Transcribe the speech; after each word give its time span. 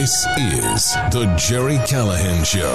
This 0.00 0.24
is 0.38 0.94
the 1.12 1.34
Gerry 1.36 1.76
Callahan 1.86 2.42
Show. 2.42 2.72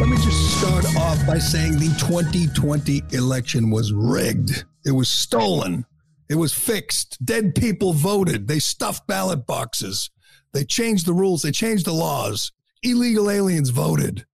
Let 0.00 0.08
me 0.08 0.16
just 0.16 0.58
start 0.58 0.84
off 0.96 1.24
by 1.28 1.38
saying 1.38 1.74
the 1.74 1.94
2020 1.96 3.02
election 3.12 3.70
was 3.70 3.92
rigged. 3.92 4.64
It 4.84 4.90
was 4.90 5.08
stolen. 5.08 5.86
It 6.28 6.34
was 6.34 6.52
fixed. 6.52 7.24
Dead 7.24 7.54
people 7.54 7.92
voted. 7.92 8.48
They 8.48 8.58
stuffed 8.58 9.06
ballot 9.06 9.46
boxes. 9.46 10.10
They 10.52 10.64
changed 10.64 11.06
the 11.06 11.14
rules. 11.14 11.42
They 11.42 11.52
changed 11.52 11.86
the 11.86 11.92
laws. 11.92 12.50
Illegal 12.82 13.30
aliens 13.30 13.70
voted. 13.70 14.26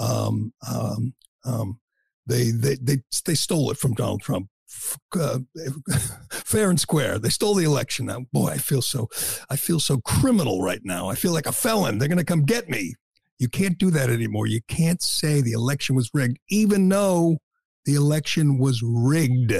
Um, 0.00 0.52
um, 0.68 1.14
um, 1.44 1.78
they, 2.26 2.50
they, 2.50 2.74
they, 2.74 2.96
they 3.24 3.34
stole 3.34 3.70
it 3.70 3.78
from 3.78 3.94
Donald 3.94 4.22
Trump. 4.22 4.48
Uh, 5.16 5.40
fair 6.30 6.70
and 6.70 6.80
square. 6.80 7.18
They 7.18 7.28
stole 7.28 7.54
the 7.54 7.64
election. 7.64 8.06
Now, 8.06 8.20
boy, 8.32 8.48
I 8.48 8.58
feel 8.58 8.82
so, 8.82 9.08
I 9.50 9.56
feel 9.56 9.80
so 9.80 9.98
criminal 9.98 10.62
right 10.62 10.80
now. 10.84 11.08
I 11.08 11.14
feel 11.14 11.32
like 11.32 11.46
a 11.46 11.52
felon. 11.52 11.98
They're 11.98 12.08
going 12.08 12.18
to 12.18 12.24
come 12.24 12.44
get 12.44 12.68
me. 12.68 12.94
You 13.38 13.48
can't 13.48 13.78
do 13.78 13.90
that 13.90 14.10
anymore. 14.10 14.46
You 14.46 14.60
can't 14.68 15.02
say 15.02 15.40
the 15.40 15.52
election 15.52 15.96
was 15.96 16.10
rigged, 16.14 16.38
even 16.48 16.88
though 16.88 17.38
the 17.84 17.94
election 17.94 18.58
was 18.58 18.82
rigged. 18.82 19.52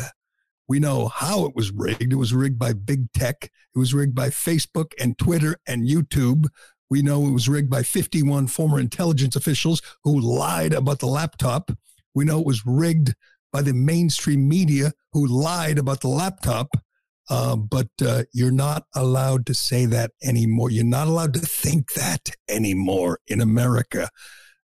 We 0.69 0.79
know 0.79 1.09
how 1.09 1.45
it 1.47 1.57
was 1.57 1.73
rigged. 1.73 2.13
It 2.13 2.17
was 2.17 2.33
rigged 2.33 2.59
by 2.59 2.73
big 2.73 3.13
tech. 3.13 3.51
It 3.75 3.79
was 3.79 3.93
rigged 3.93 4.15
by 4.15 4.29
Facebook 4.31 4.93
and 5.01 5.19
Twitter 5.19 5.57
and 5.67 5.89
YouTube. 5.89 6.47
We 6.89 7.03
know 7.03 7.27
it 7.27 7.33
was 7.33 7.49
rigged 7.49 7.71
by 7.71 7.83
51 7.83 8.47
former 8.47 8.79
intelligence 8.79 9.35
officials 9.35 9.83
who 10.05 10.21
lied 10.21 10.73
about 10.73 11.01
the 11.01 11.07
laptop. 11.07 11.73
We 12.15 12.25
know 12.25 12.39
it 12.39 12.47
was 12.47 12.65
rigged 12.65 13.15
by 13.53 13.63
the 13.63 13.75
mainstream 13.75 14.49
media 14.49 14.93
who 15.13 15.27
lied 15.27 15.79
about 15.79 16.01
the 16.01 16.09
laptop. 16.09 16.69
Uh, 17.31 17.57
but 17.57 17.89
uh, 18.05 18.25
you're 18.33 18.51
not 18.51 18.85
allowed 18.95 19.47
to 19.47 19.55
say 19.55 19.87
that 19.87 20.11
anymore. 20.23 20.71
You're 20.71 20.85
not 20.85 21.07
allowed 21.07 21.35
to 21.35 21.41
think 21.41 21.93
that 21.93 22.31
anymore 22.49 23.21
in 23.29 23.41
America. 23.41 24.09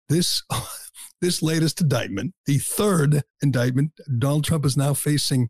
This 0.09 0.41
this 1.21 1.41
latest 1.41 1.81
indictment, 1.81 2.33
the 2.45 2.57
third 2.59 3.23
indictment, 3.41 3.91
Donald 4.19 4.43
Trump 4.43 4.65
is 4.65 4.77
now 4.77 4.93
facing 4.93 5.49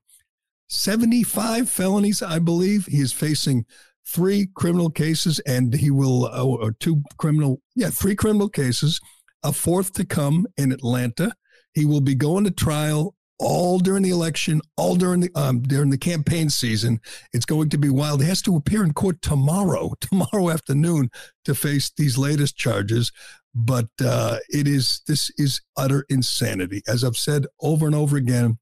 75 0.70 1.70
felonies, 1.70 2.22
I 2.22 2.40
believe. 2.40 2.86
He 2.88 3.00
is 3.00 3.14
facing 3.14 3.66
three 4.06 4.48
criminal 4.56 4.90
cases, 4.90 5.40
and 5.40 5.74
he 5.74 5.92
will 5.92 6.26
uh, 6.26 6.44
or 6.44 6.72
two 6.72 7.04
criminal, 7.18 7.62
yeah, 7.76 7.90
three 7.90 8.16
criminal 8.16 8.50
cases, 8.50 9.00
a 9.44 9.52
fourth 9.52 9.94
to 9.94 10.06
come 10.06 10.48
in 10.58 10.72
Atlanta. 10.72 11.34
He 11.74 11.86
will 11.86 12.02
be 12.02 12.16
going 12.16 12.44
to 12.46 12.52
trial 12.52 13.16
all 13.40 13.80
during 13.80 14.04
the 14.04 14.10
election, 14.10 14.62
all 14.78 14.96
during 14.96 15.22
the 15.22 15.32
um, 15.36 15.62
during 15.62 15.90
the 15.90 15.98
campaign 15.98 16.50
season. 16.50 17.00
It's 17.34 17.46
going 17.46 17.70
to 17.70 17.78
be 17.78 17.90
wild. 17.90 18.22
He 18.22 18.28
has 18.28 18.42
to 18.44 18.56
appear 18.56 18.84
in 18.84 18.94
court 18.94 19.22
tomorrow, 19.22 19.94
tomorrow 20.02 20.50
afternoon, 20.50 21.10
to 21.46 21.56
face 21.56 21.92
these 21.96 22.18
latest 22.18 22.58
charges. 22.58 23.12
But 23.54 23.90
uh, 24.04 24.38
it 24.50 24.68
is 24.68 25.02
this 25.08 25.32
is 25.38 25.62
utter 25.76 26.06
insanity. 26.10 26.82
As 26.88 27.04
I've 27.04 27.18
said 27.18 27.46
over 27.62 27.86
and 27.86 27.96
over 27.96 28.18
again, 28.18 28.60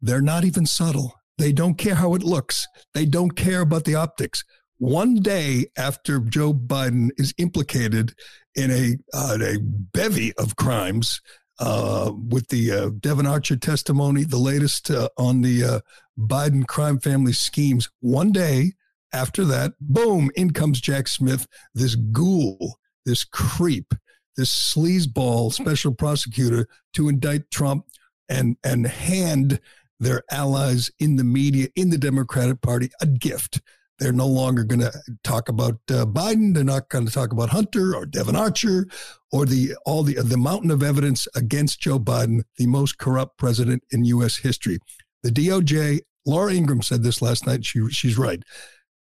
they're 0.00 0.22
not 0.22 0.44
even 0.44 0.66
subtle. 0.66 1.14
They 1.38 1.52
don't 1.52 1.78
care 1.78 1.94
how 1.94 2.14
it 2.14 2.22
looks. 2.22 2.66
They 2.94 3.06
don't 3.06 3.32
care 3.32 3.62
about 3.62 3.84
the 3.84 3.94
optics. 3.94 4.44
One 4.78 5.16
day 5.16 5.66
after 5.76 6.20
Joe 6.20 6.54
Biden 6.54 7.10
is 7.18 7.34
implicated 7.38 8.14
in 8.54 8.70
a, 8.70 8.96
uh, 9.14 9.38
a 9.40 9.58
bevy 9.60 10.32
of 10.36 10.56
crimes, 10.56 11.20
uh, 11.60 12.12
with 12.28 12.48
the 12.48 12.72
uh, 12.72 12.90
Devon 12.98 13.26
Archer 13.26 13.56
testimony, 13.56 14.24
the 14.24 14.38
latest 14.38 14.90
uh, 14.90 15.08
on 15.16 15.42
the 15.42 15.62
uh, 15.62 15.80
Biden 16.18 16.66
crime 16.66 16.98
family 16.98 17.34
schemes. 17.34 17.88
One 18.00 18.32
day 18.32 18.72
after 19.12 19.44
that, 19.44 19.72
boom, 19.80 20.30
in 20.34 20.52
comes 20.52 20.80
Jack 20.80 21.06
Smith, 21.06 21.46
this 21.74 21.94
ghoul, 21.94 22.78
this 23.04 23.24
creep, 23.24 23.92
this 24.36 24.50
sleazeball 24.50 25.52
special 25.52 25.94
prosecutor 25.94 26.66
to 26.94 27.08
indict 27.08 27.50
Trump 27.50 27.86
and 28.28 28.56
and 28.64 28.86
hand 28.86 29.60
their 29.98 30.22
allies 30.30 30.90
in 30.98 31.16
the 31.16 31.24
media, 31.24 31.68
in 31.76 31.90
the 31.90 31.98
Democratic 31.98 32.62
Party, 32.62 32.88
a 33.02 33.06
gift. 33.06 33.60
They're 34.00 34.12
no 34.12 34.26
longer 34.26 34.64
going 34.64 34.80
to 34.80 34.92
talk 35.22 35.50
about 35.50 35.74
uh, 35.90 36.06
Biden. 36.06 36.54
They're 36.54 36.64
not 36.64 36.88
going 36.88 37.06
to 37.06 37.12
talk 37.12 37.32
about 37.32 37.50
Hunter 37.50 37.94
or 37.94 38.06
Devon 38.06 38.34
Archer 38.34 38.86
or 39.30 39.44
the 39.44 39.74
all 39.84 40.02
the 40.02 40.14
the 40.14 40.38
mountain 40.38 40.70
of 40.70 40.82
evidence 40.82 41.28
against 41.36 41.80
Joe 41.80 42.00
Biden, 42.00 42.42
the 42.56 42.66
most 42.66 42.96
corrupt 42.96 43.36
president 43.36 43.84
in 43.90 44.04
U.S. 44.06 44.38
history. 44.38 44.78
The 45.22 45.30
DOJ. 45.30 46.00
Laura 46.26 46.52
Ingraham 46.52 46.82
said 46.82 47.02
this 47.02 47.22
last 47.22 47.46
night. 47.46 47.64
She 47.64 47.88
she's 47.90 48.18
right. 48.18 48.42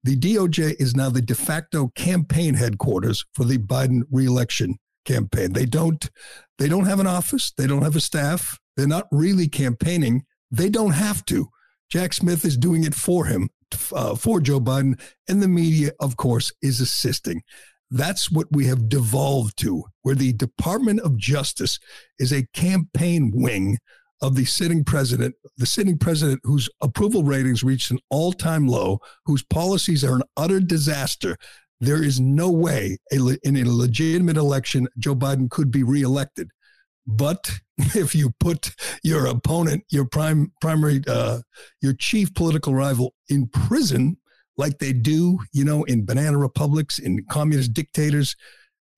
The 0.03 0.15
DOJ 0.15 0.75
is 0.79 0.95
now 0.95 1.09
the 1.09 1.21
de 1.21 1.35
facto 1.35 1.89
campaign 1.95 2.55
headquarters 2.55 3.25
for 3.33 3.43
the 3.43 3.57
Biden 3.57 4.01
reelection 4.11 4.77
campaign. 5.05 5.53
They 5.53 5.65
don't 5.65 6.09
they 6.57 6.69
don't 6.69 6.85
have 6.85 6.99
an 6.99 7.07
office. 7.07 7.51
They 7.55 7.67
don't 7.67 7.83
have 7.83 7.95
a 7.95 8.01
staff. 8.01 8.57
They're 8.75 8.87
not 8.87 9.07
really 9.11 9.47
campaigning. 9.47 10.25
They 10.51 10.69
don't 10.69 10.91
have 10.91 11.23
to. 11.25 11.49
Jack 11.89 12.13
Smith 12.13 12.45
is 12.45 12.57
doing 12.57 12.83
it 12.83 12.95
for 12.95 13.25
him 13.25 13.49
uh, 13.93 14.15
for 14.15 14.39
Joe 14.39 14.59
Biden, 14.59 14.99
and 15.27 15.41
the 15.41 15.47
media, 15.47 15.91
of 15.99 16.17
course, 16.17 16.51
is 16.61 16.79
assisting. 16.79 17.41
That's 17.89 18.29
what 18.31 18.47
we 18.51 18.65
have 18.65 18.89
devolved 18.89 19.57
to, 19.59 19.85
where 20.01 20.15
the 20.15 20.33
Department 20.33 20.99
of 21.01 21.17
Justice 21.17 21.79
is 22.19 22.33
a 22.33 22.47
campaign 22.53 23.31
wing 23.33 23.77
of 24.21 24.35
the 24.35 24.45
sitting 24.45 24.83
president, 24.83 25.35
the 25.57 25.65
sitting 25.65 25.97
president 25.97 26.41
whose 26.43 26.69
approval 26.81 27.23
ratings 27.23 27.63
reached 27.63 27.91
an 27.91 27.99
all 28.09 28.33
time 28.33 28.67
low, 28.67 28.99
whose 29.25 29.43
policies 29.43 30.03
are 30.03 30.15
an 30.15 30.23
utter 30.35 30.59
disaster. 30.59 31.37
There 31.79 32.03
is 32.03 32.19
no 32.19 32.51
way 32.51 32.97
in 33.11 33.57
a 33.57 33.69
legitimate 33.69 34.37
election 34.37 34.87
Joe 34.97 35.15
Biden 35.15 35.49
could 35.49 35.71
be 35.71 35.83
reelected. 35.83 36.49
But 37.07 37.59
if 37.77 38.13
you 38.13 38.33
put 38.39 38.75
your 39.03 39.25
opponent, 39.25 39.85
your 39.89 40.05
prime 40.05 40.51
primary, 40.61 41.01
uh, 41.07 41.39
your 41.81 41.93
chief 41.93 42.33
political 42.33 42.75
rival 42.75 43.15
in 43.29 43.47
prison, 43.47 44.17
like 44.57 44.79
they 44.79 44.93
do, 44.93 45.39
you 45.53 45.63
know, 45.63 45.83
in 45.83 46.05
banana 46.05 46.37
republics, 46.37 46.99
in 46.99 47.25
communist 47.29 47.73
dictators, 47.73 48.35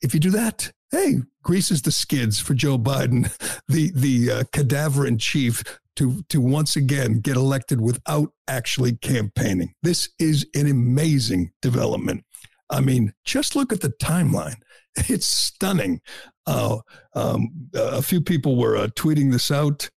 if 0.02 0.14
you 0.14 0.20
do 0.20 0.32
that, 0.32 0.72
hey, 0.92 1.18
greases 1.44 1.82
the 1.82 1.92
skids 1.92 2.40
for 2.40 2.54
Joe 2.54 2.78
Biden, 2.78 3.30
the 3.68 3.92
the 3.94 4.32
uh, 4.32 4.44
cadaver 4.52 5.06
in 5.06 5.18
chief, 5.18 5.64
to 5.98 6.24
to 6.30 6.42
once 6.42 6.76
again 6.76 7.20
get 7.20 7.36
elected 7.36 7.82
without 7.82 8.32
actually 8.48 8.94
campaigning. 8.98 9.74
This 9.84 10.10
is 10.18 10.48
an 10.56 10.68
amazing 10.68 11.52
development. 11.62 12.24
I 12.70 12.82
mean, 12.82 13.14
just 13.26 13.56
look 13.56 13.74
at 13.74 13.82
the 13.82 13.94
timeline. 14.02 14.62
It's 15.10 15.28
stunning. 15.28 16.02
Uh, 16.46 16.78
um, 17.14 17.50
a 17.74 18.02
few 18.02 18.22
people 18.22 18.58
were 18.58 18.76
uh, 18.76 18.88
tweeting 18.88 19.32
this 19.32 19.52
out. 19.52 19.90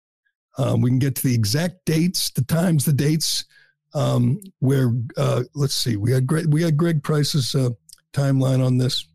Um, 0.58 0.80
we 0.80 0.90
can 0.90 0.98
get 0.98 1.14
to 1.16 1.22
the 1.22 1.34
exact 1.34 1.84
dates, 1.86 2.30
the 2.30 2.44
times, 2.44 2.84
the 2.84 2.92
dates. 2.92 3.44
Um, 3.92 4.40
where 4.60 4.92
uh, 5.16 5.44
let's 5.54 5.74
see, 5.74 5.96
we 5.96 6.12
had 6.12 6.26
Greg, 6.26 6.52
we 6.52 6.62
had 6.62 6.76
Greg 6.76 7.02
Price's 7.02 7.54
uh, 7.54 7.70
timeline 8.12 8.64
on 8.64 8.78
this. 8.78 9.06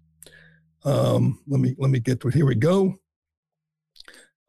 Um, 0.84 1.40
let 1.48 1.62
me 1.62 1.76
let 1.78 1.92
me 1.92 2.00
get 2.00 2.20
to 2.22 2.28
it. 2.28 2.34
Here 2.34 2.46
we 2.46 2.56
go. 2.56 2.96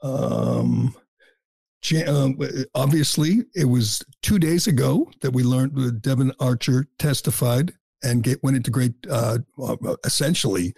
Um, 0.03 0.95
um, 2.07 2.39
obviously, 2.75 3.45
it 3.55 3.67
was 3.67 4.05
two 4.23 4.39
days 4.39 4.67
ago 4.67 5.11
that 5.21 5.31
we 5.31 5.45
learned 5.45 5.77
that 5.77 6.03
Devon 6.03 6.33
Archer 6.41 6.87
testified 6.99 7.73
and 8.03 8.23
get, 8.23 8.43
went 8.43 8.57
into 8.57 8.71
great, 8.71 8.93
uh, 9.11 9.39
essentially 10.05 10.75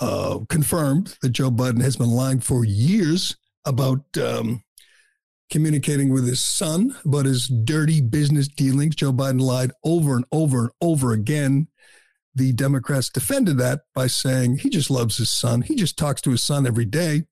uh, 0.00 0.40
confirmed 0.48 1.16
that 1.22 1.30
Joe 1.30 1.50
Biden 1.50 1.82
has 1.82 1.96
been 1.96 2.10
lying 2.10 2.40
for 2.40 2.64
years 2.64 3.36
about 3.64 4.04
um, 4.18 4.62
communicating 5.50 6.12
with 6.12 6.26
his 6.26 6.44
son 6.44 6.94
about 7.04 7.26
his 7.26 7.48
dirty 7.48 8.00
business 8.00 8.48
dealings. 8.48 8.96
Joe 8.96 9.12
Biden 9.12 9.40
lied 9.40 9.72
over 9.84 10.16
and 10.16 10.24
over 10.32 10.60
and 10.62 10.70
over 10.80 11.12
again. 11.12 11.68
The 12.34 12.52
Democrats 12.52 13.08
defended 13.08 13.56
that 13.58 13.80
by 13.94 14.08
saying 14.08 14.58
he 14.58 14.68
just 14.68 14.90
loves 14.90 15.16
his 15.16 15.30
son. 15.30 15.62
He 15.62 15.74
just 15.74 15.96
talks 15.96 16.20
to 16.22 16.30
his 16.30 16.42
son 16.42 16.66
every 16.66 16.84
day. 16.84 17.22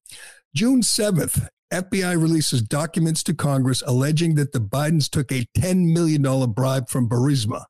June 0.55 0.81
7th, 0.81 1.49
FBI 1.73 2.21
releases 2.21 2.63
documents 2.63 3.23
to 3.25 3.35
Congress 3.35 3.83
alleging 3.87 4.37
that 4.37 4.53
the 4.53 4.61
Bidens 4.61 5.11
took 5.11 5.31
a 5.31 5.47
$10 5.59 5.93
million 5.93 6.23
bribe 6.53 6.89
from 6.89 7.09
Burisma. 7.09 7.65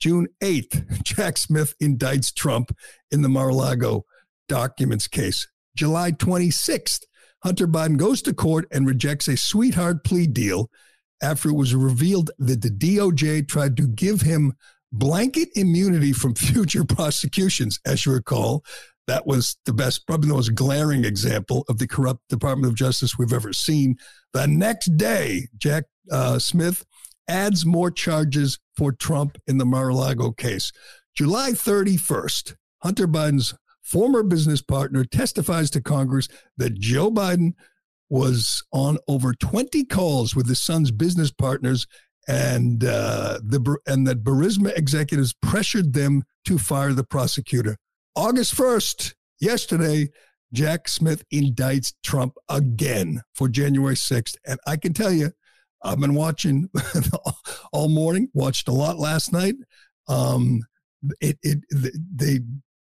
June 0.00 0.26
8th, 0.42 1.02
Jack 1.04 1.38
Smith 1.38 1.74
indicts 1.80 2.34
Trump 2.34 2.76
in 3.10 3.22
the 3.22 3.28
Mar 3.28 3.48
a 3.48 3.54
Lago 3.54 4.04
documents 4.48 5.08
case. 5.08 5.46
July 5.76 6.12
26th, 6.12 7.00
Hunter 7.42 7.66
Biden 7.66 7.96
goes 7.96 8.22
to 8.22 8.32
court 8.32 8.66
and 8.70 8.86
rejects 8.86 9.28
a 9.28 9.36
sweetheart 9.36 10.04
plea 10.04 10.26
deal 10.26 10.70
after 11.22 11.48
it 11.48 11.54
was 11.54 11.74
revealed 11.74 12.30
that 12.38 12.62
the 12.62 12.70
DOJ 12.70 13.46
tried 13.48 13.76
to 13.76 13.86
give 13.86 14.22
him 14.22 14.54
blanket 14.92 15.48
immunity 15.54 16.12
from 16.12 16.34
future 16.34 16.84
prosecutions. 16.84 17.80
As 17.84 18.06
you 18.06 18.12
recall, 18.12 18.64
that 19.06 19.26
was 19.26 19.56
the 19.66 19.72
best, 19.72 20.06
probably 20.06 20.28
the 20.28 20.34
most 20.34 20.54
glaring 20.54 21.04
example 21.04 21.64
of 21.68 21.78
the 21.78 21.86
corrupt 21.86 22.20
Department 22.28 22.70
of 22.70 22.76
Justice 22.76 23.18
we've 23.18 23.32
ever 23.32 23.52
seen. 23.52 23.96
The 24.32 24.46
next 24.46 24.96
day, 24.96 25.48
Jack 25.58 25.84
uh, 26.10 26.38
Smith 26.38 26.84
adds 27.28 27.66
more 27.66 27.90
charges 27.90 28.58
for 28.76 28.92
Trump 28.92 29.38
in 29.46 29.58
the 29.58 29.66
Mar 29.66 29.90
a 29.90 29.94
Lago 29.94 30.32
case. 30.32 30.72
July 31.14 31.50
31st, 31.52 32.56
Hunter 32.82 33.06
Biden's 33.06 33.54
former 33.84 34.22
business 34.22 34.62
partner 34.62 35.04
testifies 35.04 35.70
to 35.70 35.80
Congress 35.80 36.28
that 36.56 36.74
Joe 36.74 37.10
Biden 37.10 37.52
was 38.08 38.62
on 38.72 38.98
over 39.08 39.34
20 39.34 39.84
calls 39.84 40.34
with 40.34 40.48
his 40.48 40.60
son's 40.60 40.90
business 40.90 41.30
partners 41.30 41.86
and 42.26 42.84
uh, 42.84 43.38
the 43.42 43.76
and 43.86 44.06
that 44.06 44.24
Burisma 44.24 44.76
executives 44.76 45.34
pressured 45.42 45.92
them 45.92 46.22
to 46.46 46.58
fire 46.58 46.92
the 46.92 47.04
prosecutor. 47.04 47.76
August 48.16 48.54
1st, 48.54 49.14
yesterday, 49.40 50.08
Jack 50.52 50.88
Smith 50.88 51.24
indicts 51.32 51.92
Trump 52.02 52.34
again 52.48 53.20
for 53.34 53.48
January 53.48 53.96
6th. 53.96 54.36
And 54.46 54.58
I 54.66 54.76
can 54.76 54.92
tell 54.92 55.12
you, 55.12 55.32
I've 55.82 56.00
been 56.00 56.14
watching 56.14 56.70
all 57.72 57.88
morning, 57.88 58.28
watched 58.32 58.68
a 58.68 58.72
lot 58.72 58.98
last 58.98 59.32
night. 59.32 59.56
Um, 60.08 60.62
it, 61.20 61.38
it, 61.42 61.58
they, 61.70 62.40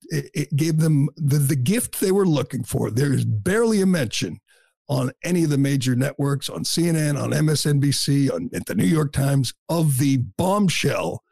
it 0.10 0.56
gave 0.56 0.78
them 0.78 1.10
the, 1.16 1.38
the 1.38 1.56
gift 1.56 2.00
they 2.00 2.12
were 2.12 2.26
looking 2.26 2.64
for. 2.64 2.92
There 2.92 3.14
is 3.14 3.26
barely 3.26 3.82
a 3.82 3.86
mention 3.86 4.40
on 4.88 5.12
any 5.24 5.44
of 5.44 5.50
the 5.50 5.58
major 5.58 5.96
networks, 5.96 6.50
on 6.50 6.64
CNN, 6.64 7.22
on 7.22 7.32
MSNBC, 7.32 8.32
on 8.32 8.50
at 8.54 8.66
the 8.68 8.76
New 8.76 8.86
York 8.86 9.12
Times, 9.12 9.54
of 9.70 9.98
the 9.98 10.18
bombshell 10.38 11.24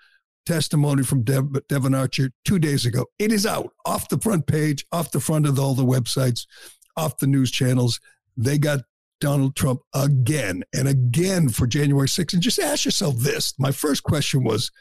testimony 0.45 1.03
from 1.03 1.23
Dev, 1.23 1.45
Devon 1.67 1.95
Archer 1.95 2.31
two 2.45 2.59
days 2.59 2.85
ago. 2.85 3.05
It 3.19 3.31
is 3.31 3.45
out 3.45 3.71
off 3.85 4.09
the 4.09 4.19
front 4.19 4.47
page, 4.47 4.85
off 4.91 5.11
the 5.11 5.19
front 5.19 5.47
of 5.47 5.59
all 5.59 5.75
the 5.75 5.85
websites, 5.85 6.45
off 6.97 7.17
the 7.17 7.27
news 7.27 7.51
channels. 7.51 7.99
They 8.35 8.57
got 8.57 8.81
Donald 9.19 9.55
Trump 9.55 9.81
again 9.93 10.63
and 10.73 10.87
again 10.87 11.49
for 11.49 11.67
January 11.67 12.07
6th. 12.07 12.33
And 12.33 12.41
just 12.41 12.59
ask 12.59 12.85
yourself 12.85 13.17
this. 13.19 13.53
My 13.57 13.71
first 13.71 14.03
question 14.03 14.43
was 14.43 14.71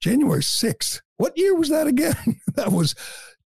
January 0.00 0.42
6th. 0.42 1.00
What 1.16 1.36
year 1.36 1.54
was 1.54 1.68
that 1.68 1.86
again? 1.86 2.40
that 2.54 2.72
was 2.72 2.94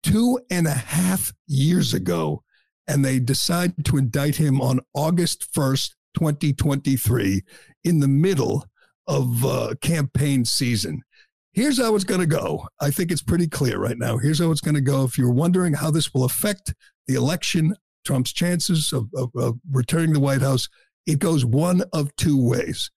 two 0.04 0.38
and 0.50 0.66
a 0.66 0.74
half 0.74 1.32
years 1.46 1.94
ago 1.94 2.42
and 2.86 3.04
they 3.04 3.18
decided 3.18 3.84
to 3.86 3.96
indict 3.96 4.36
him 4.36 4.60
on 4.60 4.80
August 4.94 5.52
1st, 5.54 5.94
2023, 6.14 7.42
in 7.84 8.00
the 8.00 8.08
middle 8.08 8.66
of 9.06 9.44
uh, 9.44 9.74
campaign 9.80 10.44
season. 10.44 11.02
Here's 11.52 11.80
how 11.80 11.94
it's 11.94 12.04
going 12.04 12.20
to 12.20 12.26
go. 12.26 12.68
I 12.80 12.90
think 12.90 13.10
it's 13.10 13.22
pretty 13.22 13.48
clear 13.48 13.78
right 13.78 13.96
now. 13.96 14.18
Here's 14.18 14.40
how 14.40 14.50
it's 14.50 14.60
going 14.60 14.74
to 14.74 14.80
go. 14.80 15.04
If 15.04 15.16
you're 15.16 15.30
wondering 15.30 15.72
how 15.72 15.90
this 15.90 16.12
will 16.12 16.24
affect 16.24 16.74
the 17.06 17.14
election, 17.14 17.74
Trump's 18.04 18.32
chances 18.32 18.92
of, 18.92 19.08
of, 19.16 19.30
of 19.34 19.58
returning 19.70 20.12
the 20.12 20.20
White 20.20 20.42
House, 20.42 20.68
it 21.06 21.18
goes 21.18 21.44
one 21.44 21.82
of 21.92 22.14
two 22.16 22.42
ways. 22.42 22.90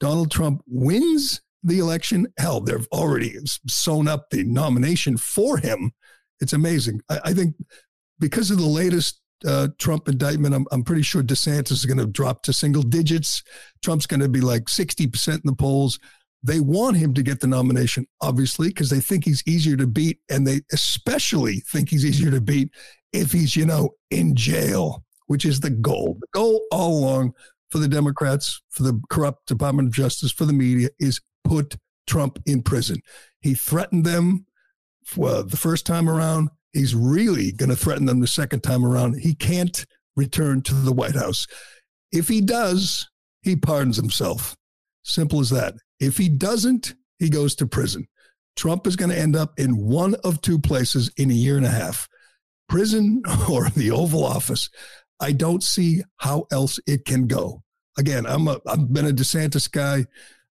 Donald 0.00 0.30
Trump 0.30 0.62
wins 0.66 1.40
the 1.62 1.78
election. 1.78 2.26
Hell, 2.38 2.60
they've 2.60 2.88
already 2.92 3.36
sewn 3.68 4.08
up 4.08 4.30
the 4.30 4.44
nomination 4.44 5.16
for 5.16 5.58
him. 5.58 5.92
It's 6.42 6.52
amazing. 6.52 7.00
I, 7.08 7.20
I 7.26 7.32
think 7.32 7.54
because 8.18 8.50
of 8.50 8.58
the 8.58 8.66
latest 8.66 9.20
uh, 9.46 9.68
Trump 9.78 10.08
indictment, 10.08 10.54
I'm, 10.54 10.66
I'm 10.72 10.82
pretty 10.82 11.02
sure 11.02 11.22
DeSantis 11.22 11.72
is 11.72 11.86
going 11.86 11.98
to 11.98 12.06
drop 12.06 12.42
to 12.42 12.52
single 12.52 12.82
digits. 12.82 13.42
Trump's 13.82 14.06
going 14.06 14.20
to 14.20 14.28
be 14.28 14.40
like 14.40 14.64
60% 14.64 15.28
in 15.28 15.40
the 15.44 15.54
polls. 15.54 15.98
They 16.42 16.58
want 16.58 16.96
him 16.96 17.14
to 17.14 17.22
get 17.22 17.40
the 17.40 17.46
nomination, 17.46 18.06
obviously, 18.20 18.68
because 18.68 18.90
they 18.90 19.00
think 19.00 19.24
he's 19.24 19.44
easier 19.46 19.76
to 19.76 19.86
beat. 19.86 20.18
And 20.28 20.46
they 20.46 20.62
especially 20.72 21.60
think 21.70 21.88
he's 21.88 22.04
easier 22.04 22.32
to 22.32 22.40
beat 22.40 22.70
if 23.12 23.30
he's, 23.30 23.54
you 23.54 23.64
know, 23.64 23.90
in 24.10 24.34
jail, 24.34 25.04
which 25.28 25.44
is 25.44 25.60
the 25.60 25.70
goal. 25.70 26.16
The 26.20 26.26
goal 26.34 26.60
all 26.72 26.98
along 26.98 27.34
for 27.70 27.78
the 27.78 27.88
Democrats, 27.88 28.60
for 28.70 28.82
the 28.82 29.00
corrupt 29.08 29.46
Department 29.46 29.88
of 29.88 29.94
Justice, 29.94 30.32
for 30.32 30.44
the 30.44 30.52
media 30.52 30.88
is 30.98 31.20
put 31.44 31.76
Trump 32.08 32.40
in 32.44 32.62
prison. 32.62 33.00
He 33.40 33.54
threatened 33.54 34.04
them 34.04 34.46
uh, 35.20 35.42
the 35.42 35.56
first 35.56 35.86
time 35.86 36.08
around 36.08 36.50
he's 36.72 36.94
really 36.94 37.52
going 37.52 37.68
to 37.68 37.76
threaten 37.76 38.06
them 38.06 38.20
the 38.20 38.26
second 38.26 38.62
time 38.62 38.84
around. 38.84 39.20
He 39.20 39.34
can't 39.34 39.84
return 40.16 40.62
to 40.62 40.74
the 40.74 40.92
White 40.92 41.14
House. 41.14 41.46
If 42.10 42.28
he 42.28 42.40
does, 42.40 43.08
he 43.42 43.56
pardons 43.56 43.96
himself. 43.96 44.56
Simple 45.02 45.40
as 45.40 45.50
that. 45.50 45.74
If 46.00 46.16
he 46.16 46.28
doesn't, 46.28 46.94
he 47.18 47.28
goes 47.28 47.54
to 47.56 47.66
prison. 47.66 48.06
Trump 48.56 48.86
is 48.86 48.96
going 48.96 49.10
to 49.10 49.18
end 49.18 49.34
up 49.34 49.58
in 49.58 49.76
one 49.76 50.14
of 50.24 50.40
two 50.40 50.58
places 50.58 51.10
in 51.16 51.30
a 51.30 51.34
year 51.34 51.56
and 51.56 51.66
a 51.66 51.70
half 51.70 52.08
prison 52.68 53.22
or 53.50 53.70
the 53.70 53.90
Oval 53.90 54.24
Office. 54.24 54.68
I 55.20 55.32
don't 55.32 55.62
see 55.62 56.02
how 56.16 56.46
else 56.50 56.78
it 56.86 57.04
can 57.04 57.26
go. 57.26 57.62
Again, 57.98 58.26
I'm 58.26 58.48
a, 58.48 58.58
I've 58.66 58.92
been 58.92 59.06
a 59.06 59.10
DeSantis 59.10 59.70
guy. 59.70 60.06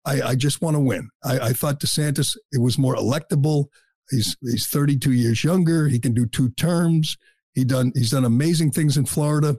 I, 0.06 0.21
I 0.21 0.36
just 0.36 0.62
want 0.62 0.75
to 0.75 0.80
win. 0.80 1.09
I, 1.24 1.39
I 1.39 1.53
thought 1.53 1.80
DeSantis, 1.80 2.38
it 2.51 2.62
was 2.62 2.77
more 2.77 2.95
electable. 2.95 3.65
He's 4.10 4.38
he's 4.42 4.68
32 4.68 5.12
years 5.12 5.44
younger. 5.44 5.88
He 5.88 6.00
can 6.00 6.13
do 6.13 6.25
two 6.25 6.50
terms. 6.50 7.18
He 7.54 7.63
done 7.63 7.92
he's 7.96 8.12
done 8.12 8.25
amazing 8.25 8.72
things 8.72 8.98
in 8.98 9.06
Florida. 9.06 9.57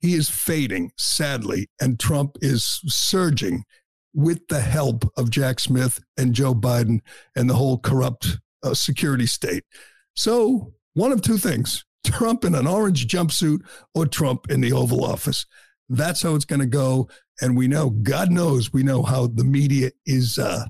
He 0.00 0.14
is 0.14 0.28
fading 0.28 0.92
sadly, 0.96 1.68
and 1.80 1.98
Trump 1.98 2.36
is 2.40 2.80
surging 2.86 3.64
with 4.14 4.46
the 4.48 4.60
help 4.60 5.10
of 5.16 5.30
Jack 5.30 5.60
Smith 5.60 6.00
and 6.16 6.34
Joe 6.34 6.54
Biden 6.54 7.00
and 7.34 7.48
the 7.48 7.54
whole 7.54 7.78
corrupt 7.78 8.38
uh, 8.62 8.74
security 8.74 9.26
state. 9.26 9.64
So 10.14 10.74
one 10.94 11.12
of 11.12 11.22
two 11.22 11.38
things: 11.38 11.84
Trump 12.04 12.44
in 12.44 12.54
an 12.54 12.66
orange 12.66 13.06
jumpsuit 13.06 13.60
or 13.94 14.06
Trump 14.06 14.50
in 14.50 14.60
the 14.60 14.72
Oval 14.72 15.04
Office. 15.04 15.46
That's 15.88 16.22
how 16.22 16.34
it's 16.34 16.44
going 16.44 16.60
to 16.60 16.66
go. 16.66 17.08
And 17.40 17.56
we 17.56 17.68
know, 17.68 17.90
God 17.90 18.30
knows, 18.30 18.72
we 18.72 18.82
know 18.82 19.02
how 19.02 19.26
the 19.26 19.44
media 19.44 19.90
is 20.04 20.38
uh, 20.38 20.64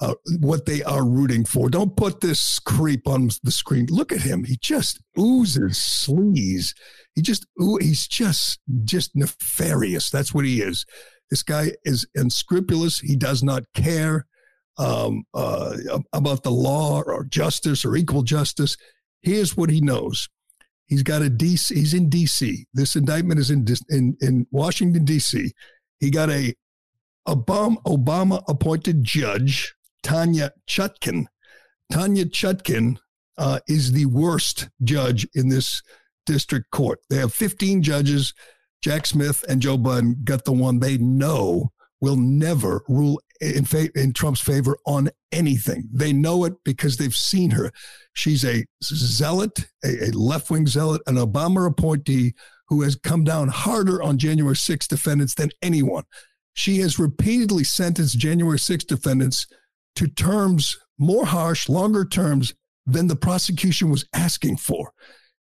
uh, 0.00 0.14
what 0.40 0.66
they 0.66 0.82
are 0.82 1.04
rooting 1.04 1.44
for. 1.44 1.68
Don't 1.68 1.96
put 1.96 2.20
this 2.20 2.58
creep 2.58 3.06
on 3.06 3.30
the 3.42 3.50
screen. 3.50 3.86
Look 3.90 4.12
at 4.12 4.22
him. 4.22 4.44
He 4.44 4.56
just 4.60 5.00
oozes 5.18 5.78
sleaze. 5.78 6.74
He 7.14 7.22
just, 7.22 7.46
ooh, 7.60 7.78
he's 7.80 8.06
just, 8.06 8.60
just 8.84 9.10
nefarious. 9.14 10.10
That's 10.10 10.32
what 10.32 10.44
he 10.44 10.62
is. 10.62 10.86
This 11.28 11.42
guy 11.42 11.72
is 11.84 12.06
unscrupulous. 12.14 12.98
He 13.00 13.14
does 13.14 13.42
not 13.42 13.64
care 13.74 14.26
um, 14.78 15.24
uh, 15.34 15.76
about 16.12 16.42
the 16.42 16.50
law 16.50 17.02
or 17.02 17.24
justice 17.24 17.84
or 17.84 17.94
equal 17.96 18.22
justice. 18.22 18.76
Here's 19.22 19.56
what 19.56 19.70
he 19.70 19.80
knows. 19.80 20.28
He's 20.86 21.02
got 21.02 21.22
a 21.22 21.30
DC. 21.30 21.76
He's 21.76 21.94
in 21.94 22.10
DC. 22.10 22.64
This 22.74 22.96
indictment 22.96 23.38
is 23.38 23.50
in 23.50 23.64
in 23.90 24.16
in 24.20 24.46
Washington 24.50 25.04
D.C. 25.04 25.52
He 26.00 26.10
got 26.10 26.30
a 26.30 26.52
Obama 27.28 27.76
Obama 27.84 28.42
appointed 28.48 29.04
judge 29.04 29.72
Tanya 30.02 30.52
Chutkan. 30.68 31.26
Tanya 31.92 32.24
Chutkan 32.24 32.98
uh, 33.38 33.60
is 33.66 33.92
the 33.92 34.06
worst 34.06 34.68
judge 34.82 35.26
in 35.34 35.48
this 35.48 35.82
district 36.26 36.70
court. 36.70 37.00
They 37.08 37.16
have 37.16 37.32
15 37.32 37.82
judges. 37.82 38.34
Jack 38.82 39.06
Smith 39.06 39.44
and 39.48 39.60
Joe 39.60 39.76
Biden 39.76 40.24
got 40.24 40.44
the 40.44 40.52
one 40.52 40.78
they 40.78 40.96
know 40.98 41.70
will 42.00 42.16
never 42.16 42.82
rule 42.88 43.20
in, 43.40 43.64
fa- 43.64 43.90
in 43.94 44.12
Trump's 44.12 44.40
favor 44.40 44.78
on 44.86 45.10
anything. 45.32 45.88
They 45.92 46.12
know 46.12 46.44
it 46.44 46.54
because 46.64 46.96
they've 46.96 47.14
seen 47.14 47.50
her. 47.50 47.72
She's 48.14 48.44
a 48.44 48.64
zealot, 48.82 49.66
a, 49.84 50.08
a 50.08 50.10
left 50.12 50.50
wing 50.50 50.66
zealot, 50.66 51.02
an 51.06 51.16
Obama 51.16 51.66
appointee 51.66 52.34
who 52.68 52.82
has 52.82 52.96
come 52.96 53.24
down 53.24 53.48
harder 53.48 54.02
on 54.02 54.16
January 54.16 54.56
6 54.56 54.86
defendants 54.86 55.34
than 55.34 55.50
anyone. 55.60 56.04
She 56.54 56.78
has 56.78 56.98
repeatedly 56.98 57.64
sentenced 57.64 58.18
January 58.18 58.58
6 58.58 58.84
defendants 58.84 59.46
to 59.96 60.06
terms 60.06 60.78
more 60.98 61.26
harsh, 61.26 61.68
longer 61.68 62.04
terms 62.04 62.54
than 62.86 63.06
the 63.06 63.16
prosecution 63.16 63.90
was 63.90 64.04
asking 64.12 64.56
for. 64.56 64.92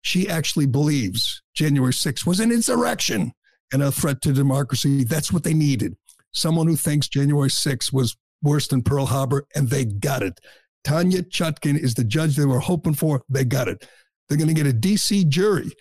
She 0.03 0.29
actually 0.29 0.67
believes 0.67 1.43
January 1.55 1.93
6th 1.93 2.27
was 2.27 2.41
an 2.41 2.53
insurrection 2.53 3.33
and 3.73 3.83
a 3.83 3.91
threat 3.91 4.21
to 4.23 4.33
democracy. 4.33 5.05
That's 5.05 5.33
what 5.33 5.43
they 5.43 5.55
needed. 5.55 5.97
Someone 6.33 6.67
who 6.67 6.77
thinks 6.77 7.09
January 7.09 7.49
6th 7.49 7.93
was 7.93 8.17
worse 8.43 8.69
than 8.69 8.83
Pearl 8.83 9.07
Harbor, 9.07 9.47
and 9.55 9.69
they 9.69 9.85
got 9.85 10.23
it. 10.23 10.39
Tanya 10.85 11.23
Chutkan 11.23 11.77
is 11.79 11.95
the 11.95 12.05
judge 12.05 12.37
they 12.37 12.45
were 12.45 12.61
hoping 12.61 12.95
for. 12.95 13.23
They 13.29 13.45
got 13.45 13.69
it. 13.69 13.89
They're 14.29 14.39
going 14.39 14.55
to 14.55 14.63
get 14.63 14.73
a 14.73 14.77
DC 14.77 15.29
jury. 15.29 15.73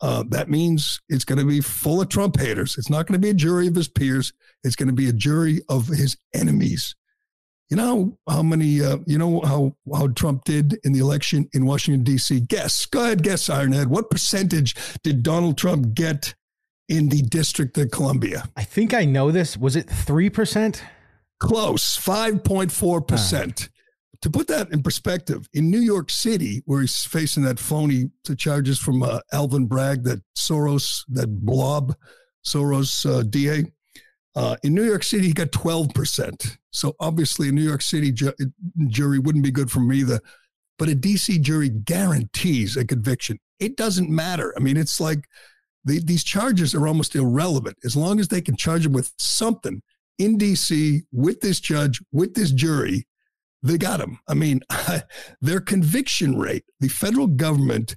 Uh, 0.00 0.24
that 0.28 0.48
means 0.48 0.98
it's 1.08 1.24
going 1.24 1.38
to 1.38 1.44
be 1.44 1.60
full 1.60 2.00
of 2.00 2.08
Trump 2.08 2.40
haters. 2.40 2.76
It's 2.78 2.88
not 2.88 3.06
going 3.06 3.20
to 3.20 3.24
be 3.24 3.30
a 3.30 3.34
jury 3.34 3.66
of 3.66 3.74
his 3.74 3.88
peers. 3.88 4.32
It's 4.64 4.76
going 4.76 4.88
to 4.88 4.94
be 4.94 5.08
a 5.08 5.12
jury 5.12 5.60
of 5.68 5.86
his 5.86 6.16
enemies. 6.34 6.94
You 7.70 7.76
know 7.76 8.18
how 8.28 8.42
many? 8.42 8.82
Uh, 8.82 8.98
you 9.06 9.16
know 9.16 9.40
how 9.42 9.76
how 9.94 10.08
Trump 10.08 10.42
did 10.42 10.78
in 10.82 10.92
the 10.92 10.98
election 10.98 11.48
in 11.52 11.66
Washington 11.66 12.02
D.C. 12.02 12.40
Guess. 12.40 12.86
Go 12.86 13.04
ahead, 13.04 13.22
guess, 13.22 13.48
Ironhead. 13.48 13.86
What 13.86 14.10
percentage 14.10 14.74
did 15.04 15.22
Donald 15.22 15.56
Trump 15.56 15.94
get 15.94 16.34
in 16.88 17.10
the 17.10 17.22
District 17.22 17.78
of 17.78 17.92
Columbia? 17.92 18.48
I 18.56 18.64
think 18.64 18.92
I 18.92 19.04
know 19.04 19.30
this. 19.30 19.56
Was 19.56 19.76
it 19.76 19.88
three 19.88 20.28
percent? 20.28 20.82
Close, 21.38 21.94
five 21.94 22.42
point 22.42 22.72
four 22.72 23.00
percent. 23.00 23.68
Ah. 23.70 23.76
To 24.22 24.30
put 24.30 24.48
that 24.48 24.70
in 24.72 24.82
perspective, 24.82 25.48
in 25.54 25.70
New 25.70 25.80
York 25.80 26.10
City, 26.10 26.62
where 26.66 26.80
he's 26.80 27.04
facing 27.04 27.44
that 27.44 27.58
phony 27.58 28.10
charges 28.36 28.78
from 28.78 29.02
uh, 29.02 29.20
Alvin 29.32 29.66
Bragg, 29.66 30.04
that 30.04 30.20
Soros, 30.36 31.04
that 31.08 31.28
blob 31.28 31.94
Soros 32.44 33.08
uh, 33.08 33.22
DA, 33.22 33.64
uh, 34.36 34.56
in 34.62 34.74
New 34.74 34.84
York 34.84 35.02
City, 35.02 35.28
he 35.28 35.32
got 35.32 35.50
12%. 35.50 36.58
So 36.70 36.94
obviously, 37.00 37.48
a 37.48 37.52
New 37.52 37.62
York 37.62 37.82
City 37.82 38.12
ju- 38.12 38.32
jury 38.86 39.18
wouldn't 39.18 39.44
be 39.44 39.50
good 39.50 39.70
for 39.70 39.80
me. 39.80 40.02
The 40.02 40.20
but 40.78 40.88
a 40.88 40.96
DC 40.96 41.42
jury 41.42 41.68
guarantees 41.68 42.74
a 42.74 42.86
conviction. 42.86 43.38
It 43.58 43.76
doesn't 43.76 44.08
matter. 44.08 44.54
I 44.56 44.60
mean, 44.60 44.78
it's 44.78 44.98
like 44.98 45.28
the, 45.84 46.00
these 46.00 46.24
charges 46.24 46.74
are 46.74 46.88
almost 46.88 47.14
irrelevant 47.14 47.76
as 47.84 47.96
long 47.96 48.18
as 48.18 48.28
they 48.28 48.40
can 48.40 48.56
charge 48.56 48.86
him 48.86 48.92
with 48.92 49.12
something 49.18 49.82
in 50.16 50.38
DC 50.38 51.02
with 51.12 51.42
this 51.42 51.60
judge, 51.60 52.00
with 52.12 52.32
this 52.32 52.50
jury. 52.50 53.06
They 53.62 53.76
got 53.76 54.00
him. 54.00 54.20
I 54.26 54.32
mean, 54.32 54.60
their 55.42 55.60
conviction 55.60 56.38
rate, 56.38 56.64
the 56.80 56.88
federal 56.88 57.26
government, 57.26 57.96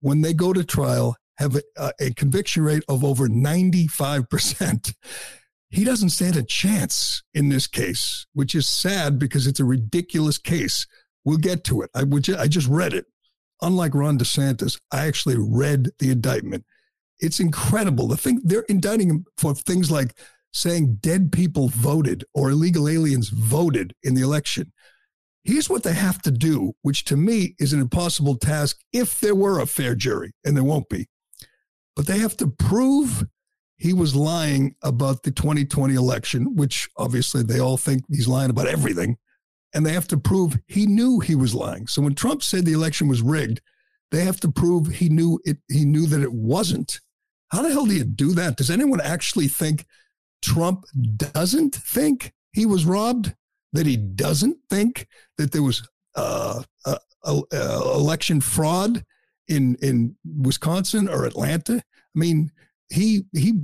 when 0.00 0.22
they 0.22 0.32
go 0.32 0.54
to 0.54 0.64
trial, 0.64 1.16
have 1.36 1.56
a, 1.76 1.92
a 2.00 2.14
conviction 2.14 2.62
rate 2.62 2.84
of 2.88 3.04
over 3.04 3.28
95%. 3.28 4.94
He 5.72 5.84
doesn't 5.84 6.10
stand 6.10 6.36
a 6.36 6.42
chance 6.42 7.22
in 7.32 7.48
this 7.48 7.66
case, 7.66 8.26
which 8.34 8.54
is 8.54 8.68
sad 8.68 9.18
because 9.18 9.46
it's 9.46 9.58
a 9.58 9.64
ridiculous 9.64 10.36
case. 10.36 10.86
We'll 11.24 11.38
get 11.38 11.64
to 11.64 11.80
it. 11.80 11.90
I, 11.94 12.04
ju- 12.04 12.36
I 12.38 12.46
just 12.46 12.68
read 12.68 12.92
it. 12.92 13.06
Unlike 13.62 13.94
Ron 13.94 14.18
DeSantis, 14.18 14.78
I 14.92 15.06
actually 15.06 15.36
read 15.38 15.88
the 15.98 16.10
indictment. 16.10 16.66
It's 17.20 17.40
incredible. 17.40 18.06
The 18.06 18.18
thing 18.18 18.42
they're 18.44 18.66
indicting 18.68 19.08
him 19.08 19.24
for 19.38 19.54
things 19.54 19.90
like 19.90 20.18
saying 20.52 20.98
dead 21.00 21.32
people 21.32 21.68
voted 21.68 22.24
or 22.34 22.50
illegal 22.50 22.86
aliens 22.86 23.30
voted 23.30 23.94
in 24.02 24.14
the 24.14 24.22
election. 24.22 24.72
Here's 25.42 25.70
what 25.70 25.84
they 25.84 25.94
have 25.94 26.20
to 26.22 26.30
do, 26.30 26.74
which 26.82 27.06
to 27.06 27.16
me 27.16 27.54
is 27.58 27.72
an 27.72 27.80
impossible 27.80 28.36
task 28.36 28.78
if 28.92 29.20
there 29.20 29.34
were 29.34 29.58
a 29.58 29.66
fair 29.66 29.94
jury, 29.94 30.32
and 30.44 30.54
there 30.54 30.64
won't 30.64 30.90
be. 30.90 31.06
But 31.96 32.06
they 32.06 32.18
have 32.18 32.36
to 32.38 32.48
prove 32.48 33.24
he 33.82 33.92
was 33.92 34.14
lying 34.14 34.76
about 34.84 35.24
the 35.24 35.32
2020 35.32 35.96
election, 35.96 36.54
which 36.54 36.88
obviously 36.96 37.42
they 37.42 37.58
all 37.58 37.76
think 37.76 38.04
he's 38.08 38.28
lying 38.28 38.48
about 38.48 38.68
everything 38.68 39.16
and 39.74 39.84
they 39.84 39.92
have 39.92 40.06
to 40.06 40.16
prove 40.16 40.56
he 40.68 40.86
knew 40.86 41.18
he 41.18 41.34
was 41.34 41.52
lying. 41.52 41.88
So 41.88 42.00
when 42.00 42.14
Trump 42.14 42.44
said 42.44 42.64
the 42.64 42.74
election 42.74 43.08
was 43.08 43.22
rigged, 43.22 43.60
they 44.12 44.24
have 44.24 44.38
to 44.40 44.52
prove 44.52 44.86
he 44.86 45.08
knew 45.08 45.40
it. 45.44 45.58
He 45.68 45.84
knew 45.84 46.06
that 46.06 46.22
it 46.22 46.32
wasn't. 46.32 47.00
How 47.50 47.62
the 47.62 47.70
hell 47.70 47.86
do 47.86 47.94
you 47.94 48.04
do 48.04 48.32
that? 48.34 48.56
Does 48.56 48.70
anyone 48.70 49.00
actually 49.00 49.48
think 49.48 49.84
Trump 50.42 50.84
doesn't 51.16 51.74
think 51.74 52.32
he 52.52 52.66
was 52.66 52.84
robbed? 52.84 53.34
That 53.72 53.86
he 53.86 53.96
doesn't 53.96 54.58
think 54.70 55.08
that 55.38 55.50
there 55.50 55.64
was 55.64 55.88
uh, 56.14 56.62
election 57.26 58.40
fraud 58.40 59.04
in 59.48 59.74
in 59.82 60.14
Wisconsin 60.24 61.08
or 61.08 61.24
Atlanta? 61.24 61.82
I 62.14 62.18
mean, 62.18 62.52
he 62.92 63.24
he 63.32 63.54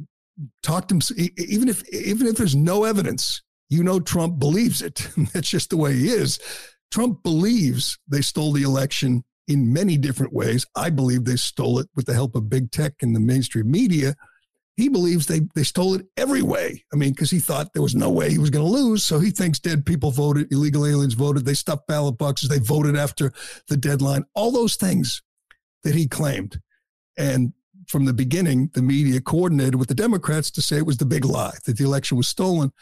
talked 0.62 0.90
him 0.90 1.00
even 1.36 1.68
if 1.68 1.86
even 1.88 2.26
if 2.26 2.36
there's 2.36 2.56
no 2.56 2.84
evidence 2.84 3.42
you 3.68 3.82
know 3.82 4.00
Trump 4.00 4.38
believes 4.38 4.82
it. 4.82 5.08
That's 5.32 5.48
just 5.48 5.70
the 5.70 5.76
way 5.76 5.94
he 5.94 6.08
is. 6.08 6.38
Trump 6.90 7.22
believes 7.22 7.98
they 8.08 8.22
stole 8.22 8.52
the 8.52 8.62
election 8.62 9.24
in 9.46 9.72
many 9.72 9.96
different 9.96 10.32
ways. 10.32 10.66
I 10.74 10.90
believe 10.90 11.24
they 11.24 11.36
stole 11.36 11.78
it 11.78 11.88
with 11.94 12.06
the 12.06 12.14
help 12.14 12.34
of 12.34 12.48
big 12.48 12.70
tech 12.70 12.94
and 13.02 13.14
the 13.14 13.20
mainstream 13.20 13.70
media. 13.70 14.14
He 14.76 14.88
believes 14.88 15.26
they, 15.26 15.40
they 15.54 15.64
stole 15.64 15.94
it 15.94 16.06
every 16.16 16.42
way. 16.42 16.84
I 16.92 16.96
mean, 16.96 17.10
because 17.10 17.30
he 17.30 17.40
thought 17.40 17.72
there 17.72 17.82
was 17.82 17.96
no 17.96 18.10
way 18.10 18.30
he 18.30 18.38
was 18.38 18.50
going 18.50 18.64
to 18.64 18.70
lose. 18.70 19.04
So 19.04 19.18
he 19.18 19.30
thinks 19.30 19.58
dead 19.58 19.84
people 19.84 20.12
voted, 20.12 20.52
illegal 20.52 20.86
aliens 20.86 21.14
voted, 21.14 21.44
they 21.44 21.54
stuffed 21.54 21.88
ballot 21.88 22.16
boxes, 22.16 22.48
they 22.48 22.60
voted 22.60 22.96
after 22.96 23.32
the 23.68 23.76
deadline, 23.76 24.24
all 24.34 24.52
those 24.52 24.76
things 24.76 25.22
that 25.82 25.94
he 25.94 26.06
claimed. 26.06 26.60
And 27.16 27.52
from 27.88 28.04
the 28.04 28.12
beginning, 28.12 28.70
the 28.74 28.82
media 28.82 29.20
coordinated 29.20 29.76
with 29.76 29.88
the 29.88 29.94
Democrats 29.94 30.50
to 30.52 30.62
say 30.62 30.76
it 30.76 30.86
was 30.86 30.98
the 30.98 31.06
big 31.06 31.24
lie, 31.24 31.56
that 31.64 31.78
the 31.78 31.84
election 31.84 32.16
was 32.16 32.28
stolen 32.28 32.72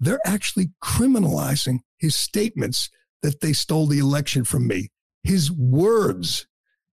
they're 0.00 0.20
actually 0.24 0.70
criminalizing 0.82 1.80
his 1.98 2.16
statements 2.16 2.88
that 3.22 3.40
they 3.40 3.52
stole 3.52 3.86
the 3.86 3.98
election 3.98 4.44
from 4.44 4.66
me. 4.66 4.88
His 5.22 5.52
words. 5.52 6.46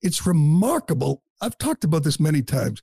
It's 0.01 0.25
remarkable. 0.25 1.25
I've 1.41 1.59
talked 1.59 1.83
about 1.83 2.05
this 2.05 2.21
many 2.21 2.43
times, 2.43 2.81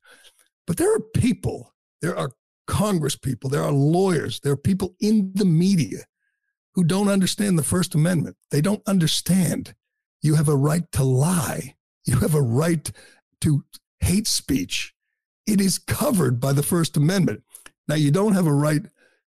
but 0.67 0.77
there 0.77 0.93
are 0.93 0.99
people, 0.99 1.73
there 2.01 2.17
are 2.17 2.31
Congress 2.67 3.15
people, 3.15 3.49
there 3.49 3.63
are 3.63 3.71
lawyers, 3.71 4.41
there 4.41 4.51
are 4.51 4.57
people 4.57 4.95
in 4.99 5.31
the 5.33 5.45
media 5.45 6.05
who 6.75 6.83
don't 6.83 7.07
understand 7.07 7.57
the 7.57 7.63
First 7.63 7.95
Amendment. 7.95 8.35
They 8.51 8.61
don't 8.61 8.83
understand 8.85 9.73
you 10.21 10.35
have 10.35 10.49
a 10.49 10.55
right 10.55 10.83
to 10.93 11.03
lie, 11.03 11.75
you 12.05 12.17
have 12.19 12.35
a 12.35 12.41
right 12.41 12.91
to 13.41 13.63
hate 14.01 14.27
speech. 14.27 14.93
It 15.45 15.59
is 15.59 15.79
covered 15.79 16.39
by 16.39 16.53
the 16.53 16.63
First 16.63 16.97
Amendment. 16.97 17.43
Now, 17.87 17.95
you 17.95 18.11
don't 18.11 18.33
have 18.33 18.47
a 18.47 18.53
right 18.53 18.83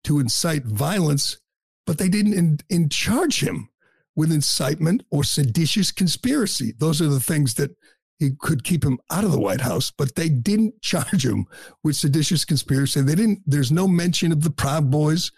to 0.05 0.21
incite 0.21 0.65
violence, 0.65 1.39
but 1.87 1.99
they 1.99 2.09
didn't 2.09 2.35
in, 2.35 2.59
in 2.71 2.89
charge 2.89 3.41
him 3.41 3.69
with 4.17 4.31
incitement 4.31 5.03
or 5.11 5.25
seditious 5.25 5.91
conspiracy. 5.91 6.73
Those 6.79 7.03
are 7.03 7.09
the 7.09 7.21
things 7.21 7.55
that 7.55 7.75
he 8.19 8.31
could 8.39 8.63
keep 8.63 8.85
him 8.85 8.99
out 9.11 9.25
of 9.25 9.33
the 9.33 9.41
White 9.41 9.61
House, 9.61 9.91
but 9.91 10.15
they 10.15 10.29
didn't 10.29 10.81
charge 10.83 11.27
him 11.27 11.47
with 11.83 11.97
seditious 11.97 12.45
conspiracy. 12.45 13.01
They 13.01 13.17
didn't, 13.17 13.41
there's 13.47 13.73
no 13.73 13.89
mention 13.89 14.33
of 14.33 14.43
the 14.43 14.51
Proud 14.51 14.91
Boys 14.91 15.33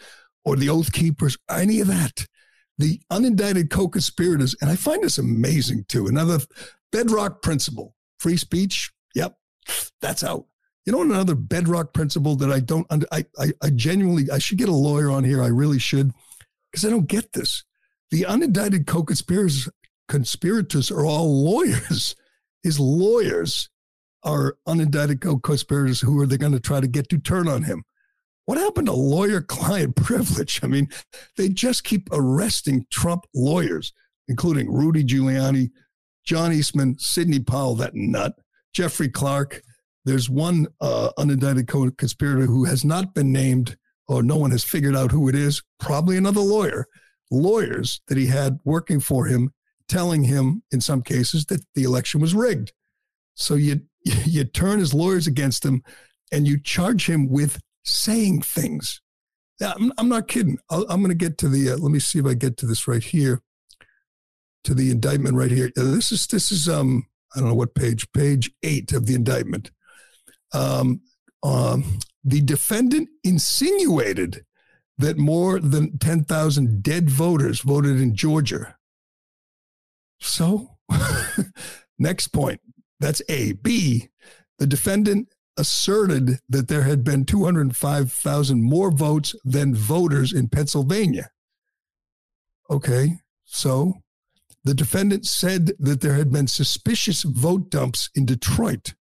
or 0.45 0.56
the 0.56 0.68
Oath 0.68 0.92
Keepers, 0.92 1.38
any 1.50 1.80
of 1.80 1.88
that. 1.88 2.26
The 2.78 3.00
unindicted 3.11 3.71
co 3.71 3.88
conspirators, 3.88 4.54
and 4.61 4.68
I 4.68 4.76
find 4.76 5.02
this 5.02 5.16
amazing 5.16 5.87
too. 5.88 6.09
Another 6.09 6.40
bedrock 6.92 7.40
principle 7.40 7.95
free 8.18 8.37
speech, 8.37 8.92
yep, 9.16 9.37
that's 10.00 10.23
out. 10.23 10.46
You 10.85 10.92
know, 10.92 11.02
another 11.02 11.35
bedrock 11.35 11.92
principle 11.92 12.37
that 12.37 12.52
I 12.52 12.61
don't, 12.61 12.87
under, 12.90 13.06
I, 13.11 13.25
I, 13.38 13.52
I 13.61 13.70
genuinely, 13.70 14.30
I 14.30 14.38
should 14.38 14.58
get 14.58 14.68
a 14.68 14.75
lawyer 14.75 15.11
on 15.11 15.25
here. 15.25 15.42
I 15.42 15.49
really 15.49 15.80
should, 15.80 16.12
because 16.70 16.85
I 16.85 16.90
don't 16.90 17.08
get 17.08 17.32
this. 17.32 17.64
The 18.12 18.23
unindicted 18.23 18.87
co-conspirators 18.87 19.68
conspirators 20.06 20.92
are 20.92 21.04
all 21.04 21.44
lawyers. 21.44 22.14
His 22.62 22.78
lawyers 22.78 23.68
are 24.23 24.56
unindicted 24.68 25.20
co-conspirators 25.20 26.00
who 26.00 26.20
are 26.20 26.26
they 26.26 26.37
going 26.37 26.52
to 26.52 26.61
try 26.61 26.80
to 26.80 26.87
get 26.87 27.08
to 27.08 27.18
turn 27.18 27.49
on 27.49 27.62
him. 27.64 27.85
What 28.44 28.58
happened 28.58 28.87
to 28.87 28.92
lawyer-client 28.92 29.96
privilege? 29.96 30.61
I 30.62 30.66
mean, 30.66 30.88
they 31.37 31.49
just 31.49 31.85
keep 31.85 32.08
arresting 32.12 32.87
Trump 32.90 33.25
lawyers, 33.35 33.92
including 34.28 34.73
Rudy 34.73 35.04
Giuliani, 35.04 35.70
John 36.25 36.52
Eastman, 36.52 36.99
Sidney 36.99 37.40
Powell, 37.40 37.76
that 37.76 37.94
nut, 37.94 38.35
Jeffrey 38.76 39.09
Clark. 39.09 39.62
There's 40.04 40.28
one 40.28 40.66
uh, 40.83 41.09
unindicted 41.18 41.66
co-conspirator 41.66 42.45
who 42.45 42.66
has 42.66 42.85
not 42.85 43.14
been 43.14 43.33
named, 43.33 43.78
or 44.06 44.23
no 44.23 44.37
one 44.37 44.50
has 44.50 44.64
figured 44.64 44.95
out 44.95 45.12
who 45.12 45.30
it 45.30 45.35
is. 45.35 45.62
Probably 45.80 46.18
another 46.18 46.42
lawyer. 46.42 46.87
Lawyers 47.30 48.02
that 48.09 48.18
he 48.18 48.26
had 48.26 48.59
working 48.64 49.00
for 49.00 49.25
him, 49.25 49.54
telling 49.88 50.25
him 50.25 50.62
in 50.71 50.83
some 50.83 51.00
cases 51.00 51.47
that 51.47 51.64
the 51.75 51.85
election 51.85 52.21
was 52.21 52.35
rigged. 52.35 52.73
So 53.35 53.54
you 53.54 53.80
you 54.04 54.45
turn 54.45 54.78
his 54.78 54.92
lawyers 54.92 55.26
against 55.26 55.64
him, 55.64 55.83
and 56.30 56.47
you 56.47 56.61
charge 56.61 57.09
him 57.09 57.30
with 57.30 57.59
saying 57.83 58.42
things. 58.42 59.00
Now, 59.59 59.73
I'm, 59.75 59.90
I'm 59.97 60.11
not 60.11 60.28
kidding. 60.28 60.59
i 60.71 60.76
am 60.90 61.00
going 61.00 61.09
to 61.09 61.14
get 61.14 61.38
to 61.38 61.49
the. 61.49 61.71
Uh, 61.71 61.76
let 61.78 61.90
me 61.90 61.99
see 61.99 62.18
if 62.18 62.26
I 62.26 62.35
get 62.35 62.59
to 62.59 62.66
this 62.66 62.87
right 62.87 63.02
here. 63.02 63.40
To 64.64 64.75
the 64.75 64.90
indictment 64.90 65.35
right 65.35 65.50
here. 65.50 65.71
This 65.75 66.12
is 66.12 66.26
this 66.26 66.52
is 66.52 66.68
um 66.68 67.06
I 67.37 67.40
don't 67.40 67.49
know 67.50 67.55
what 67.55 67.75
page. 67.75 68.11
Page 68.12 68.50
eight 68.62 68.93
of 68.93 69.07
the 69.07 69.14
indictment 69.14 69.71
um, 70.52 71.00
um, 71.43 71.99
the 72.25 72.40
defendant 72.40 73.09
insinuated 73.23 74.45
that 74.99 75.19
more 75.19 75.61
than 75.61 75.99
10,000 75.99 76.83
dead 76.83 77.11
voters 77.11 77.61
voted 77.61 78.00
in 78.00 78.14
Georgia. 78.14 78.76
So, 80.19 80.78
next 81.99 82.28
point 82.28 82.61
that's 82.99 83.21
A. 83.28 83.52
B. 83.52 84.09
The 84.59 84.66
defendant 84.66 85.28
asserted 85.59 86.40
that 86.49 86.69
there 86.69 86.83
had 86.83 87.05
been 87.05 87.26
205,000 87.26 88.62
more 88.62 88.90
votes 88.90 89.35
than 89.45 89.75
voters 89.75 90.33
in 90.33 90.49
Pennsylvania. 90.49 91.31
Okay, 92.71 93.19
so 93.45 94.02
the 94.66 94.75
defendant 94.75 95.25
said 95.25 95.70
that 95.78 96.00
there 96.00 96.14
had 96.14 96.32
been 96.32 96.49
suspicious 96.49 97.23
vote 97.23 97.70
dumps 97.70 98.11
in 98.16 98.26
Detroit. 98.26 98.94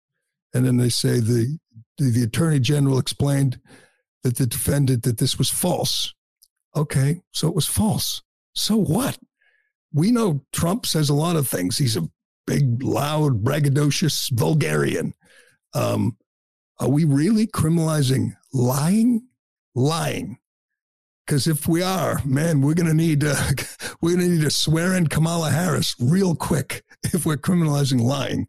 And 0.53 0.67
then 0.67 0.77
they 0.77 0.89
say 0.89 1.21
the, 1.21 1.57
the, 1.99 2.11
the 2.11 2.25
attorney 2.25 2.59
general 2.59 2.99
explained 2.99 3.61
that 4.25 4.39
the 4.39 4.47
defendant 4.47 5.05
that 5.05 5.19
this 5.19 5.39
was 5.39 5.51
false. 5.51 6.15
Okay, 6.75 7.23
so 7.31 7.47
it 7.47 7.55
was 7.55 7.69
false. 7.69 8.23
So 8.57 8.77
what? 8.77 9.19
We 9.95 10.11
know 10.11 10.45
Trump 10.53 10.85
says 10.85 11.09
a 11.09 11.15
lot 11.15 11.37
of 11.37 11.49
things. 11.49 11.79
He's 11.79 11.97
a 11.97 12.09
big, 12.45 12.83
loud, 12.83 13.45
braggadocious 13.45 14.33
vulgarian. 14.33 15.15
Um, 15.75 16.17
are 16.81 16.89
we 16.89 17.05
really 17.05 17.47
criminalizing 17.47 18.35
lying? 18.53 19.29
Lying. 19.77 20.39
Because 21.33 21.47
if 21.47 21.67
we 21.67 21.81
are, 21.83 22.21
man, 22.27 22.61
we're 22.61 22.75
gonna 22.75 22.93
need 22.93 23.25
uh, 23.25 23.35
we're 24.03 24.17
gonna 24.17 24.29
need 24.29 24.43
to 24.43 24.51
swear 24.51 24.93
in 24.93 25.07
Kamala 25.07 25.49
Harris 25.49 25.97
real 25.99 26.35
quick 26.35 26.85
if 27.05 27.25
we're 27.25 27.39
criminalizing 27.39 28.03
lying. 28.03 28.47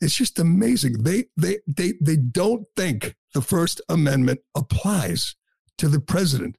It's 0.00 0.16
just 0.16 0.40
amazing. 0.40 1.04
They 1.04 1.26
they 1.36 1.58
they 1.68 1.92
they 2.00 2.16
don't 2.16 2.66
think 2.74 3.14
the 3.32 3.42
First 3.42 3.80
Amendment 3.88 4.40
applies 4.56 5.36
to 5.78 5.86
the 5.86 6.00
president. 6.00 6.56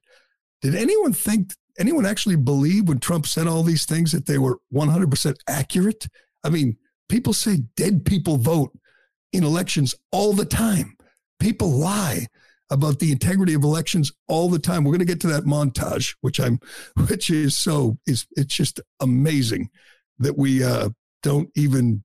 Did 0.62 0.74
anyone 0.74 1.12
think, 1.12 1.52
anyone 1.78 2.06
actually 2.06 2.36
believe 2.36 2.88
when 2.88 2.98
Trump 2.98 3.26
said 3.26 3.46
all 3.46 3.62
these 3.62 3.84
things 3.84 4.10
that 4.12 4.24
they 4.24 4.38
were 4.38 4.60
100% 4.72 5.36
accurate? 5.50 6.08
I 6.42 6.48
mean, 6.48 6.78
people 7.10 7.34
say 7.34 7.58
dead 7.76 8.06
people 8.06 8.38
vote 8.38 8.72
in 9.34 9.44
elections 9.44 9.94
all 10.12 10.32
the 10.32 10.46
time. 10.46 10.96
People 11.38 11.68
lie 11.68 12.26
about 12.70 12.98
the 12.98 13.12
integrity 13.12 13.54
of 13.54 13.64
elections 13.64 14.12
all 14.28 14.48
the 14.48 14.58
time. 14.58 14.84
We're 14.84 14.92
going 14.92 14.98
to 15.00 15.04
get 15.04 15.20
to 15.22 15.26
that 15.28 15.44
montage, 15.44 16.16
which 16.20 16.38
I'm, 16.38 16.58
which 17.08 17.30
is 17.30 17.56
so 17.56 17.98
is 18.06 18.26
it's 18.32 18.54
just 18.54 18.80
amazing 19.00 19.70
that 20.18 20.36
we 20.36 20.62
uh, 20.62 20.90
don't 21.22 21.50
even 21.56 22.04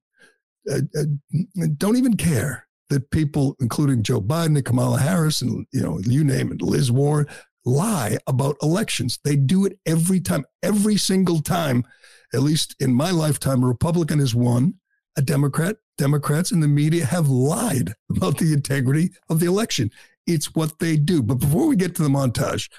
uh, 0.71 0.81
uh, 0.97 1.67
don't 1.77 1.97
even 1.97 2.15
care 2.15 2.67
that 2.89 3.11
people, 3.11 3.55
including 3.59 4.03
Joe 4.03 4.21
Biden 4.21 4.55
and 4.55 4.65
Kamala 4.65 4.99
Harris, 4.99 5.41
and 5.41 5.65
you 5.71 5.81
know 5.81 5.99
you 5.99 6.23
name 6.23 6.51
it, 6.51 6.61
Liz 6.61 6.91
Warren, 6.91 7.27
lie 7.65 8.17
about 8.27 8.57
elections. 8.61 9.19
They 9.23 9.35
do 9.35 9.65
it 9.65 9.79
every 9.85 10.19
time, 10.19 10.45
every 10.61 10.97
single 10.97 11.41
time. 11.41 11.85
At 12.33 12.41
least 12.41 12.75
in 12.79 12.93
my 12.93 13.11
lifetime, 13.11 13.63
a 13.63 13.67
Republican 13.67 14.19
has 14.19 14.33
won, 14.33 14.75
a 15.17 15.21
Democrat. 15.21 15.77
Democrats 15.97 16.51
and 16.51 16.63
the 16.63 16.67
media 16.67 17.05
have 17.05 17.29
lied 17.29 17.93
about 18.09 18.39
the 18.39 18.51
integrity 18.53 19.11
of 19.29 19.39
the 19.39 19.45
election. 19.45 19.91
It's 20.25 20.55
what 20.55 20.79
they 20.79 20.97
do. 20.97 21.21
But 21.21 21.35
before 21.35 21.67
we 21.67 21.75
get 21.75 21.95
to 21.95 22.03
the 22.03 22.09
montage, 22.09 22.69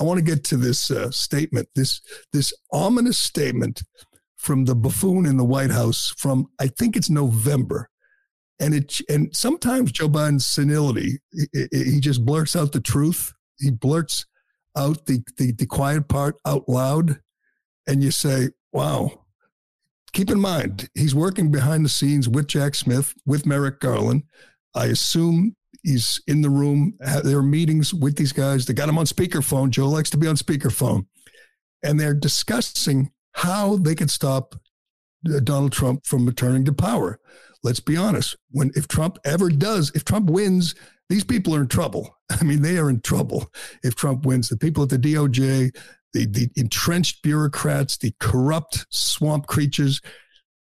I 0.00 0.04
want 0.04 0.18
to 0.18 0.24
get 0.24 0.44
to 0.44 0.56
this 0.56 0.90
uh, 0.90 1.10
statement, 1.10 1.68
this 1.74 2.00
this 2.32 2.52
ominous 2.72 3.18
statement 3.18 3.82
from 4.36 4.64
the 4.64 4.74
buffoon 4.74 5.26
in 5.26 5.36
the 5.36 5.44
White 5.44 5.70
House 5.70 6.14
from 6.16 6.46
I 6.60 6.68
think 6.68 6.96
it's 6.96 7.10
November, 7.10 7.88
and 8.60 8.74
it 8.74 9.00
and 9.08 9.34
sometimes 9.34 9.92
Joe 9.92 10.08
Biden's 10.08 10.46
senility, 10.46 11.18
he, 11.52 11.68
he 11.72 12.00
just 12.00 12.24
blurts 12.24 12.54
out 12.54 12.72
the 12.72 12.80
truth. 12.80 13.32
He 13.58 13.70
blurts 13.70 14.24
out 14.76 15.06
the, 15.06 15.22
the 15.36 15.52
the 15.52 15.66
quiet 15.66 16.08
part 16.08 16.36
out 16.46 16.68
loud, 16.68 17.20
and 17.86 18.02
you 18.02 18.10
say, 18.10 18.50
"Wow." 18.72 19.24
Keep 20.14 20.30
in 20.30 20.40
mind, 20.40 20.88
he's 20.94 21.14
working 21.14 21.50
behind 21.50 21.84
the 21.84 21.90
scenes 21.90 22.30
with 22.30 22.46
Jack 22.46 22.74
Smith, 22.74 23.12
with 23.26 23.44
Merrick 23.44 23.78
Garland. 23.78 24.22
I 24.74 24.86
assume 24.86 25.54
he's 25.82 26.20
in 26.26 26.42
the 26.42 26.50
room. 26.50 26.94
There 27.24 27.38
are 27.38 27.42
meetings 27.42 27.94
with 27.94 28.16
these 28.16 28.32
guys. 28.32 28.66
They 28.66 28.74
got 28.74 28.88
him 28.88 28.98
on 28.98 29.06
speakerphone. 29.06 29.70
Joe 29.70 29.88
likes 29.88 30.10
to 30.10 30.16
be 30.16 30.26
on 30.26 30.36
speakerphone. 30.36 31.06
And 31.82 31.98
they're 31.98 32.14
discussing 32.14 33.10
how 33.32 33.76
they 33.76 33.94
could 33.94 34.10
stop 34.10 34.54
uh, 35.32 35.40
Donald 35.40 35.72
Trump 35.72 36.06
from 36.06 36.26
returning 36.26 36.64
to 36.64 36.72
power. 36.72 37.20
Let's 37.62 37.80
be 37.80 37.96
honest. 37.96 38.36
When 38.50 38.70
if 38.74 38.88
Trump 38.88 39.18
ever 39.24 39.48
does, 39.48 39.90
if 39.94 40.04
Trump 40.04 40.30
wins, 40.30 40.74
these 41.08 41.24
people 41.24 41.54
are 41.54 41.60
in 41.60 41.68
trouble. 41.68 42.16
I 42.30 42.42
mean, 42.44 42.62
they 42.62 42.78
are 42.78 42.90
in 42.90 43.00
trouble 43.00 43.50
if 43.82 43.94
Trump 43.94 44.26
wins. 44.26 44.48
The 44.48 44.56
people 44.56 44.82
at 44.82 44.90
the 44.90 44.98
DOJ, 44.98 45.74
the, 46.12 46.26
the 46.26 46.50
entrenched 46.56 47.22
bureaucrats, 47.22 47.96
the 47.96 48.12
corrupt 48.20 48.86
swamp 48.90 49.46
creatures, 49.46 50.00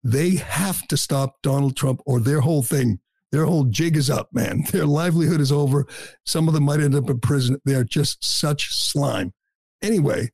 they 0.04 0.36
have 0.36 0.86
to 0.88 0.96
stop 0.96 1.42
Donald 1.42 1.76
Trump 1.76 2.00
or 2.06 2.20
their 2.20 2.40
whole 2.40 2.62
thing 2.62 3.00
their 3.36 3.44
whole 3.44 3.64
jig 3.64 3.98
is 3.98 4.08
up, 4.08 4.30
man. 4.32 4.64
Their 4.72 4.86
livelihood 4.86 5.42
is 5.42 5.52
over. 5.52 5.86
Some 6.24 6.48
of 6.48 6.54
them 6.54 6.64
might 6.64 6.80
end 6.80 6.94
up 6.94 7.10
in 7.10 7.20
prison. 7.20 7.60
They 7.66 7.74
are 7.74 7.84
just 7.84 8.24
such 8.24 8.74
slime. 8.74 9.34
Anyway, 9.82 10.30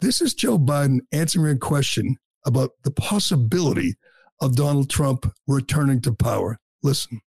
this 0.00 0.20
is 0.20 0.34
Joe 0.34 0.58
Biden 0.58 0.98
answering 1.12 1.56
a 1.56 1.58
question 1.58 2.16
about 2.44 2.72
the 2.82 2.90
possibility 2.90 3.94
of 4.42 4.54
Donald 4.54 4.90
Trump 4.90 5.32
returning 5.48 6.02
to 6.02 6.12
power. 6.12 6.58
Listen. 6.82 7.22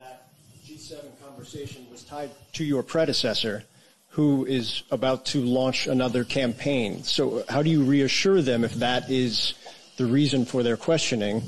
That 0.00 0.28
G7 0.66 1.00
conversation 1.24 1.86
was 1.90 2.04
tied 2.04 2.30
to 2.52 2.62
your 2.62 2.82
predecessor, 2.82 3.64
who 4.08 4.44
is 4.44 4.82
about 4.90 5.24
to 5.26 5.40
launch 5.40 5.86
another 5.86 6.24
campaign. 6.24 7.02
So, 7.04 7.42
how 7.48 7.62
do 7.62 7.70
you 7.70 7.84
reassure 7.84 8.42
them 8.42 8.64
if 8.64 8.74
that 8.74 9.10
is 9.10 9.54
the 9.96 10.04
reason 10.04 10.44
for 10.44 10.62
their 10.62 10.76
questioning 10.76 11.42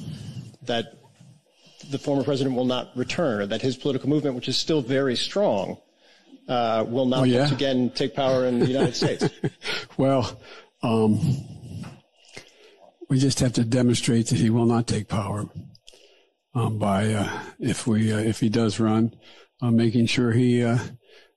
that 0.63 0.95
the 1.91 1.99
former 1.99 2.25
president 2.25 2.57
will 2.57 2.65
not 2.65 2.91
return, 2.97 3.41
or 3.41 3.47
that 3.47 3.63
his 3.63 3.77
political 3.77 4.09
movement, 4.09 4.37
which 4.37 4.49
is 4.49 4.57
still 4.57 4.83
very 4.83 5.17
strong, 5.17 5.79
uh, 6.49 6.85
will 6.89 7.07
not 7.07 7.21
oh, 7.21 7.25
yeah. 7.25 7.41
once 7.41 7.53
again 7.53 7.91
take 7.91 8.15
power 8.15 8.47
in 8.47 8.59
the 8.59 8.67
United 8.67 8.95
States? 8.95 9.29
well, 9.97 10.41
um, 10.83 11.21
we 13.09 13.19
just 13.19 13.41
have 13.41 13.53
to 13.55 13.65
demonstrate 13.65 14.29
that 14.29 14.39
he 14.39 14.51
will 14.51 14.67
not 14.67 14.87
take 14.87 15.09
power 15.09 15.47
um, 16.55 16.79
by 16.79 17.13
uh, 17.13 17.43
if 17.59 17.87
we 17.87 18.13
uh, 18.13 18.19
if 18.19 18.41
he 18.41 18.49
does 18.49 18.81
run, 18.81 19.15
uh, 19.63 19.71
making 19.71 20.07
sure 20.07 20.33
he. 20.33 20.63
Uh, 20.63 20.79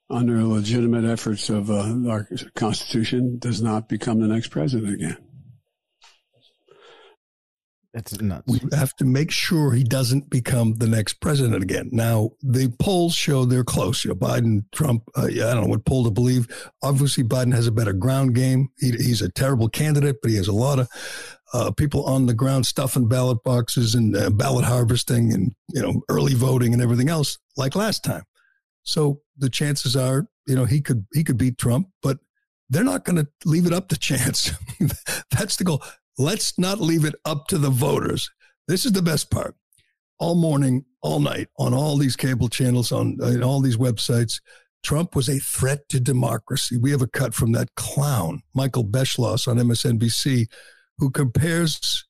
under 0.10 0.42
legitimate 0.46 1.04
efforts 1.04 1.50
of 1.50 1.70
uh, 1.70 2.10
our 2.10 2.28
Constitution, 2.56 3.40
does 3.40 3.62
not 3.62 3.90
become 3.90 4.22
the 4.22 4.28
next 4.28 4.48
president 4.48 4.94
again. 4.94 5.18
That's 7.94 8.20
nuts. 8.22 8.44
We 8.48 8.60
have 8.74 8.96
to 8.98 9.06
make 9.06 9.32
sure 9.32 9.72
he 9.72 9.84
doesn't 9.84 10.30
become 10.30 10.76
the 10.76 10.88
next 10.88 11.16
president 11.16 11.64
again. 11.64 11.90
Now, 11.92 12.32
the 12.42 12.72
polls 12.80 13.16
show 13.16 13.46
they're 13.46 13.64
close. 13.64 14.04
You 14.04 14.10
know, 14.10 14.16
Biden, 14.16 14.66
Trump, 14.74 15.04
uh, 15.16 15.26
I 15.26 15.30
don't 15.30 15.64
know 15.64 15.68
what 15.68 15.86
poll 15.86 16.04
to 16.04 16.12
believe. 16.12 16.48
Obviously, 16.84 17.24
Biden 17.24 17.54
has 17.56 17.66
a 17.66 17.72
better 17.72 17.94
ground 17.94 18.36
game. 18.36 18.70
He, 18.78 18.92
he's 18.92 19.22
a 19.22 19.32
terrible 19.32 19.70
candidate, 19.70 20.18
but 20.22 20.32
he 20.32 20.38
has 20.38 20.48
a 20.48 20.54
lot 20.54 20.80
of 20.80 20.90
uh, 21.54 21.72
people 21.72 22.04
on 22.06 22.26
the 22.26 22.34
ground 22.34 22.66
stuffing 22.66 23.08
ballot 23.08 23.42
boxes 23.44 23.96
and 23.96 24.16
uh, 24.16 24.30
ballot 24.30 24.66
harvesting 24.66 25.34
and, 25.34 25.56
you 25.74 25.82
know, 25.82 26.02
early 26.10 26.34
voting 26.34 26.74
and 26.74 26.82
everything 26.82 27.10
else 27.10 27.38
like 27.56 27.76
last 27.76 28.04
time. 28.04 28.24
So 28.84 29.22
the 29.38 29.50
chances 29.50 29.96
are, 29.96 30.28
you 30.46 30.56
know, 30.56 30.66
he 30.66 30.82
could 30.82 31.06
he 31.14 31.24
could 31.24 31.38
beat 31.38 31.58
Trump, 31.58 31.90
but 32.02 32.20
they're 32.70 32.84
not 32.84 33.06
going 33.06 33.16
to 33.16 33.28
leave 33.46 33.66
it 33.66 33.74
up 33.74 33.88
to 33.90 33.98
chance. 33.98 34.52
That's 35.32 35.56
the 35.56 35.64
goal. 35.64 35.82
Let's 36.18 36.58
not 36.58 36.82
leave 36.82 37.06
it 37.06 37.16
up 37.26 37.48
to 37.48 37.58
the 37.58 37.70
voters. 37.70 38.30
This 38.68 38.86
is 38.86 38.92
the 38.92 39.02
best 39.02 39.30
part. 39.30 39.56
All 40.20 40.36
morning, 40.36 40.86
all 41.02 41.20
night, 41.20 41.48
on 41.60 41.74
all 41.74 41.96
these 41.96 42.16
cable 42.16 42.50
channels, 42.50 42.92
on, 42.92 43.20
all 43.44 43.62
these 43.62 43.78
websites, 43.78 44.42
Trump 44.84 45.16
was 45.16 45.30
a 45.30 45.38
threat 45.38 45.88
to 45.90 46.00
democracy. 46.00 46.78
We 46.78 46.92
have 46.92 47.02
a 47.02 47.08
cut 47.08 47.34
from 47.34 47.52
that 47.52 47.76
clown, 47.76 48.42
Michael 48.56 48.84
Beschloss 48.84 49.48
on 49.48 49.58
MSNBC, 49.58 50.48
who 50.98 51.12
compares 51.12 52.06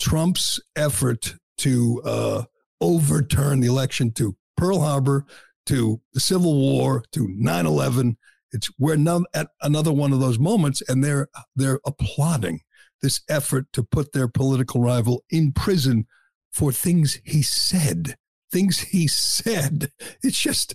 Trump's 0.00 0.58
effort 0.74 1.34
to 1.58 2.00
uh, 2.04 2.42
overturn 2.80 3.60
the 3.60 3.68
election 3.68 4.12
to 4.12 4.36
Pearl 4.56 4.80
Harbor, 4.80 5.26
to 5.66 6.00
the 6.14 6.20
Civil 6.20 6.58
War, 6.58 7.04
to 7.12 7.28
9 7.28 7.66
11. 7.66 8.16
It's 8.52 8.70
we're 8.78 8.96
at 9.34 9.48
another 9.62 9.92
one 9.92 10.12
of 10.12 10.20
those 10.20 10.38
moments, 10.38 10.82
and 10.88 11.02
they're 11.02 11.28
they're 11.54 11.80
applauding 11.86 12.60
this 13.02 13.20
effort 13.28 13.66
to 13.72 13.82
put 13.82 14.12
their 14.12 14.28
political 14.28 14.80
rival 14.80 15.24
in 15.30 15.52
prison 15.52 16.06
for 16.52 16.72
things 16.72 17.20
he 17.24 17.42
said. 17.42 18.16
Things 18.50 18.78
he 18.80 19.08
said. 19.08 19.90
It's 20.22 20.40
just, 20.40 20.74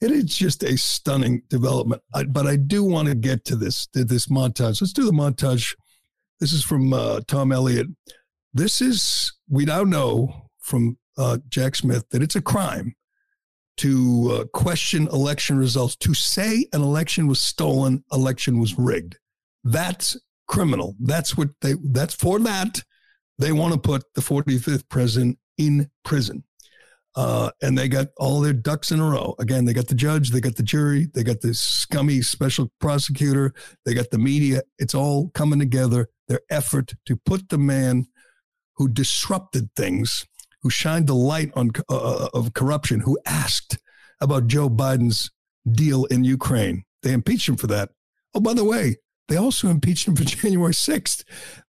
it 0.00 0.10
is 0.10 0.24
just 0.24 0.62
a 0.62 0.78
stunning 0.78 1.42
development. 1.48 2.02
I, 2.14 2.24
but 2.24 2.46
I 2.46 2.56
do 2.56 2.84
want 2.84 3.08
to 3.08 3.14
get 3.14 3.44
to 3.46 3.56
this 3.56 3.86
to 3.88 4.04
this 4.04 4.26
montage. 4.26 4.80
Let's 4.80 4.92
do 4.92 5.04
the 5.04 5.12
montage. 5.12 5.74
This 6.38 6.52
is 6.52 6.62
from 6.62 6.92
uh, 6.92 7.20
Tom 7.26 7.50
Elliott. 7.50 7.88
This 8.54 8.80
is 8.80 9.32
we 9.48 9.64
now 9.64 9.82
know 9.82 10.48
from 10.60 10.98
uh, 11.18 11.38
Jack 11.48 11.76
Smith 11.76 12.08
that 12.10 12.22
it's 12.22 12.36
a 12.36 12.42
crime 12.42 12.94
to 13.78 14.30
uh, 14.32 14.44
question 14.52 15.06
election 15.08 15.58
results, 15.58 15.96
to 15.96 16.14
say 16.14 16.66
an 16.72 16.82
election 16.82 17.26
was 17.26 17.40
stolen, 17.40 18.04
election 18.12 18.58
was 18.58 18.78
rigged. 18.78 19.18
That's 19.64 20.16
criminal. 20.48 20.94
That's 21.00 21.36
what 21.36 21.50
they, 21.60 21.74
that's 21.82 22.14
for 22.14 22.38
that. 22.40 22.82
They 23.38 23.52
want 23.52 23.74
to 23.74 23.80
put 23.80 24.04
the 24.14 24.20
45th 24.20 24.88
president 24.88 25.38
in 25.58 25.90
prison. 26.04 26.44
Uh, 27.14 27.50
and 27.62 27.78
they 27.78 27.88
got 27.88 28.08
all 28.18 28.40
their 28.40 28.52
ducks 28.52 28.90
in 28.92 29.00
a 29.00 29.04
row. 29.04 29.34
Again, 29.38 29.64
they 29.64 29.72
got 29.72 29.86
the 29.86 29.94
judge, 29.94 30.30
they 30.30 30.40
got 30.40 30.56
the 30.56 30.62
jury, 30.62 31.08
they 31.14 31.22
got 31.22 31.40
the 31.40 31.54
scummy 31.54 32.20
special 32.20 32.70
prosecutor, 32.78 33.54
they 33.86 33.94
got 33.94 34.10
the 34.10 34.18
media. 34.18 34.62
It's 34.78 34.94
all 34.94 35.30
coming 35.30 35.58
together. 35.58 36.08
Their 36.28 36.40
effort 36.50 36.92
to 37.06 37.16
put 37.16 37.48
the 37.48 37.56
man 37.58 38.06
who 38.74 38.88
disrupted 38.88 39.70
things, 39.76 40.26
who 40.60 40.68
shined 40.68 41.06
the 41.06 41.14
light 41.14 41.50
on 41.56 41.70
uh, 41.88 41.96
uh 41.96 42.28
of 42.34 42.52
corruption, 42.52 43.00
who 43.00 43.18
asked 43.24 43.78
about 44.20 44.46
Joe 44.46 44.68
Biden's 44.68 45.30
deal 45.70 46.04
in 46.06 46.22
Ukraine. 46.24 46.84
They 47.02 47.12
impeached 47.12 47.48
him 47.48 47.56
for 47.56 47.66
that. 47.68 47.90
Oh, 48.34 48.40
by 48.40 48.52
the 48.52 48.64
way, 48.64 48.96
they 49.28 49.36
also 49.36 49.68
impeached 49.68 50.06
him 50.06 50.16
for 50.16 50.24
January 50.24 50.72
6th. 50.72 51.24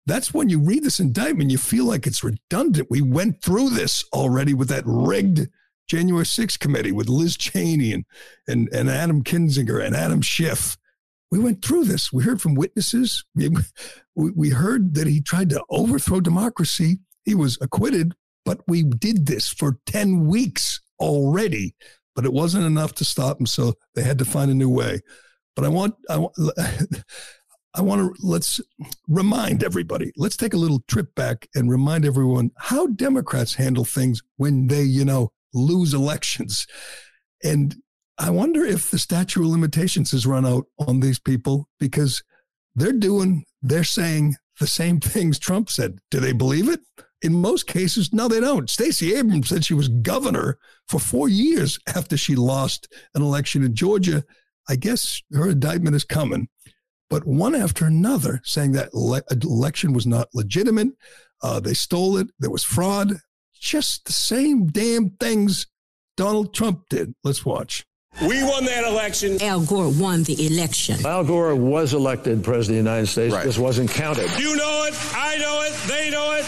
That's 0.06 0.34
when 0.34 0.50
you 0.50 0.60
read 0.60 0.84
this 0.84 1.00
indictment, 1.00 1.52
you 1.52 1.58
feel 1.58 1.86
like 1.86 2.08
it's 2.08 2.24
redundant. 2.24 2.88
We 2.90 3.02
went 3.02 3.42
through 3.42 3.72
this 3.72 4.06
already 4.14 4.54
with 4.54 4.70
that 4.70 4.84
rigged 4.86 5.50
January 5.88 6.26
6th 6.26 6.60
committee 6.60 6.92
with 6.92 7.10
Liz 7.10 7.38
Cheney 7.38 7.94
and, 7.94 8.06
and, 8.48 8.70
and 8.74 8.90
Adam 8.90 9.24
Kinzinger 9.24 9.84
and 9.84 9.96
Adam 9.96 10.22
Schiff. 10.22 10.78
We 11.32 11.40
went 11.40 11.64
through 11.64 11.86
this. 11.86 12.12
We 12.12 12.24
heard 12.24 12.42
from 12.42 12.56
witnesses. 12.56 13.24
We, 14.20 14.32
we 14.32 14.50
heard 14.50 14.96
that 14.96 15.06
he 15.06 15.22
tried 15.22 15.52
to 15.52 15.64
overthrow 15.70 16.20
democracy. 16.22 16.98
He 17.24 17.36
was 17.36 17.56
acquitted, 17.62 18.16
but 18.46 18.62
we 18.68 18.82
did 18.82 19.28
this 19.28 19.48
for 19.48 19.78
10 19.86 20.26
weeks 20.26 20.82
already. 21.00 21.76
But 22.16 22.26
it 22.26 22.34
wasn't 22.34 22.66
enough 22.66 22.96
to 22.96 23.06
stop 23.06 23.40
him. 23.40 23.46
So 23.46 23.76
they 23.94 24.02
had 24.02 24.18
to 24.18 24.26
find 24.26 24.50
a 24.50 24.56
new 24.56 24.72
way. 24.72 25.02
But 25.56 25.66
I 25.66 25.68
want, 25.68 25.94
I 26.10 26.18
want 26.18 26.34
I 27.78 27.82
want 27.82 28.02
to 28.02 28.22
let's 28.26 28.60
remind 29.08 29.64
everybody. 29.64 30.12
Let's 30.18 30.36
take 30.36 30.56
a 30.56 30.58
little 30.58 30.84
trip 30.88 31.14
back 31.14 31.48
and 31.54 31.70
remind 31.70 32.06
everyone 32.06 32.50
how 32.58 32.88
Democrats 32.88 33.54
handle 33.54 33.86
things 33.86 34.24
when 34.38 34.66
they, 34.66 34.82
you 34.82 35.06
know, 35.06 35.32
lose 35.54 35.94
elections. 35.94 36.66
And 37.44 37.76
I 38.18 38.32
wonder 38.32 38.66
if 38.66 38.90
the 38.90 38.98
statute 38.98 39.42
of 39.42 39.48
limitations 39.48 40.10
has 40.10 40.26
run 40.26 40.44
out 40.44 40.66
on 40.88 41.02
these 41.02 41.20
people 41.20 41.70
because 41.80 42.24
they're 42.74 42.92
doing, 42.92 43.46
they're 43.62 43.84
saying 43.84 44.38
the 44.60 44.66
same 44.66 45.00
things 45.00 45.38
Trump 45.38 45.70
said. 45.70 46.00
Do 46.10 46.20
they 46.20 46.34
believe 46.34 46.70
it? 46.70 46.80
In 47.22 47.34
most 47.34 47.68
cases, 47.68 48.12
no, 48.12 48.28
they 48.28 48.40
don't. 48.40 48.72
Stacey 48.72 49.14
Abrams 49.14 49.50
said 49.50 49.64
she 49.64 49.76
was 49.76 49.88
governor 49.88 50.58
for 50.88 51.00
four 51.00 51.30
years 51.30 51.78
after 51.88 52.18
she 52.18 52.36
lost 52.36 52.92
an 53.14 53.22
election 53.22 53.64
in 53.64 53.76
Georgia. 53.76 54.24
I 54.68 54.78
guess 54.78 55.22
her 55.32 55.50
indictment 55.50 55.96
is 55.96 56.04
coming. 56.04 56.48
But 57.10 57.26
one 57.26 57.56
after 57.56 57.86
another 57.86 58.42
saying 58.44 58.74
that 58.74 58.90
ele- 58.94 59.22
election 59.42 59.94
was 59.94 60.06
not 60.06 60.28
legitimate, 60.34 60.90
uh, 61.42 61.60
they 61.60 61.74
stole 61.74 62.18
it, 62.18 62.28
there 62.40 62.50
was 62.50 62.64
fraud, 62.64 63.14
just 63.60 64.06
the 64.06 64.14
same 64.14 64.68
damn 64.68 65.12
things 65.12 65.68
Donald 66.16 66.54
Trump 66.54 66.90
did. 66.90 67.14
Let's 67.24 67.46
watch. 67.46 67.86
We 68.22 68.42
won 68.44 68.66
that 68.66 68.84
election. 68.84 69.40
Al 69.42 69.62
Gore 69.62 69.90
won 69.90 70.24
the 70.24 70.48
election. 70.48 71.06
Al 71.06 71.24
Gore 71.24 71.56
was 71.56 71.94
elected 71.94 72.44
president 72.44 72.80
of 72.80 72.84
the 72.86 72.90
United 72.92 73.08
States. 73.08 73.34
Right. 73.34 73.46
This 73.46 73.60
wasn't 73.60 73.92
counted. 73.92 74.28
You 74.40 74.56
know 74.56 74.86
it. 74.88 74.96
I 75.14 75.38
know 75.38 75.62
it. 75.62 75.74
They 75.88 76.10
know 76.10 76.34
it. 76.34 76.46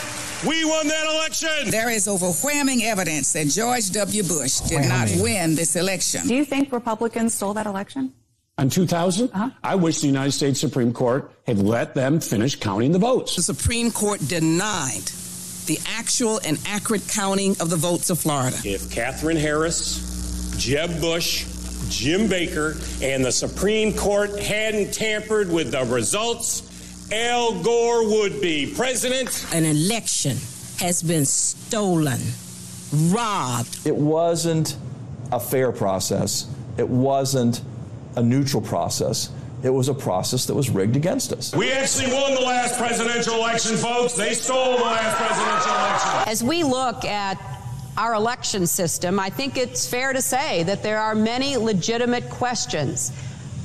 We 0.48 0.65
won 0.65 0.88
that 0.88 1.06
election. 1.15 1.69
There 1.69 1.91
is 1.91 2.08
overwhelming 2.08 2.84
evidence 2.84 3.34
that 3.34 3.48
George 3.50 3.91
W. 3.91 4.24
Bush 4.24 4.60
did 4.62 4.88
not 4.88 5.10
win 5.22 5.56
this 5.56 5.76
election. 5.76 6.28
Do 6.28 6.34
you 6.34 6.45
think 6.45 6.72
Republicans 6.72 7.34
stole 7.36 7.54
that 7.56 7.67
election? 7.67 8.13
In 8.62 8.69
2000, 8.69 9.30
uh-huh. 9.34 9.50
I 9.63 9.76
wish 9.76 10.02
the 10.02 10.08
United 10.08 10.34
States 10.34 10.60
Supreme 10.60 10.91
Court 10.91 11.32
had 11.48 11.60
let 11.60 11.95
them 11.95 12.19
finish 12.19 12.58
counting 12.58 12.91
the 12.91 13.00
votes. 13.00 13.36
The 13.36 13.41
Supreme 13.41 13.89
Court 13.91 14.19
denied 14.28 15.06
the 15.65 15.80
actual 15.86 16.41
and 16.45 16.60
accurate 16.65 17.08
counting 17.08 17.52
of 17.62 17.69
the 17.69 17.78
votes 17.78 18.10
of 18.10 18.19
Florida. 18.19 18.58
If 18.65 18.91
Katherine 18.91 19.38
Harris, 19.38 20.54
Jeb 20.58 21.00
Bush, 21.00 21.45
Jim 21.89 22.28
Baker, 22.28 22.76
and 23.02 23.24
the 23.24 23.32
Supreme 23.32 23.93
Court 23.93 24.38
hadn't 24.39 24.93
tampered 24.93 25.50
with 25.52 25.72
the 25.72 25.86
results, 25.86 26.63
Al 27.12 27.63
Gore 27.63 28.10
would 28.10 28.41
be 28.41 28.74
president. 28.76 29.45
An 29.54 29.63
election 29.63 30.38
has 30.80 31.02
been 31.02 31.26
stolen, 31.26 32.19
robbed. 32.91 33.88
It 33.88 33.95
wasn't 33.95 34.76
a 35.32 35.39
fair 35.39 35.72
process. 35.72 36.48
It 36.78 36.88
wasn't 36.88 37.62
a 38.20 38.24
neutral 38.24 38.62
process. 38.62 39.32
It 39.64 39.70
was 39.70 39.90
a 39.90 39.94
process 39.94 40.46
that 40.46 40.54
was 40.54 40.70
rigged 40.70 40.96
against 40.96 41.34
us. 41.34 41.56
We 41.56 41.72
actually 41.72 42.14
won 42.14 42.34
the 42.34 42.42
last 42.42 42.78
presidential 42.78 43.36
election, 43.36 43.78
folks. 43.78 44.14
They 44.14 44.34
stole 44.34 44.78
the 44.78 44.84
last 44.84 45.18
presidential 45.18 45.72
election. 45.72 46.32
As 46.32 46.44
we 46.44 46.64
look 46.64 47.04
at 47.06 47.38
our 47.98 48.14
election 48.14 48.68
system, 48.68 49.20
I 49.20 49.30
think 49.30 49.58
it's 49.58 49.88
fair 49.88 50.14
to 50.14 50.22
say 50.22 50.64
that 50.64 50.84
there 50.84 51.00
are 51.00 51.16
many 51.16 51.58
legitimate 51.58 52.30
questions 52.30 53.12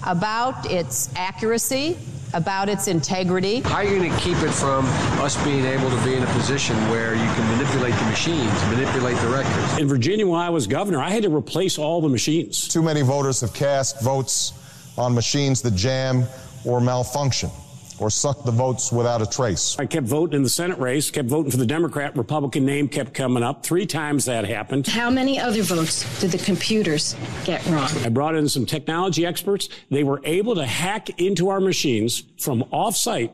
about 0.04 0.70
its 0.70 1.10
accuracy, 1.16 1.96
about 2.34 2.68
its 2.68 2.88
integrity. 2.88 3.60
How 3.60 3.76
are 3.76 3.84
you 3.84 3.96
going 3.98 4.10
to 4.10 4.18
keep 4.18 4.36
it 4.38 4.50
from 4.50 4.84
us 5.20 5.42
being 5.44 5.64
able 5.64 5.88
to 5.88 6.04
be 6.04 6.14
in 6.14 6.22
a 6.22 6.32
position 6.32 6.76
where 6.90 7.14
you 7.14 7.24
can 7.24 7.56
manipulate 7.56 7.94
the 7.94 8.04
machines, 8.04 8.52
manipulate 8.66 9.16
the 9.18 9.28
records? 9.28 9.78
In 9.78 9.88
Virginia, 9.88 10.26
when 10.26 10.40
I 10.40 10.50
was 10.50 10.66
governor, 10.66 11.00
I 11.00 11.10
had 11.10 11.22
to 11.22 11.34
replace 11.34 11.78
all 11.78 12.00
the 12.00 12.08
machines. 12.08 12.68
Too 12.68 12.82
many 12.82 13.02
voters 13.02 13.40
have 13.40 13.54
cast 13.54 14.00
votes 14.02 14.52
on 14.98 15.14
machines 15.14 15.62
that 15.62 15.74
jam 15.74 16.24
or 16.64 16.80
malfunction 16.80 17.50
or 17.98 18.10
suck 18.10 18.44
the 18.44 18.50
votes 18.50 18.90
without 18.92 19.22
a 19.22 19.26
trace. 19.26 19.76
I 19.78 19.86
kept 19.86 20.06
voting 20.06 20.36
in 20.36 20.42
the 20.42 20.48
Senate 20.48 20.78
race, 20.78 21.10
kept 21.10 21.28
voting 21.28 21.50
for 21.50 21.56
the 21.56 21.66
Democrat. 21.66 22.16
Republican 22.16 22.64
name 22.64 22.88
kept 22.88 23.14
coming 23.14 23.42
up. 23.42 23.64
Three 23.64 23.86
times 23.86 24.24
that 24.24 24.44
happened. 24.44 24.86
How 24.86 25.10
many 25.10 25.38
other 25.38 25.62
votes 25.62 26.20
did 26.20 26.30
the 26.30 26.38
computers 26.38 27.14
get 27.44 27.64
wrong? 27.66 27.88
I 28.04 28.08
brought 28.08 28.34
in 28.34 28.48
some 28.48 28.66
technology 28.66 29.24
experts. 29.24 29.68
They 29.90 30.04
were 30.04 30.20
able 30.24 30.54
to 30.56 30.66
hack 30.66 31.20
into 31.20 31.48
our 31.48 31.60
machines 31.60 32.24
from 32.38 32.64
off-site 32.70 33.32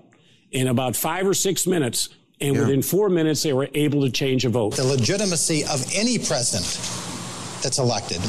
in 0.53 0.69
about 0.69 0.97
five 0.97 1.27
or 1.27 1.35
six 1.35 1.67
minutes. 1.67 2.09
And 2.43 2.55
Yeah. 2.55 2.63
within 2.63 2.83
four 2.83 3.11
minutes, 3.11 3.43
they 3.43 3.53
were 3.53 3.69
able 3.75 4.01
to 4.03 4.11
change 4.11 4.45
a 4.45 4.49
vote. 4.49 4.75
The 4.77 4.85
legitimacy 4.85 5.65
of 5.65 5.85
any 5.95 6.19
president 6.19 6.65
that's 7.63 7.79
elected 7.79 8.21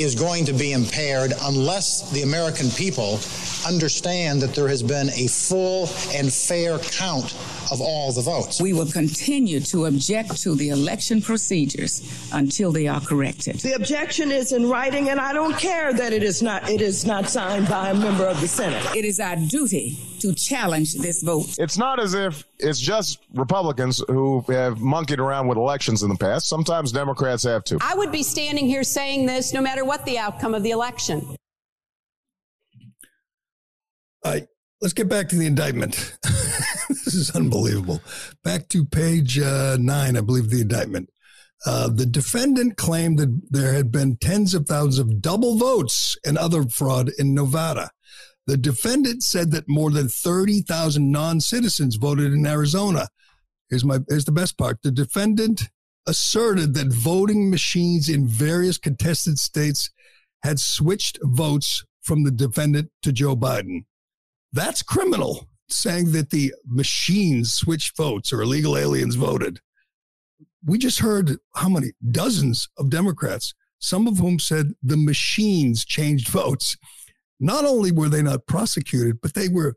is 0.00 0.14
going 0.14 0.44
to 0.44 0.52
be 0.52 0.72
impaired 0.72 1.32
unless 1.42 2.10
the 2.10 2.22
American 2.22 2.70
people 2.70 3.18
understand 3.66 4.40
that 4.42 4.54
there 4.54 4.68
has 4.68 4.82
been 4.82 5.10
a 5.10 5.26
full 5.26 5.88
and 6.14 6.32
fair 6.32 6.78
count 6.78 7.34
of 7.72 7.80
all 7.80 8.12
the 8.12 8.20
votes. 8.20 8.60
We 8.60 8.72
will 8.72 8.86
continue 8.86 9.60
to 9.60 9.86
object 9.86 10.40
to 10.42 10.54
the 10.54 10.70
election 10.70 11.20
procedures 11.20 12.02
until 12.32 12.72
they 12.72 12.86
are 12.86 13.00
corrected. 13.00 13.56
The 13.56 13.74
objection 13.74 14.30
is 14.30 14.52
in 14.52 14.68
writing, 14.68 15.08
and 15.08 15.18
I 15.18 15.32
don't 15.32 15.56
care 15.58 15.92
that 15.92 16.12
it 16.12 16.22
is 16.22 16.42
not 16.42 16.68
it 16.68 16.80
is 16.80 17.04
not 17.04 17.28
signed 17.28 17.68
by 17.68 17.90
a 17.90 17.94
member 17.94 18.26
of 18.26 18.40
the 18.40 18.48
Senate. 18.48 18.84
It 18.94 19.04
is 19.04 19.18
our 19.18 19.36
duty 19.36 19.98
to 20.20 20.34
challenge 20.34 20.94
this 20.94 21.22
vote. 21.22 21.56
It's 21.58 21.78
not 21.78 22.00
as 22.00 22.14
if 22.14 22.44
it's 22.58 22.80
just 22.80 23.18
Republicans 23.34 24.02
who 24.08 24.40
have 24.48 24.80
monkeyed 24.80 25.20
around 25.20 25.48
with 25.48 25.58
elections 25.58 26.02
in 26.02 26.08
the 26.08 26.16
past. 26.16 26.48
Sometimes 26.48 26.92
Democrats 26.92 27.44
have 27.44 27.64
too. 27.64 27.78
I 27.80 27.94
would 27.94 28.12
be 28.12 28.22
standing 28.22 28.66
here 28.66 28.84
saying 28.84 29.26
this 29.26 29.52
no 29.52 29.60
matter 29.60 29.84
what 29.84 30.04
the 30.04 30.18
outcome 30.18 30.54
of 30.54 30.62
the 30.62 30.70
election. 30.70 31.36
All 34.24 34.32
right, 34.32 34.46
let's 34.80 34.94
get 34.94 35.08
back 35.08 35.28
to 35.28 35.36
the 35.36 35.46
indictment. 35.46 36.16
this 36.88 37.14
is 37.14 37.30
unbelievable. 37.30 38.00
Back 38.42 38.68
to 38.70 38.84
page 38.84 39.38
uh, 39.38 39.76
nine, 39.78 40.16
I 40.16 40.20
believe, 40.20 40.50
the 40.50 40.62
indictment. 40.62 41.10
Uh, 41.64 41.88
the 41.88 42.06
defendant 42.06 42.76
claimed 42.76 43.18
that 43.18 43.40
there 43.50 43.72
had 43.72 43.90
been 43.90 44.16
tens 44.16 44.54
of 44.54 44.66
thousands 44.66 44.98
of 44.98 45.20
double 45.20 45.56
votes 45.56 46.16
and 46.24 46.36
other 46.36 46.64
fraud 46.64 47.10
in 47.18 47.34
Nevada. 47.34 47.90
The 48.46 48.56
defendant 48.56 49.22
said 49.22 49.50
that 49.52 49.68
more 49.68 49.90
than 49.90 50.08
30,000 50.08 51.10
non 51.10 51.40
citizens 51.40 51.96
voted 51.96 52.32
in 52.32 52.46
Arizona. 52.46 53.08
Here's, 53.68 53.84
my, 53.84 53.98
here's 54.08 54.24
the 54.24 54.32
best 54.32 54.56
part. 54.56 54.78
The 54.82 54.92
defendant 54.92 55.68
asserted 56.06 56.74
that 56.74 56.92
voting 56.92 57.50
machines 57.50 58.08
in 58.08 58.28
various 58.28 58.78
contested 58.78 59.38
states 59.38 59.90
had 60.44 60.60
switched 60.60 61.18
votes 61.22 61.84
from 62.02 62.22
the 62.22 62.30
defendant 62.30 62.90
to 63.02 63.12
Joe 63.12 63.34
Biden. 63.34 63.84
That's 64.52 64.82
criminal, 64.82 65.48
saying 65.68 66.12
that 66.12 66.30
the 66.30 66.54
machines 66.64 67.52
switched 67.52 67.96
votes 67.96 68.32
or 68.32 68.42
illegal 68.42 68.76
aliens 68.76 69.16
voted. 69.16 69.58
We 70.64 70.78
just 70.78 71.00
heard 71.00 71.38
how 71.56 71.68
many 71.68 71.92
dozens 72.10 72.68
of 72.78 72.90
Democrats, 72.90 73.54
some 73.80 74.06
of 74.06 74.18
whom 74.18 74.38
said 74.38 74.72
the 74.82 74.96
machines 74.96 75.84
changed 75.84 76.28
votes. 76.42 76.76
Not 77.38 77.64
only 77.64 77.92
were 77.92 78.08
they 78.08 78.22
not 78.22 78.46
prosecuted, 78.46 79.20
but 79.20 79.34
they 79.34 79.48
were 79.48 79.74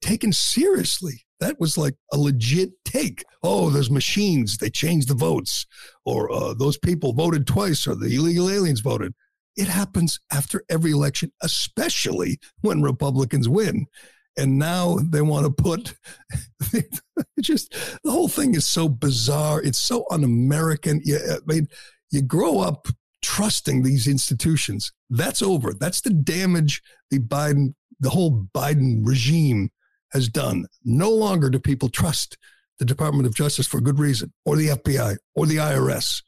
taken 0.00 0.32
seriously. 0.32 1.24
That 1.40 1.58
was 1.58 1.78
like 1.78 1.94
a 2.12 2.18
legit 2.18 2.70
take. 2.84 3.24
Oh, 3.42 3.70
those 3.70 3.90
machines, 3.90 4.58
they 4.58 4.70
changed 4.70 5.08
the 5.08 5.14
votes, 5.14 5.66
or 6.04 6.30
uh, 6.30 6.54
those 6.54 6.78
people 6.78 7.12
voted 7.12 7.46
twice, 7.46 7.86
or 7.86 7.94
the 7.94 8.14
illegal 8.14 8.50
aliens 8.50 8.80
voted. 8.80 9.14
It 9.56 9.68
happens 9.68 10.20
after 10.32 10.62
every 10.68 10.92
election, 10.92 11.32
especially 11.42 12.38
when 12.60 12.82
Republicans 12.82 13.48
win. 13.48 13.86
And 14.38 14.58
now 14.58 14.98
they 15.02 15.22
want 15.22 15.46
to 15.46 15.62
put 15.62 15.94
just 17.40 17.72
the 18.04 18.10
whole 18.10 18.28
thing 18.28 18.54
is 18.54 18.66
so 18.66 18.88
bizarre. 18.88 19.60
It's 19.60 19.78
so 19.78 20.04
un 20.10 20.24
American. 20.24 21.02
I 21.06 21.38
mean, 21.46 21.68
you 22.10 22.22
grow 22.22 22.60
up 22.60 22.86
trusting 23.22 23.82
these 23.82 24.06
institutions. 24.06 24.92
That's 25.08 25.42
over. 25.42 25.72
That's 25.72 26.00
the 26.00 26.10
damage 26.10 26.82
the 27.10 27.18
Biden, 27.18 27.74
the 27.98 28.10
whole 28.10 28.46
Biden 28.54 29.00
regime 29.02 29.70
has 30.12 30.28
done. 30.28 30.66
No 30.84 31.10
longer 31.10 31.50
do 31.50 31.58
people 31.58 31.88
trust 31.88 32.36
the 32.78 32.84
Department 32.84 33.26
of 33.26 33.34
Justice 33.34 33.66
for 33.66 33.80
good 33.80 33.98
reason, 33.98 34.32
or 34.44 34.56
the 34.56 34.68
FBI, 34.68 35.16
or 35.34 35.46
the 35.46 35.56
IRS, 35.56 36.22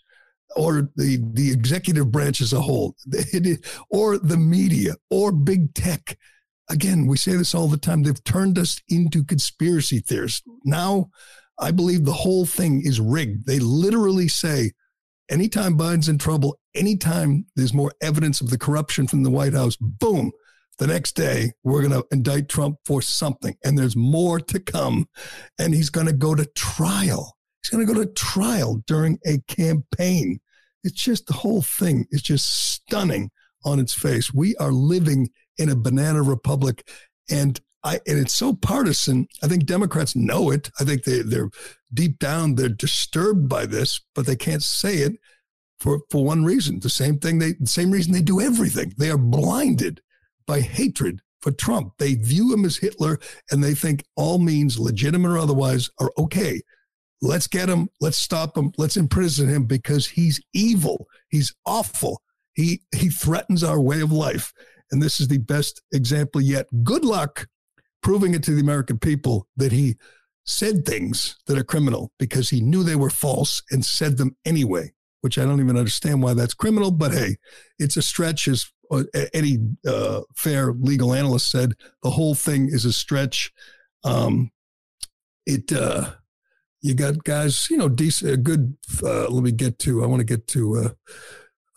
or 0.55 0.91
the, 0.97 1.19
the 1.33 1.51
executive 1.51 2.13
branch 2.13 2.41
as 2.41 2.53
a 2.53 2.61
whole, 2.61 2.95
or 3.91 4.19
the 4.19 4.37
media, 4.37 4.95
or 5.11 5.33
big 5.33 5.75
tech. 5.75 6.19
Again, 6.71 7.07
we 7.07 7.17
say 7.17 7.33
this 7.33 7.55
all 7.55 7.69
the 7.69 7.79
time. 7.79 8.03
They've 8.03 8.23
turned 8.23 8.59
us 8.59 8.81
into 8.89 9.25
conspiracy 9.25 10.01
theorists. 10.01 10.43
Now, 10.65 11.11
I 11.59 11.71
believe 11.71 12.05
the 12.05 12.13
whole 12.13 12.45
thing 12.45 12.83
is 12.85 13.01
rigged. 13.01 13.47
They 13.47 13.59
literally 13.59 14.29
say, 14.29 14.73
anytime 15.33 15.79
Biden's 15.79 16.09
in 16.09 16.19
trouble, 16.19 16.59
anytime 16.75 17.47
there's 17.57 17.75
more 17.75 17.93
evidence 18.03 18.41
of 18.41 18.51
the 18.51 18.59
corruption 18.59 19.07
from 19.07 19.23
the 19.23 19.31
White 19.31 19.55
House, 19.55 19.77
boom, 19.77 20.33
the 20.79 20.87
next 20.87 21.17
day 21.17 21.53
we're 21.65 21.81
going 21.81 22.01
to 22.01 22.07
indict 22.13 22.49
Trump 22.49 22.77
for 22.85 23.01
something. 23.03 23.57
And 23.65 23.79
there's 23.79 23.97
more 23.97 24.39
to 24.41 24.61
come. 24.61 25.09
And 25.59 25.75
he's 25.75 25.91
going 25.91 26.07
to 26.07 26.13
go 26.13 26.35
to 26.35 26.47
trial. 26.55 27.37
He's 27.63 27.71
going 27.71 27.87
to 27.87 27.93
go 27.93 28.01
to 28.01 28.13
trial 28.13 28.83
during 28.87 29.19
a 29.27 29.39
campaign. 29.49 30.41
It's 30.85 31.03
just 31.03 31.27
the 31.27 31.35
whole 31.35 31.63
thing 31.63 32.07
is 32.11 32.23
just 32.23 32.73
stunning 32.73 33.31
on 33.65 33.79
its 33.79 33.95
face. 33.95 34.35
We 34.35 34.57
are 34.57 34.73
living 34.73 35.31
in 35.57 35.69
a 35.69 35.77
banana 35.77 36.23
republic. 36.23 36.89
And 37.31 37.61
I 37.85 38.01
and 38.07 38.19
it's 38.19 38.35
so 38.35 38.55
partisan. 38.55 39.27
I 39.43 39.49
think 39.49 39.67
Democrats 39.67 40.15
know 40.15 40.51
it. 40.51 40.71
I 40.81 40.85
think 40.85 41.05
they 41.05 41.23
they're 41.23 41.51
deep 41.95 42.19
down 42.19 42.55
they're 42.55 42.69
disturbed 42.69 43.49
by 43.49 43.67
this, 43.67 44.01
but 44.15 44.27
they 44.27 44.37
can't 44.37 44.63
say 44.63 44.97
it 44.97 45.13
for 45.79 46.01
for 46.11 46.25
one 46.25 46.45
reason. 46.45 46.81
The 46.81 46.91
same 46.91 47.19
thing 47.19 47.39
they 47.39 47.55
the 47.59 47.67
same 47.67 47.91
reason 47.91 48.13
they 48.13 48.23
do 48.23 48.41
everything. 48.41 48.95
They 48.97 49.11
are 49.11 49.19
blinded 49.19 50.01
by 50.47 50.61
hatred 50.61 51.21
for 51.41 51.53
Trump. 51.53 51.95
They 51.99 52.15
view 52.15 52.53
him 52.53 52.65
as 52.65 52.77
Hitler 52.77 53.19
and 53.51 53.63
they 53.63 53.75
think 53.75 54.05
all 54.17 54.39
means, 54.39 54.79
legitimate 54.79 55.31
or 55.31 55.39
otherwise, 55.39 55.91
are 55.99 56.13
okay. 56.17 56.63
Let's 57.21 57.47
get 57.47 57.69
him. 57.69 57.89
Let's 58.01 58.19
stop 58.19 58.57
him. 58.57 58.73
Let's 58.79 58.97
imprison 58.97 59.49
him 59.49 59.65
because 59.65 60.07
he's 60.07 60.41
evil. 60.53 61.07
He's 61.29 61.55
awful. 61.67 62.23
He 62.55 62.83
he 62.95 63.09
threatens 63.09 63.63
our 63.63 63.81
way 63.81 64.01
of 64.01 64.13
life. 64.13 64.53
And 64.91 65.03
this 65.03 65.21
is 65.21 65.29
the 65.29 65.39
best 65.39 65.83
example 65.93 66.41
yet. 66.41 66.67
Good 66.85 67.05
luck 67.05 67.47
proving 68.03 68.35
it 68.35 68.43
to 68.45 68.55
the 68.55 68.61
American 68.61 68.99
people 68.99 69.49
that 69.57 69.73
he 69.73 69.97
said 70.45 70.85
things 70.85 71.37
that 71.47 71.59
are 71.59 71.65
criminal 71.65 72.11
because 72.19 72.51
he 72.51 72.61
knew 72.61 72.83
they 72.83 72.97
were 72.97 73.11
false 73.11 73.63
and 73.71 73.85
said 73.85 74.19
them 74.19 74.37
anyway, 74.45 74.93
which 75.21 75.39
I 75.39 75.45
don't 75.45 75.61
even 75.61 75.77
understand 75.77 76.23
why 76.23 76.35
that's 76.35 76.55
criminal. 76.55 76.91
But 76.91 77.13
hey, 77.13 77.37
it's 77.79 77.97
a 77.97 78.03
stretch, 78.03 78.49
as 78.49 78.71
uh, 78.91 79.05
any 79.33 79.59
uh, 79.87 80.21
fair 80.37 80.73
legal 80.73 81.15
analyst 81.15 81.51
said. 81.51 81.75
The 82.03 82.11
whole 82.11 82.35
thing 82.35 82.69
is 82.69 82.85
a 82.85 82.93
stretch. 82.93 83.53
Um, 84.05 84.51
it, 85.47 85.73
uh, 85.73 86.11
you 86.83 86.95
got 86.95 87.25
guys, 87.25 87.69
you 87.71 87.77
know, 87.77 87.89
decent, 87.89 88.43
good. 88.43 88.77
Uh, 89.03 89.29
let 89.29 89.45
me 89.45 89.53
get 89.53 89.79
to. 89.81 90.03
I 90.03 90.07
want 90.07 90.21
to 90.21 90.25
get 90.25 90.47
to 90.49 90.95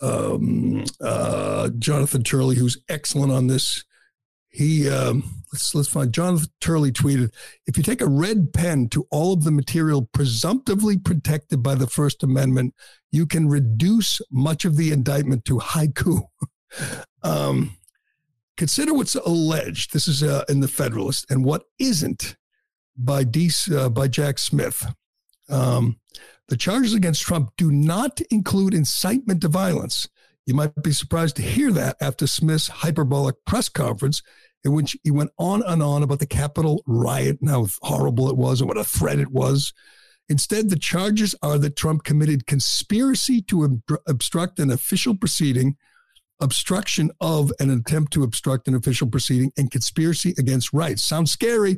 uh, 0.01 0.33
um, 0.33 0.83
uh, 0.99 1.69
Jonathan 1.79 2.23
Turley, 2.23 2.55
who's 2.55 2.81
excellent 2.89 3.31
on 3.31 3.47
this 3.47 3.83
he 4.55 4.89
um, 4.89 5.43
let's 5.51 5.75
let's 5.75 5.89
find 5.89 6.13
Jonathan 6.13 6.47
Turley 6.61 6.91
tweeted: 6.91 7.33
If 7.67 7.75
you 7.75 7.83
take 7.83 7.99
a 7.99 8.07
red 8.07 8.53
pen 8.53 8.87
to 8.89 9.05
all 9.11 9.33
of 9.33 9.43
the 9.43 9.51
material 9.51 10.09
presumptively 10.13 10.97
protected 10.97 11.61
by 11.61 11.75
the 11.75 11.87
First 11.87 12.23
Amendment, 12.23 12.73
you 13.11 13.25
can 13.25 13.49
reduce 13.49 14.21
much 14.31 14.63
of 14.63 14.77
the 14.77 14.91
indictment 14.91 15.43
to 15.45 15.59
haiku. 15.59 16.21
um, 17.23 17.75
consider 18.55 18.93
what's 18.93 19.15
alleged. 19.15 19.91
This 19.91 20.07
is 20.07 20.23
uh, 20.23 20.45
in 20.47 20.61
the 20.61 20.69
Federalist, 20.69 21.29
and 21.29 21.43
what 21.43 21.63
isn't 21.77 22.37
by 22.95 23.25
uh, 23.73 23.89
by 23.89 24.07
Jack 24.07 24.39
Smith. 24.39 24.85
Um, 25.49 25.99
the 26.47 26.55
charges 26.55 26.93
against 26.93 27.23
Trump 27.23 27.51
do 27.57 27.71
not 27.71 28.21
include 28.31 28.73
incitement 28.73 29.41
to 29.41 29.49
violence. 29.49 30.07
You 30.45 30.53
might 30.53 30.71
be 30.83 30.91
surprised 30.91 31.35
to 31.37 31.41
hear 31.41 31.71
that 31.71 31.97
after 31.99 32.27
Smith's 32.27 32.67
hyperbolic 32.67 33.35
press 33.45 33.67
conference, 33.67 34.21
in 34.63 34.73
which 34.73 34.97
he 35.03 35.11
went 35.11 35.31
on 35.37 35.63
and 35.65 35.81
on 35.81 36.03
about 36.03 36.19
the 36.19 36.25
Capitol 36.25 36.83
riot 36.87 37.39
and 37.39 37.49
how 37.49 37.67
horrible 37.81 38.29
it 38.29 38.37
was 38.37 38.61
and 38.61 38.67
what 38.67 38.77
a 38.77 38.83
threat 38.83 39.19
it 39.19 39.31
was. 39.31 39.73
Instead, 40.27 40.69
the 40.69 40.79
charges 40.79 41.35
are 41.43 41.59
that 41.59 41.75
Trump 41.75 42.03
committed 42.03 42.47
conspiracy 42.47 43.41
to 43.43 43.81
obstruct 44.07 44.59
an 44.59 44.71
official 44.71 45.15
proceeding, 45.15 45.77
obstruction 46.41 47.11
of 47.21 47.51
an 47.59 47.69
attempt 47.69 48.11
to 48.13 48.23
obstruct 48.23 48.67
an 48.67 48.73
official 48.73 49.07
proceeding, 49.07 49.51
and 49.55 49.69
conspiracy 49.69 50.33
against 50.39 50.73
rights. 50.73 51.03
Sounds 51.03 51.31
scary, 51.31 51.77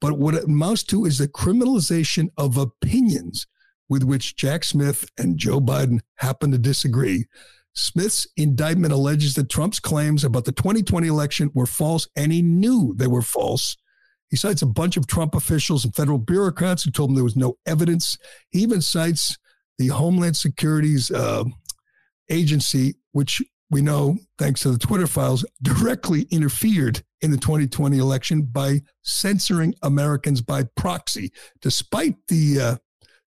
but 0.00 0.16
what 0.16 0.34
it 0.34 0.44
amounts 0.44 0.84
to 0.84 1.04
is 1.04 1.18
the 1.18 1.26
criminalization 1.26 2.28
of 2.36 2.56
opinions 2.56 3.48
with 3.88 4.04
which 4.04 4.36
Jack 4.36 4.62
Smith 4.62 5.10
and 5.18 5.38
Joe 5.38 5.60
Biden 5.60 6.00
happen 6.16 6.52
to 6.52 6.58
disagree. 6.58 7.26
Smith's 7.74 8.26
indictment 8.36 8.92
alleges 8.92 9.34
that 9.34 9.48
Trump's 9.48 9.80
claims 9.80 10.24
about 10.24 10.44
the 10.44 10.52
2020 10.52 11.06
election 11.06 11.50
were 11.54 11.66
false, 11.66 12.08
and 12.16 12.32
he 12.32 12.42
knew 12.42 12.94
they 12.96 13.06
were 13.06 13.22
false. 13.22 13.76
He 14.30 14.36
cites 14.36 14.62
a 14.62 14.66
bunch 14.66 14.96
of 14.96 15.06
Trump 15.06 15.34
officials 15.34 15.84
and 15.84 15.94
federal 15.94 16.18
bureaucrats 16.18 16.82
who 16.82 16.90
told 16.90 17.10
him 17.10 17.14
there 17.14 17.24
was 17.24 17.36
no 17.36 17.56
evidence. 17.66 18.18
He 18.50 18.60
even 18.60 18.82
cites 18.82 19.36
the 19.78 19.88
Homeland 19.88 20.36
Security's 20.36 21.10
uh, 21.10 21.44
agency, 22.28 22.96
which 23.12 23.40
we 23.70 23.82
know, 23.82 24.16
thanks 24.38 24.60
to 24.62 24.70
the 24.70 24.78
Twitter 24.78 25.06
files, 25.06 25.44
directly 25.62 26.22
interfered 26.30 27.02
in 27.20 27.30
the 27.30 27.36
2020 27.36 27.98
election 27.98 28.42
by 28.42 28.80
censoring 29.02 29.74
Americans 29.82 30.40
by 30.40 30.64
proxy. 30.76 31.32
Despite 31.60 32.16
the 32.28 32.60
uh, 32.60 32.76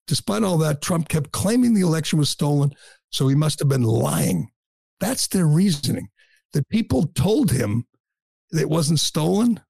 despite 0.07 0.43
all 0.43 0.57
that, 0.59 0.81
Trump 0.81 1.09
kept 1.09 1.31
claiming 1.31 1.73
the 1.73 1.81
election 1.81 2.19
was 2.19 2.29
stolen. 2.29 2.73
So 3.11 3.27
he 3.27 3.35
must 3.35 3.59
have 3.59 3.69
been 3.69 3.83
lying. 3.83 4.51
That's 4.99 5.27
their 5.27 5.47
reasoning. 5.47 6.09
That 6.53 6.69
people 6.69 7.07
told 7.07 7.51
him 7.51 7.85
it 8.51 8.69
wasn't 8.69 8.99
stolen. 8.99 9.61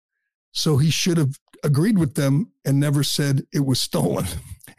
So 0.51 0.77
he 0.77 0.89
should 0.89 1.17
have 1.17 1.37
agreed 1.63 1.97
with 1.97 2.15
them 2.15 2.51
and 2.65 2.79
never 2.79 3.03
said 3.03 3.43
it 3.53 3.65
was 3.65 3.79
stolen. 3.79 4.25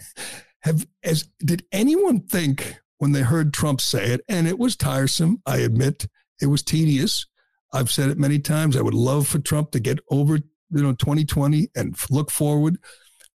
have 0.63 0.87
as 1.03 1.29
did 1.45 1.65
anyone 1.73 2.21
think 2.21 2.77
when 2.99 3.13
they 3.13 3.23
heard 3.23 3.53
Trump 3.53 3.81
say 3.81 4.11
it, 4.11 4.21
and 4.29 4.47
it 4.47 4.59
was 4.59 4.77
tiresome, 4.77 5.43
I 5.45 5.59
admit, 5.59 6.07
it 6.41 6.47
was 6.47 6.63
tedious. 6.63 7.27
I've 7.73 7.91
said 7.91 8.11
it 8.11 8.19
many 8.19 8.39
times. 8.39 8.77
I 8.77 8.83
would 8.83 8.95
love 8.95 9.27
for 9.27 9.41
Trump 9.41 9.73
to 9.73 9.81
get 9.81 9.99
over, 10.11 10.37
you 10.37 10.83
know, 10.83 10.93
2020 10.93 11.71
and 11.75 11.97
look 12.11 12.31
forward 12.31 12.79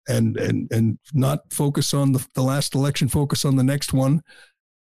and 0.07 0.37
and 0.37 0.71
and 0.71 0.99
not 1.13 1.51
focus 1.51 1.93
on 1.93 2.13
the, 2.13 2.25
the 2.33 2.43
last 2.43 2.75
election, 2.75 3.09
focus 3.09 3.43
on 3.43 3.57
the 3.57 3.63
next 3.63 3.91
one. 3.91 4.21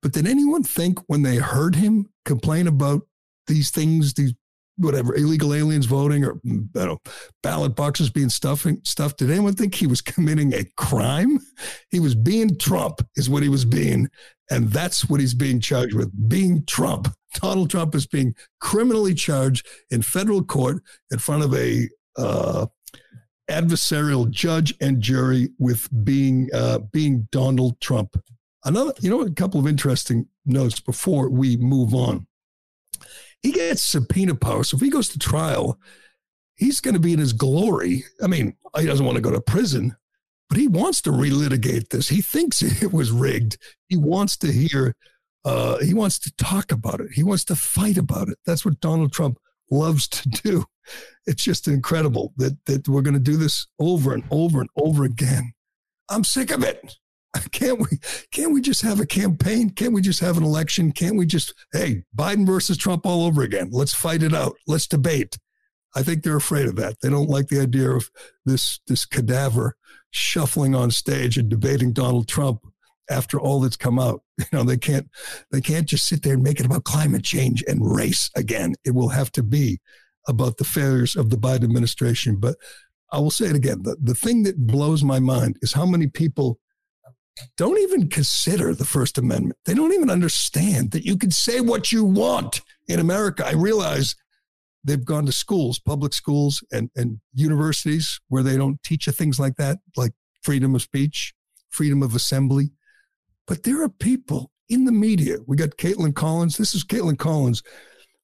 But 0.01 0.13
did 0.13 0.27
anyone 0.27 0.63
think 0.63 0.99
when 1.07 1.21
they 1.21 1.37
heard 1.37 1.75
him 1.75 2.07
complain 2.25 2.67
about 2.67 3.01
these 3.47 3.69
things, 3.69 4.13
these 4.13 4.33
whatever 4.77 5.13
illegal 5.15 5.53
aliens 5.53 5.85
voting 5.85 6.23
or 6.25 6.39
you 6.43 6.67
know, 6.73 6.97
ballot 7.43 7.75
boxes 7.75 8.09
being 8.09 8.29
stuffing 8.29 8.81
stuff? 8.83 9.15
Did 9.15 9.29
anyone 9.29 9.53
think 9.53 9.75
he 9.75 9.87
was 9.87 10.01
committing 10.01 10.53
a 10.53 10.65
crime? 10.77 11.39
He 11.89 11.99
was 11.99 12.15
being 12.15 12.57
Trump, 12.57 13.05
is 13.15 13.29
what 13.29 13.43
he 13.43 13.49
was 13.49 13.65
being, 13.65 14.09
and 14.49 14.71
that's 14.71 15.07
what 15.07 15.19
he's 15.19 15.35
being 15.35 15.59
charged 15.59 15.95
with: 15.95 16.11
being 16.29 16.65
Trump. 16.65 17.13
Donald 17.35 17.69
Trump 17.69 17.95
is 17.95 18.07
being 18.07 18.35
criminally 18.59 19.13
charged 19.13 19.65
in 19.89 20.01
federal 20.01 20.43
court 20.43 20.83
in 21.11 21.19
front 21.19 21.43
of 21.43 21.53
a 21.53 21.87
uh, 22.17 22.65
adversarial 23.49 24.29
judge 24.29 24.73
and 24.81 25.01
jury 25.01 25.49
with 25.59 25.87
being 26.03 26.49
uh, 26.53 26.79
being 26.91 27.27
Donald 27.31 27.79
Trump. 27.79 28.17
Another, 28.63 28.93
you 29.00 29.10
know, 29.10 29.21
a 29.21 29.32
couple 29.32 29.60
of 29.60 29.67
interesting 29.67 30.28
notes 30.45 30.80
before 30.80 31.30
we 31.30 31.58
move 31.58 31.93
on. 31.93 32.28
He 33.41 33.52
gets 33.52 33.82
subpoena 33.82 34.36
power. 34.36 34.63
So 34.63 34.76
if 34.76 34.82
he 34.82 34.89
goes 34.89 35.10
to 35.10 35.19
trial, 35.19 35.80
he's 36.56 36.80
going 36.80 36.93
to 36.93 37.00
be 37.00 37.13
in 37.13 37.19
his 37.19 37.34
glory. 37.34 38.04
I 38.21 38.28
mean, 38.28 38.56
he 38.78 38.86
doesn't 38.86 39.06
want 39.06 39.15
to 39.15 39.21
go 39.21 39.32
to 39.32 39.41
prison, 39.41 39.95
but 40.47 40.60
he 40.60 40.67
wants 40.67 41.02
to 41.04 41.12
relitigate 41.12 41.89
this. 41.89 42.10
He 42.10 42.21
thinks 42.21 42.62
it 42.84 42.93
was 42.93 43.12
rigged. 43.12 43.58
He 43.88 43.97
wants 43.97 44.38
to 44.38 44.52
hear, 44.52 44.95
uh, 45.43 45.80
he 45.80 45.95
wants 45.95 46.19
to 46.19 46.32
talk 46.36 46.71
about 46.71 47.02
it. 47.02 47.12
He 47.13 47.24
wants 47.24 47.45
to 47.45 47.56
fight 47.56 47.97
about 47.97 48.30
it. 48.30 48.38
That's 48.45 48.63
what 48.63 48.80
Donald 48.80 49.12
Trump 49.12 49.39
loves 49.71 50.08
to 50.08 50.30
do. 50.43 50.65
It's 51.26 51.43
just 51.43 51.67
incredible 51.67 52.34
that, 52.38 52.63
that 52.65 52.88
we're 52.88 53.02
going 53.02 53.15
to 53.15 53.19
do 53.19 53.38
this 53.38 53.67
over 53.80 54.13
and 54.13 54.24
over 54.30 54.62
and 54.62 54.69
over 54.76 55.04
again. 55.04 55.54
I'm 56.10 56.24
sick 56.24 56.52
of 56.52 56.63
it. 56.63 56.97
Can't 57.52 57.80
we? 57.80 57.98
Can't 58.32 58.54
we 58.54 58.62
just 58.62 58.82
have 58.82 59.00
a 59.00 59.06
campaign? 59.06 59.70
Can't 59.70 59.94
we 59.94 60.02
just 60.02 60.20
have 60.20 60.38
an 60.38 60.44
election? 60.44 60.91
Can't 60.91 61.17
we 61.17 61.26
just 61.26 61.54
hey 61.72 62.04
Biden 62.15 62.46
versus 62.46 62.78
Trump 62.78 63.06
all 63.06 63.26
over 63.26 63.41
again? 63.41 63.70
Let's 63.72 63.94
fight 63.94 64.24
it 64.24 64.34
out. 64.34 64.56
Let's 64.67 64.88
debate. 64.88 65.38
I 65.96 66.04
think 66.04 66.24
they're 66.24 66.38
afraid 66.38 66.67
of 66.67 66.76
that. 66.78 66.98
They 67.02 67.10
don't 67.10 67.30
like 67.30 67.48
the 67.48 67.62
idea 67.62 67.91
of 67.91 68.10
this 68.46 68.80
this 68.88 69.06
cadaver 69.06 69.78
shuffling 70.12 70.76
on 70.76 70.91
stage 70.91 71.38
and 71.38 71.50
debating 71.50 71.94
Donald 71.94 72.28
Trump 72.28 72.62
after 73.10 73.39
all 73.39 73.62
that's 73.62 73.78
come 73.78 74.00
out. 74.00 74.24
You 74.41 74.58
know, 74.58 74.63
they 74.63 74.78
can't 74.78 75.08
they 75.52 75.62
can't 75.62 75.88
just 75.88 76.08
sit 76.08 76.24
there 76.24 76.34
and 76.34 76.41
make 76.41 76.60
it 76.60 76.65
about 76.65 76.84
climate 76.84 77.24
change 77.24 77.63
and 77.67 77.96
race 77.96 78.32
again. 78.36 78.74
It 78.84 78.96
will 78.96 79.10
have 79.10 79.32
to 79.34 79.44
be 79.44 79.80
about 80.28 80.58
the 80.58 80.63
failures 80.63 81.15
of 81.15 81.30
the 81.30 81.38
Biden 81.38 81.63
administration. 81.63 82.38
But 82.38 82.56
I 83.12 83.20
will 83.20 83.30
say 83.30 83.46
it 83.46 83.56
again. 83.56 83.84
The, 83.84 83.98
the 84.02 84.15
thing 84.15 84.41
that 84.44 84.65
blows 84.65 85.04
my 85.04 85.20
mind 85.20 85.60
is 85.62 85.74
how 85.74 85.86
many 85.86 86.08
people 86.08 86.60
don't 87.58 87.80
even 87.80 88.10
consider 88.10 88.74
the 88.74 88.86
First 88.86 89.17
Amendment. 89.17 89.58
They 89.65 89.74
don't 89.74 89.94
even 89.94 90.10
understand 90.10 90.91
that 90.91 91.06
you 91.06 91.17
can 91.17 91.32
say 91.32 91.62
what 91.62 91.91
you 91.91 92.04
want 92.04 92.62
in 92.88 93.00
America. 93.00 93.46
I 93.46 93.54
realize 93.54 94.15
they've 94.84 95.04
gone 95.04 95.26
to 95.26 95.32
schools, 95.32 95.80
public 95.80 96.13
schools 96.13 96.63
and, 96.72 96.89
and 96.96 97.20
universities 97.34 98.20
where 98.28 98.44
they 98.44 98.58
don't 98.58 98.82
teach 98.84 99.08
you 99.08 99.13
things 99.13 99.39
like 99.39 99.56
that, 99.56 99.80
like 99.96 100.12
freedom 100.44 100.76
of 100.76 100.82
speech, 100.82 101.34
freedom 101.70 102.04
of 102.04 102.15
assembly. 102.15 102.72
But 103.48 103.63
there 103.63 103.82
are 103.82 103.89
people 103.89 104.52
in 104.70 104.86
the 104.86 104.91
media. 104.91 105.38
We 105.48 105.58
got 105.58 105.78
Kaitlan 105.78 106.15
Collins. 106.15 106.58
This 106.58 106.74
is 106.74 106.84
Kaitlan 106.84 107.17
Collins 107.17 107.63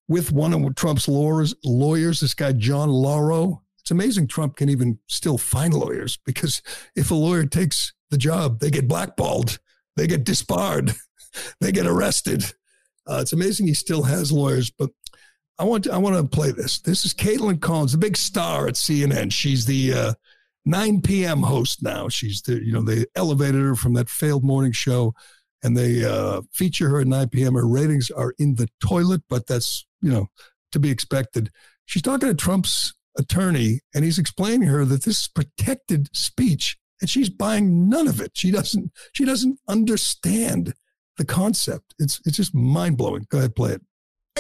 with 0.08 0.32
one 0.32 0.54
of 0.54 0.76
Trump's 0.76 1.08
lawyers, 1.08 1.54
lawyers 1.63 2.22
this 2.22 2.34
guy, 2.34 2.54
John 2.54 2.89
Lauro. 2.89 3.63
It's 3.88 3.91
amazing 3.93 4.28
Trump 4.28 4.58
can 4.58 4.67
even 4.67 5.00
still 5.08 5.38
find 5.38 5.73
lawyers 5.73 6.19
because 6.26 6.62
if 6.97 7.10
a 7.10 7.15
lawyer 7.15 7.45
takes 7.45 7.93
the 8.10 8.17
job, 8.17 8.60
they 8.60 8.69
get 8.69 8.86
blackballed, 8.86 9.60
they 9.95 10.08
get 10.08 10.26
disbarred, 10.26 10.93
they 11.62 11.71
get 11.71 11.88
arrested. 11.88 12.43
Uh, 13.10 13.19
it's 13.21 13.32
amazing 13.32 13.65
he 13.65 13.73
still 13.73 14.04
has 14.04 14.30
lawyers, 14.30 14.69
but 14.69 14.89
I 15.58 15.63
want 15.63 15.86
to, 15.86 15.93
I 15.93 16.00
want 16.00 16.17
to 16.17 16.28
play 16.28 16.52
this. 16.52 16.82
This 16.82 17.06
is 17.06 17.13
Kaitlan 17.13 17.62
Collins, 17.62 17.93
the 17.93 17.97
big 17.97 18.17
star 18.17 18.67
at 18.67 18.73
CNN. 18.73 19.32
She's 19.32 19.65
the 19.65 19.93
uh, 19.93 20.13
9 20.65 21.02
p.m. 21.02 21.43
host 21.43 21.82
now. 21.82 22.10
She's 22.10 22.41
the 22.41 22.62
you 22.62 22.73
know 22.73 22.82
they 22.82 23.06
elevated 23.15 23.62
her 23.62 23.76
from 23.76 23.93
that 23.93 24.10
failed 24.10 24.43
morning 24.43 24.73
show, 24.73 25.13
and 25.63 25.78
they 25.78 26.04
uh, 26.04 26.41
feature 26.52 26.89
her 26.89 27.00
at 27.00 27.08
9 27.08 27.30
p.m. 27.30 27.54
Her 27.54 27.65
ratings 27.65 28.12
are 28.12 28.34
in 28.38 28.56
the 28.56 28.67
toilet, 28.86 29.21
but 29.30 29.47
that's 29.47 29.88
you 30.02 30.12
know 30.12 30.28
to 30.73 30.80
be 30.80 30.91
expected. 30.91 31.52
She's 31.86 32.02
talking 32.02 32.28
to 32.28 32.36
Trump's 32.36 32.93
attorney, 33.17 33.82
and 33.93 34.03
he's 34.03 34.19
explaining 34.19 34.67
her 34.67 34.86
that 34.86 35.03
this 35.03 35.21
is 35.21 35.27
protected 35.27 36.10
speech, 36.15 36.77
and 37.01 37.10
she's 37.10 37.30
buying 37.30 37.89
none 37.89 38.08
of 38.08 38.21
it. 38.21 38.32
She 38.36 38.51
doesn't 38.51 38.91
she 39.13 39.25
doesn't 39.25 39.60
understand 39.67 40.73
the 41.17 41.25
concept. 41.25 41.93
It's 41.99 42.21
it's 42.25 42.38
just 42.38 42.56
mind 42.56 42.97
blowing. 42.97 43.25
Go 43.30 43.39
ahead, 43.39 43.56
play 43.56 43.73
it 43.73 43.82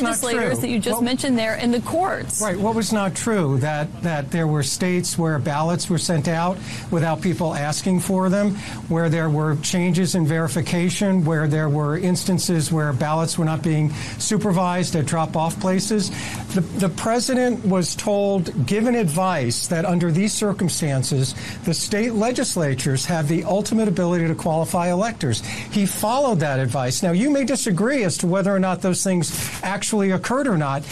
legislators 0.01 0.59
that 0.59 0.69
you 0.69 0.79
just 0.79 1.01
mentioned 1.01 1.37
there 1.37 1.55
in 1.55 1.71
the 1.71 1.81
courts. 1.81 2.41
Right. 2.41 2.57
What 2.57 2.75
was 2.75 2.93
not 2.93 3.15
true 3.15 3.57
that 3.59 3.87
that 4.03 4.31
there 4.31 4.47
were 4.47 4.63
states 4.63 5.17
where 5.17 5.39
ballots 5.39 5.89
were 5.89 5.97
sent 5.97 6.27
out 6.27 6.57
without 6.91 7.21
people 7.21 7.53
asking 7.55 7.99
for 8.01 8.29
them, 8.29 8.55
where 8.89 9.09
there 9.09 9.29
were 9.29 9.55
changes 9.57 10.15
in 10.15 10.25
verification, 10.25 11.25
where 11.25 11.47
there 11.47 11.69
were 11.69 11.97
instances 11.97 12.71
where 12.71 12.93
ballots 12.93 13.37
were 13.37 13.45
not 13.45 13.61
being 13.61 13.91
supervised 14.19 14.95
at 14.95 15.05
drop-off 15.05 15.59
places. 15.59 16.09
The, 16.53 16.61
the 16.61 16.89
president 16.89 17.65
was 17.65 17.95
told, 17.95 18.65
given 18.65 18.95
advice 18.95 19.67
that 19.67 19.85
under 19.85 20.11
these 20.11 20.33
circumstances, 20.33 21.35
the 21.65 21.73
state 21.73 22.13
legislatures 22.13 23.05
have 23.05 23.27
the 23.27 23.43
ultimate 23.43 23.87
ability 23.87 24.27
to 24.27 24.35
qualify 24.35 24.91
electors. 24.91 25.45
He 25.71 25.85
followed 25.85 26.39
that 26.39 26.59
advice. 26.59 27.01
Now, 27.01 27.11
you 27.11 27.29
may 27.29 27.43
disagree 27.43 28.03
as 28.03 28.17
to 28.19 28.27
whether 28.27 28.53
or 28.53 28.59
not 28.59 28.81
those 28.81 29.03
things 29.03 29.31
actually 29.63 29.86
actually 29.87 30.11
occurred 30.11 30.47
or 30.47 30.57
not. 30.57 30.83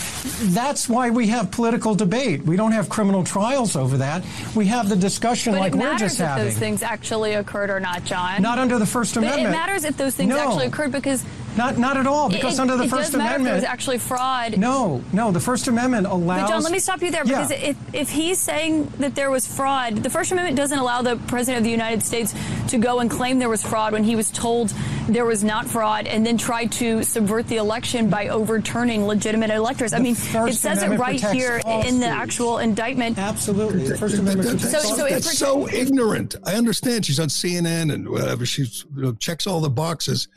That's 0.53 0.87
why 0.87 1.09
we 1.09 1.27
have 1.27 1.51
political 1.51 1.95
debate. 1.95 2.43
We 2.43 2.55
don't 2.55 2.71
have 2.71 2.87
criminal 2.87 3.25
trials 3.25 3.75
over 3.75 3.97
that. 3.97 4.23
We 4.55 4.67
have 4.67 4.87
the 4.87 4.95
discussion 4.95 5.51
but 5.51 5.59
like 5.59 5.75
we're 5.75 5.97
just 5.97 6.17
having. 6.17 6.19
It 6.19 6.19
matters 6.19 6.19
if 6.21 6.25
having. 6.25 6.45
those 6.45 6.57
things 6.57 6.81
actually 6.81 7.33
occurred 7.33 7.71
or 7.71 7.81
not, 7.81 8.05
John. 8.05 8.41
Not 8.41 8.57
under 8.57 8.79
the 8.79 8.85
First 8.85 9.17
Amendment. 9.17 9.43
But 9.43 9.49
it 9.49 9.51
matters 9.51 9.83
if 9.83 9.97
those 9.97 10.15
things 10.15 10.29
no. 10.29 10.39
actually 10.39 10.67
occurred 10.67 10.93
because 10.93 11.25
not 11.57 11.77
not 11.77 11.97
at 11.97 12.07
all 12.07 12.29
because 12.29 12.57
it, 12.57 12.61
under 12.61 12.77
the 12.77 12.83
it 12.83 12.89
First 12.89 13.11
does 13.11 13.17
matter 13.17 13.35
Amendment 13.35 13.55
if 13.55 13.61
there's 13.61 13.71
actually 13.71 13.97
fraud. 13.97 14.57
No, 14.57 15.03
no, 15.13 15.31
the 15.31 15.39
First 15.39 15.67
Amendment 15.67 16.07
allows. 16.07 16.41
But 16.41 16.49
John, 16.49 16.63
let 16.63 16.71
me 16.71 16.79
stop 16.79 17.01
you 17.01 17.11
there 17.11 17.23
because 17.23 17.51
yeah. 17.51 17.57
if 17.57 17.77
if 17.93 18.09
he's 18.09 18.39
saying 18.39 18.85
that 18.97 19.15
there 19.15 19.31
was 19.31 19.47
fraud, 19.47 19.97
the 19.97 20.09
First 20.09 20.31
Amendment 20.31 20.57
doesn't 20.57 20.77
allow 20.77 21.01
the 21.01 21.15
president 21.27 21.59
of 21.59 21.63
the 21.63 21.71
United 21.71 22.03
States 22.03 22.33
to 22.69 22.77
go 22.77 22.99
and 22.99 23.09
claim 23.09 23.39
there 23.39 23.49
was 23.49 23.63
fraud 23.63 23.93
when 23.93 24.03
he 24.03 24.15
was 24.15 24.31
told 24.31 24.73
there 25.07 25.25
was 25.25 25.43
not 25.43 25.67
fraud, 25.67 26.07
and 26.07 26.25
then 26.25 26.37
try 26.37 26.65
to 26.65 27.03
subvert 27.03 27.47
the 27.47 27.57
election 27.57 28.09
by 28.09 28.27
overturning 28.29 29.05
legitimate 29.05 29.51
electors. 29.51 29.93
I 29.93 29.99
mean, 29.99 30.15
it 30.15 30.55
says 30.55 30.81
it 30.83 30.97
right 30.97 31.21
here 31.21 31.61
in 31.65 31.99
the 31.99 32.07
actual 32.07 32.57
indictment. 32.57 33.17
Absolutely, 33.17 33.87
the 33.87 33.97
First 33.97 34.17
Amendment. 34.17 34.59
That, 34.59 34.71
that, 34.71 34.81
so, 34.81 34.95
so 34.95 35.07
that's 35.07 35.37
so 35.37 35.69
ignorant. 35.69 36.35
I 36.43 36.55
understand 36.55 37.05
she's 37.05 37.19
on 37.19 37.27
CNN 37.27 37.93
and 37.93 38.09
whatever. 38.09 38.45
She 38.45 38.63
you 38.63 39.01
know, 39.01 39.13
checks 39.13 39.47
all 39.47 39.61
the 39.61 39.69
boxes 39.69 40.27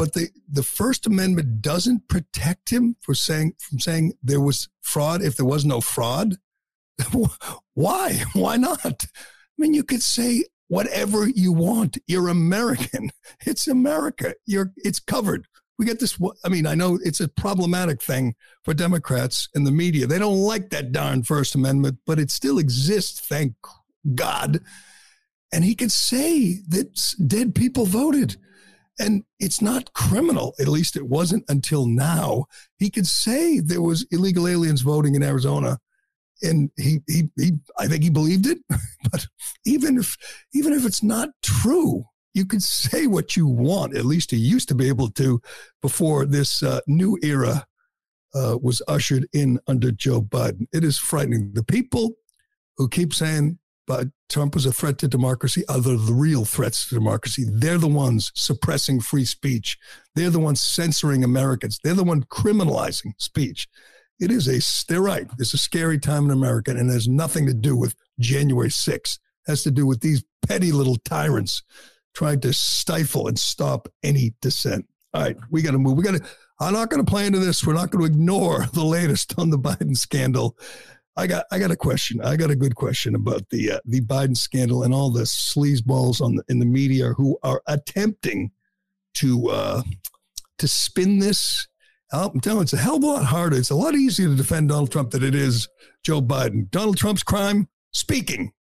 but 0.00 0.14
the, 0.14 0.30
the 0.50 0.62
First 0.62 1.06
Amendment 1.06 1.60
doesn't 1.60 2.08
protect 2.08 2.70
him 2.70 2.96
for 3.02 3.14
saying 3.14 3.52
from 3.58 3.80
saying 3.80 4.14
there 4.22 4.40
was 4.40 4.70
fraud 4.80 5.20
if 5.20 5.36
there 5.36 5.44
was 5.44 5.66
no 5.66 5.82
fraud. 5.82 6.36
Why? 7.74 8.22
Why 8.32 8.56
not? 8.56 8.80
I 9.04 9.56
mean, 9.58 9.74
you 9.74 9.84
could 9.84 10.02
say 10.02 10.44
whatever 10.68 11.28
you 11.28 11.52
want. 11.52 11.98
You're 12.06 12.28
American. 12.28 13.10
It's 13.46 13.68
America. 13.68 14.32
You're 14.46 14.72
it's 14.78 15.00
covered. 15.00 15.46
We 15.78 15.84
get 15.84 16.00
this. 16.00 16.18
I 16.46 16.48
mean, 16.48 16.66
I 16.66 16.74
know 16.74 16.98
it's 17.04 17.20
a 17.20 17.28
problematic 17.28 18.00
thing 18.00 18.36
for 18.64 18.72
Democrats 18.72 19.50
and 19.54 19.66
the 19.66 19.70
media. 19.70 20.06
They 20.06 20.18
don't 20.18 20.40
like 20.40 20.70
that 20.70 20.92
darn 20.92 21.24
First 21.24 21.54
Amendment, 21.54 21.98
but 22.06 22.18
it 22.18 22.30
still 22.30 22.58
exists. 22.58 23.20
Thank 23.20 23.52
God. 24.14 24.60
And 25.52 25.62
he 25.62 25.74
could 25.74 25.92
say 25.92 26.60
that 26.68 26.98
dead 27.26 27.54
people 27.54 27.84
voted. 27.84 28.38
And 29.00 29.24
it's 29.38 29.62
not 29.62 29.92
criminal. 29.94 30.54
At 30.60 30.68
least 30.68 30.94
it 30.94 31.06
wasn't 31.06 31.44
until 31.48 31.86
now. 31.86 32.44
He 32.78 32.90
could 32.90 33.06
say 33.06 33.58
there 33.58 33.80
was 33.80 34.06
illegal 34.10 34.46
aliens 34.46 34.82
voting 34.82 35.14
in 35.14 35.22
Arizona. 35.22 35.78
And 36.42 36.70
he, 36.76 37.00
he, 37.08 37.30
he 37.36 37.52
I 37.78 37.86
think 37.88 38.04
he 38.04 38.10
believed 38.10 38.46
it. 38.46 38.58
but 39.10 39.26
even 39.64 39.98
if, 39.98 40.16
even 40.52 40.74
if 40.74 40.84
it's 40.84 41.02
not 41.02 41.30
true, 41.42 42.04
you 42.34 42.44
can 42.44 42.60
say 42.60 43.06
what 43.06 43.36
you 43.36 43.46
want. 43.46 43.96
At 43.96 44.04
least 44.04 44.30
he 44.30 44.36
used 44.36 44.68
to 44.68 44.74
be 44.74 44.88
able 44.88 45.10
to 45.12 45.40
before 45.80 46.26
this 46.26 46.62
uh, 46.62 46.80
new 46.86 47.18
era 47.22 47.66
uh, 48.34 48.58
was 48.60 48.82
ushered 48.86 49.26
in 49.32 49.58
under 49.66 49.90
Joe 49.90 50.20
Biden. 50.20 50.66
It 50.72 50.84
is 50.84 50.98
frightening. 50.98 51.52
The 51.54 51.64
people 51.64 52.12
who 52.76 52.88
keep 52.88 53.14
saying 53.14 53.58
but 53.90 54.06
Trump 54.28 54.54
was 54.54 54.66
a 54.66 54.72
threat 54.72 54.98
to 54.98 55.08
democracy 55.08 55.64
other 55.68 55.96
the, 55.96 56.12
real 56.12 56.44
threats 56.44 56.88
to 56.88 56.94
democracy. 56.94 57.44
They're 57.44 57.76
the 57.76 57.88
ones 57.88 58.30
suppressing 58.36 59.00
free 59.00 59.24
speech. 59.24 59.76
They're 60.14 60.30
the 60.30 60.38
ones 60.38 60.60
censoring 60.60 61.24
Americans. 61.24 61.80
They're 61.82 61.94
the 61.94 62.04
one 62.04 62.22
criminalizing 62.22 63.14
speech. 63.18 63.66
It 64.20 64.30
is 64.30 64.46
a, 64.46 64.60
they're 64.86 65.02
right. 65.02 65.26
It's 65.40 65.54
a 65.54 65.58
scary 65.58 65.98
time 65.98 66.26
in 66.26 66.30
America 66.30 66.70
and 66.70 66.88
it 66.88 66.92
has 66.92 67.08
nothing 67.08 67.48
to 67.48 67.52
do 67.52 67.74
with 67.74 67.96
January 68.20 68.68
6th. 68.68 69.18
It 69.18 69.48
has 69.48 69.64
to 69.64 69.72
do 69.72 69.88
with 69.88 70.02
these 70.02 70.22
petty 70.46 70.70
little 70.70 70.96
tyrants 70.98 71.64
trying 72.14 72.38
to 72.42 72.52
stifle 72.52 73.26
and 73.26 73.40
stop 73.40 73.88
any 74.04 74.34
dissent. 74.40 74.86
All 75.14 75.22
right, 75.22 75.36
we 75.50 75.62
got 75.62 75.72
to 75.72 75.78
move. 75.78 75.98
We 75.98 76.04
got 76.04 76.14
to, 76.14 76.24
I'm 76.60 76.74
not 76.74 76.90
going 76.90 77.04
to 77.04 77.10
play 77.10 77.26
into 77.26 77.40
this. 77.40 77.66
We're 77.66 77.74
not 77.74 77.90
going 77.90 78.04
to 78.04 78.12
ignore 78.14 78.66
the 78.72 78.84
latest 78.84 79.36
on 79.36 79.50
the 79.50 79.58
Biden 79.58 79.96
scandal. 79.96 80.56
I 81.16 81.26
got 81.26 81.44
I 81.50 81.58
got 81.58 81.70
a 81.70 81.76
question. 81.76 82.20
I 82.22 82.36
got 82.36 82.50
a 82.50 82.56
good 82.56 82.74
question 82.74 83.14
about 83.14 83.48
the 83.50 83.72
uh, 83.72 83.80
the 83.84 84.00
Biden 84.00 84.36
scandal 84.36 84.84
and 84.84 84.94
all 84.94 85.10
the 85.10 85.22
sleazeballs 85.22 86.20
on 86.20 86.36
the, 86.36 86.44
in 86.48 86.58
the 86.58 86.66
media 86.66 87.12
who 87.16 87.38
are 87.42 87.62
attempting 87.66 88.52
to 89.14 89.48
uh, 89.50 89.82
to 90.58 90.68
spin 90.68 91.18
this. 91.18 91.66
I'm 92.12 92.40
telling 92.40 92.58
you, 92.58 92.62
it's 92.62 92.72
a 92.72 92.78
hell 92.78 92.96
of 92.96 93.04
a 93.04 93.06
lot 93.06 93.24
harder. 93.24 93.56
It's 93.56 93.70
a 93.70 93.76
lot 93.76 93.94
easier 93.94 94.28
to 94.28 94.34
defend 94.34 94.68
Donald 94.68 94.90
Trump 94.90 95.10
than 95.10 95.22
it 95.22 95.34
is 95.34 95.68
Joe 96.04 96.20
Biden. 96.20 96.68
Donald 96.70 96.96
Trump's 96.96 97.22
crime, 97.22 97.68
speaking. 97.92 98.52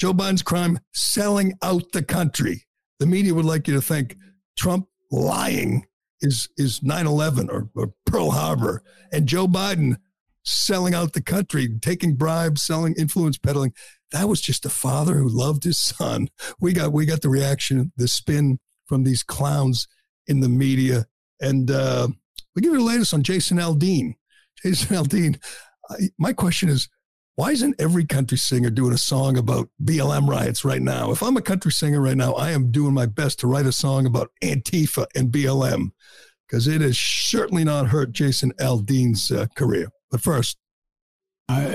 Joe 0.00 0.12
Biden's 0.12 0.44
crime, 0.44 0.78
selling 0.92 1.54
out 1.62 1.90
the 1.92 2.04
country. 2.04 2.66
The 3.00 3.06
media 3.06 3.34
would 3.34 3.44
like 3.44 3.66
you 3.66 3.74
to 3.74 3.82
think 3.82 4.16
Trump 4.56 4.86
lying 5.10 5.86
is 6.20 6.48
is 6.56 6.80
9/11 6.80 7.48
or, 7.48 7.68
or 7.74 7.94
Pearl 8.04 8.30
Harbor, 8.30 8.82
and 9.12 9.26
Joe 9.26 9.46
Biden 9.46 9.96
selling 10.48 10.94
out 10.94 11.12
the 11.12 11.22
country, 11.22 11.68
taking 11.80 12.16
bribes, 12.16 12.62
selling 12.62 12.94
influence 12.98 13.38
peddling. 13.38 13.72
That 14.12 14.28
was 14.28 14.40
just 14.40 14.64
a 14.64 14.70
father 14.70 15.16
who 15.16 15.28
loved 15.28 15.64
his 15.64 15.78
son. 15.78 16.28
We 16.60 16.72
got 16.72 16.92
we 16.92 17.06
got 17.06 17.22
the 17.22 17.28
reaction, 17.28 17.92
the 17.96 18.08
spin 18.08 18.58
from 18.86 19.04
these 19.04 19.22
clowns 19.22 19.86
in 20.26 20.40
the 20.40 20.48
media, 20.48 21.06
and 21.40 21.70
uh, 21.70 22.08
we 22.54 22.62
give 22.62 22.72
you 22.72 22.78
the 22.78 22.84
latest 22.84 23.14
on 23.14 23.22
Jason 23.22 23.58
Aldean. 23.58 24.14
Jason 24.62 24.96
Aldean. 24.96 25.40
I, 25.90 26.08
my 26.18 26.32
question 26.32 26.68
is, 26.68 26.88
why 27.36 27.52
isn't 27.52 27.80
every 27.80 28.04
country 28.04 28.36
singer 28.36 28.70
doing 28.70 28.92
a 28.92 28.98
song 28.98 29.38
about 29.38 29.68
BLM 29.84 30.28
riots 30.28 30.64
right 30.64 30.82
now? 30.82 31.12
If 31.12 31.22
I'm 31.22 31.36
a 31.36 31.42
country 31.42 31.70
singer 31.70 32.00
right 32.00 32.16
now, 32.16 32.32
I 32.32 32.50
am 32.50 32.72
doing 32.72 32.92
my 32.94 33.06
best 33.06 33.38
to 33.40 33.46
write 33.46 33.66
a 33.66 33.72
song 33.72 34.06
about 34.06 34.32
Antifa 34.42 35.06
and 35.14 35.30
BLM 35.30 35.90
because 36.48 36.66
it 36.66 36.80
has 36.80 36.98
certainly 36.98 37.62
not 37.62 37.88
hurt 37.88 38.12
Jason 38.12 38.52
Aldean's 38.54 39.30
uh, 39.30 39.46
career. 39.54 39.92
But 40.10 40.20
first, 40.20 40.56
uh, 41.48 41.68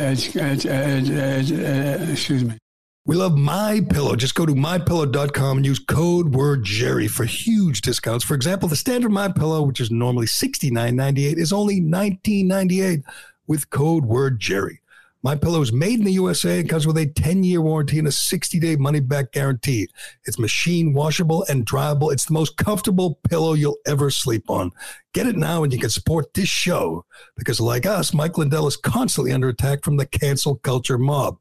excuse 2.12 2.43
me. 2.43 2.58
We 3.06 3.17
love 3.17 3.38
My 3.38 3.82
Pillow. 3.89 4.15
Just 4.15 4.34
go 4.34 4.46
to 4.46 4.54
mypillow.com 4.54 5.58
and 5.58 5.65
use 5.65 5.80
code 5.80 6.34
word 6.34 6.63
Jerry 6.63 7.10
for 7.10 7.26
huge 7.26 7.82
discounts. 7.82 8.24
For 8.24 8.34
example, 8.34 8.69
the 8.69 8.78
standard 8.78 9.12
My 9.12 9.30
Pillow, 9.30 9.62
which 9.62 9.82
is 9.82 9.91
normally 9.91 10.26
$69.98, 10.26 11.38
is 11.38 11.52
only 11.52 11.81
$19.98 11.81 13.04
with 13.46 13.69
code 13.69 14.06
word 14.06 14.40
Jerry. 14.40 14.79
My 15.26 15.38
Pillow 15.38 15.62
is 15.62 15.71
made 15.71 16.00
in 16.00 16.06
the 16.06 16.12
USA 16.12 16.60
and 16.60 16.67
comes 16.67 16.86
with 16.86 16.98
a 16.98 17.06
10-year 17.06 17.62
warranty 17.62 17.98
and 17.98 18.10
a 18.10 18.12
60-day 18.12 18.76
money-back 18.76 19.32
guarantee. 19.32 19.88
It's 20.26 20.38
machine 20.38 20.92
washable 20.92 21.46
and 21.48 21.65
dryable. 21.65 22.12
It's 22.12 22.26
the 22.26 22.34
most 22.34 22.58
comfortable 22.58 23.21
pillow 23.30 23.54
you'll 23.54 23.78
ever 23.88 24.10
sleep 24.10 24.50
on. 24.50 24.71
Get 25.13 25.28
it 25.28 25.38
now 25.38 25.63
and 25.63 25.71
you 25.71 25.80
can 25.80 25.90
support 25.90 26.34
this 26.34 26.50
show 26.50 27.06
because 27.38 27.62
like 27.62 27.86
us, 27.86 28.13
Mike 28.13 28.38
Lindell 28.38 28.67
is 28.67 28.76
constantly 28.76 29.32
under 29.32 29.48
attack 29.48 29.86
from 29.86 29.96
the 29.96 30.06
cancel 30.06 30.56
culture 30.56 30.98
mob. 30.98 31.38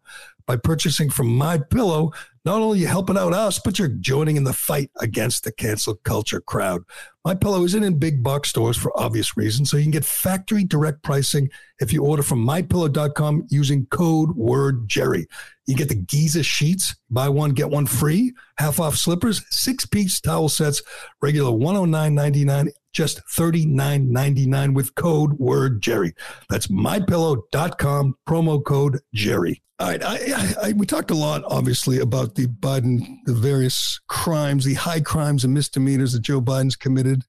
By 0.46 0.56
purchasing 0.56 1.10
from 1.10 1.28
My 1.28 1.58
Pillow, 1.58 2.12
Not 2.44 2.60
only 2.60 2.80
you 2.80 2.88
helping 2.88 3.16
out 3.16 3.32
us, 3.32 3.60
but 3.60 3.78
you're 3.78 3.86
joining 3.86 4.36
in 4.36 4.42
the 4.42 4.52
fight 4.52 4.90
against 5.00 5.44
the 5.44 5.52
cancel 5.52 5.94
culture 5.94 6.40
crowd. 6.40 6.82
My 7.24 7.36
Pillow 7.36 7.62
isn't 7.62 7.84
in 7.84 8.00
big 8.00 8.24
box 8.24 8.48
stores 8.48 8.76
for 8.76 8.98
obvious 9.00 9.36
reasons, 9.36 9.70
so 9.70 9.76
you 9.76 9.84
can 9.84 9.92
get 9.92 10.04
factory 10.04 10.64
direct 10.64 11.04
pricing 11.04 11.50
if 11.78 11.92
you 11.92 12.04
order 12.04 12.24
from 12.24 12.44
mypillow.com 12.44 13.46
using 13.48 13.86
code 13.86 14.34
word 14.34 14.88
Jerry. 14.88 15.28
You 15.66 15.76
get 15.76 15.88
the 15.88 15.94
Giza 15.94 16.42
sheets, 16.42 16.96
buy 17.10 17.28
one 17.28 17.50
get 17.50 17.70
one 17.70 17.86
free, 17.86 18.34
half 18.58 18.80
off 18.80 18.96
slippers, 18.96 19.44
six 19.50 19.86
piece 19.86 20.20
towel 20.20 20.48
sets, 20.48 20.82
regular 21.20 21.52
109.99 21.52 22.70
just 22.92 23.22
$39.99 23.36 24.74
with 24.74 24.94
code 24.94 25.32
word 25.38 25.82
Jerry. 25.82 26.14
That's 26.50 26.66
mypillow.com, 26.66 28.16
promo 28.28 28.64
code 28.64 29.00
Jerry. 29.14 29.62
All 29.82 29.88
right. 29.88 30.04
I, 30.04 30.14
I, 30.14 30.54
I, 30.68 30.72
we 30.74 30.86
talked 30.86 31.10
a 31.10 31.16
lot, 31.16 31.42
obviously, 31.44 31.98
about 31.98 32.36
the 32.36 32.46
Biden, 32.46 33.16
the 33.24 33.34
various 33.34 33.98
crimes, 34.08 34.64
the 34.64 34.74
high 34.74 35.00
crimes 35.00 35.42
and 35.42 35.52
misdemeanors 35.52 36.12
that 36.12 36.22
Joe 36.22 36.40
Biden's 36.40 36.76
committed, 36.76 37.24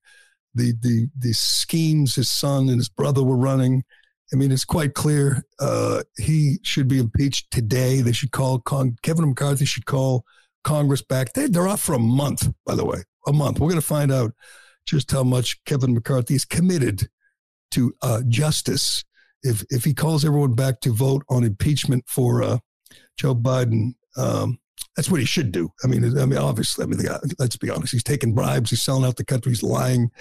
the, 0.53 0.75
the, 0.79 1.07
the 1.17 1.33
schemes 1.33 2.13
his 2.13 2.29
son 2.29 2.69
and 2.69 2.77
his 2.77 2.89
brother 2.89 3.23
were 3.23 3.37
running. 3.37 3.83
I 4.31 4.35
mean, 4.35 4.51
it's 4.51 4.65
quite 4.65 4.93
clear 4.93 5.43
uh, 5.59 6.03
he 6.19 6.59
should 6.61 6.87
be 6.87 6.99
impeached 6.99 7.49
today. 7.49 8.01
They 8.01 8.11
should 8.11 8.31
call 8.31 8.59
Kevin 9.01 9.29
McCarthy 9.29 9.65
should 9.65 9.87
call 9.87 10.23
Congress 10.63 11.01
back. 11.01 11.33
They, 11.33 11.47
they're 11.47 11.67
off 11.67 11.81
for 11.81 11.93
a 11.93 11.99
month, 11.99 12.53
by 12.67 12.75
the 12.75 12.85
way, 12.85 12.99
a 13.25 13.33
month. 13.33 13.59
We're 13.59 13.69
going 13.69 13.81
to 13.81 13.87
find 13.87 14.11
out 14.11 14.31
just 14.85 15.09
how 15.09 15.23
much 15.23 15.57
Kevin 15.65 15.95
McCarthy 15.95 16.35
is 16.35 16.45
committed 16.45 17.09
to 17.71 17.95
uh, 18.03 18.21
justice. 18.27 19.03
If 19.43 19.63
if 19.69 19.83
he 19.83 19.93
calls 19.93 20.25
everyone 20.25 20.53
back 20.53 20.79
to 20.81 20.93
vote 20.93 21.23
on 21.29 21.43
impeachment 21.43 22.05
for 22.07 22.43
uh, 22.43 22.57
Joe 23.17 23.35
Biden, 23.35 23.95
um, 24.17 24.59
that's 24.95 25.09
what 25.09 25.19
he 25.19 25.25
should 25.25 25.51
do. 25.51 25.69
I 25.83 25.87
mean, 25.87 26.17
I 26.17 26.25
mean, 26.25 26.39
obviously, 26.39 26.83
I 26.83 26.87
mean, 26.87 26.99
let's 27.39 27.57
be 27.57 27.69
honest. 27.69 27.91
He's 27.91 28.03
taking 28.03 28.33
bribes. 28.33 28.69
He's 28.69 28.83
selling 28.83 29.05
out 29.05 29.17
the 29.17 29.25
country. 29.25 29.51
He's 29.51 29.63
lying. 29.63 30.11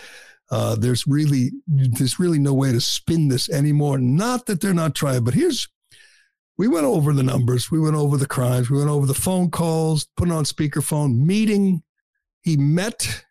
Uh, 0.50 0.76
there's 0.76 1.06
really 1.06 1.50
there's 1.66 2.18
really 2.18 2.38
no 2.38 2.52
way 2.52 2.72
to 2.72 2.80
spin 2.80 3.28
this 3.28 3.48
anymore. 3.48 3.98
Not 3.98 4.46
that 4.46 4.60
they're 4.60 4.74
not 4.74 4.94
trying, 4.94 5.24
but 5.24 5.34
here's 5.34 5.68
we 6.58 6.68
went 6.68 6.84
over 6.84 7.12
the 7.12 7.22
numbers. 7.22 7.70
We 7.70 7.80
went 7.80 7.96
over 7.96 8.16
the 8.16 8.26
crimes. 8.26 8.70
We 8.70 8.78
went 8.78 8.90
over 8.90 9.06
the 9.06 9.14
phone 9.14 9.50
calls, 9.50 10.06
putting 10.16 10.32
on 10.32 10.44
speakerphone, 10.44 11.16
meeting. 11.16 11.82
He 12.42 12.56
met 12.56 13.24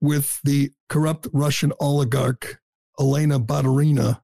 with 0.00 0.40
the 0.44 0.70
corrupt 0.88 1.26
Russian 1.32 1.72
oligarch 1.80 2.60
Elena 3.00 3.40
Baturina 3.40 4.20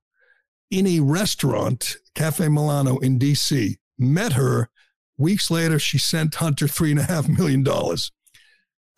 in 0.74 0.88
a 0.88 0.98
restaurant, 0.98 1.98
Cafe 2.16 2.48
Milano 2.48 2.98
in 2.98 3.16
DC. 3.16 3.76
Met 3.96 4.32
her. 4.32 4.68
Weeks 5.16 5.48
later, 5.48 5.78
she 5.78 5.98
sent 5.98 6.34
Hunter 6.34 6.66
three 6.66 6.90
and 6.90 6.98
a 6.98 7.04
half 7.04 7.28
million 7.28 7.62
dollars. 7.62 8.10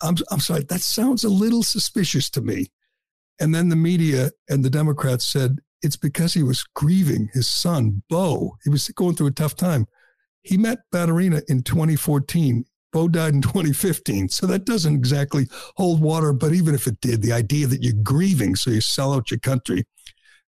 I'm, 0.01 0.15
I'm 0.31 0.39
sorry, 0.39 0.63
that 0.63 0.81
sounds 0.81 1.23
a 1.23 1.29
little 1.29 1.61
suspicious 1.61 2.31
to 2.31 2.41
me. 2.41 2.71
And 3.39 3.53
then 3.53 3.69
the 3.69 3.75
media 3.75 4.31
and 4.49 4.65
the 4.65 4.71
Democrats 4.71 5.27
said 5.27 5.59
it's 5.83 5.95
because 5.95 6.33
he 6.33 6.41
was 6.41 6.65
grieving 6.73 7.29
his 7.33 7.47
son, 7.47 8.01
Beau. 8.09 8.57
He 8.63 8.71
was 8.71 8.87
going 8.87 9.15
through 9.15 9.27
a 9.27 9.31
tough 9.31 9.55
time. 9.55 9.85
He 10.41 10.57
met 10.57 10.79
Baturina 10.91 11.43
in 11.47 11.61
2014. 11.61 12.65
Beau 12.91 13.07
died 13.07 13.35
in 13.35 13.41
2015. 13.43 14.29
So 14.29 14.47
that 14.47 14.65
doesn't 14.65 14.95
exactly 14.95 15.45
hold 15.75 16.01
water. 16.01 16.33
But 16.33 16.53
even 16.53 16.73
if 16.73 16.87
it 16.87 16.99
did, 17.01 17.21
the 17.21 17.33
idea 17.33 17.67
that 17.67 17.83
you're 17.83 18.01
grieving, 18.01 18.55
so 18.55 18.71
you 18.71 18.81
sell 18.81 19.13
out 19.13 19.29
your 19.29 19.39
country. 19.39 19.85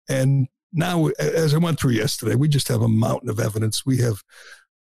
And 0.09 0.49
now, 0.73 1.07
as 1.19 1.55
I 1.55 1.59
went 1.59 1.81
through 1.81 1.93
yesterday, 1.93 2.35
we 2.35 2.49
just 2.49 2.69
have 2.69 2.83
a 2.83 2.89
mountain 2.89 3.31
of 3.31 3.41
evidence. 3.41 3.87
We 3.87 3.99
have 3.99 4.23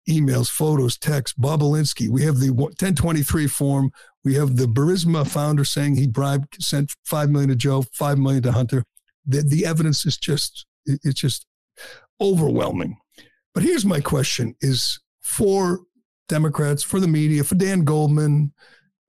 emails, 0.09 0.49
photos, 0.49 0.97
texts, 0.97 1.38
Bobulinski. 1.38 2.09
We 2.09 2.23
have 2.23 2.38
the 2.38 2.51
1023 2.51 3.47
form. 3.47 3.91
We 4.23 4.36
have 4.36 4.55
the 4.55 4.65
Burisma 4.65 5.27
founder 5.27 5.65
saying 5.65 5.95
he 5.95 6.07
bribed, 6.07 6.61
sent 6.63 6.95
five 7.03 7.29
million 7.29 7.49
to 7.49 7.55
Joe, 7.55 7.83
five 7.93 8.17
million 8.17 8.43
to 8.43 8.51
Hunter. 8.51 8.83
The, 9.25 9.41
the 9.41 9.65
evidence 9.65 10.05
is 10.05 10.17
just, 10.17 10.65
it's 10.86 11.19
just 11.19 11.45
overwhelming. 12.21 12.97
But 13.53 13.63
here's 13.63 13.86
my 13.86 14.01
question: 14.01 14.55
Is 14.61 14.99
for 15.21 15.81
Democrats, 16.27 16.83
for 16.83 16.99
the 16.99 17.07
media, 17.07 17.43
for 17.43 17.55
Dan 17.55 17.83
Goldman, 17.83 18.53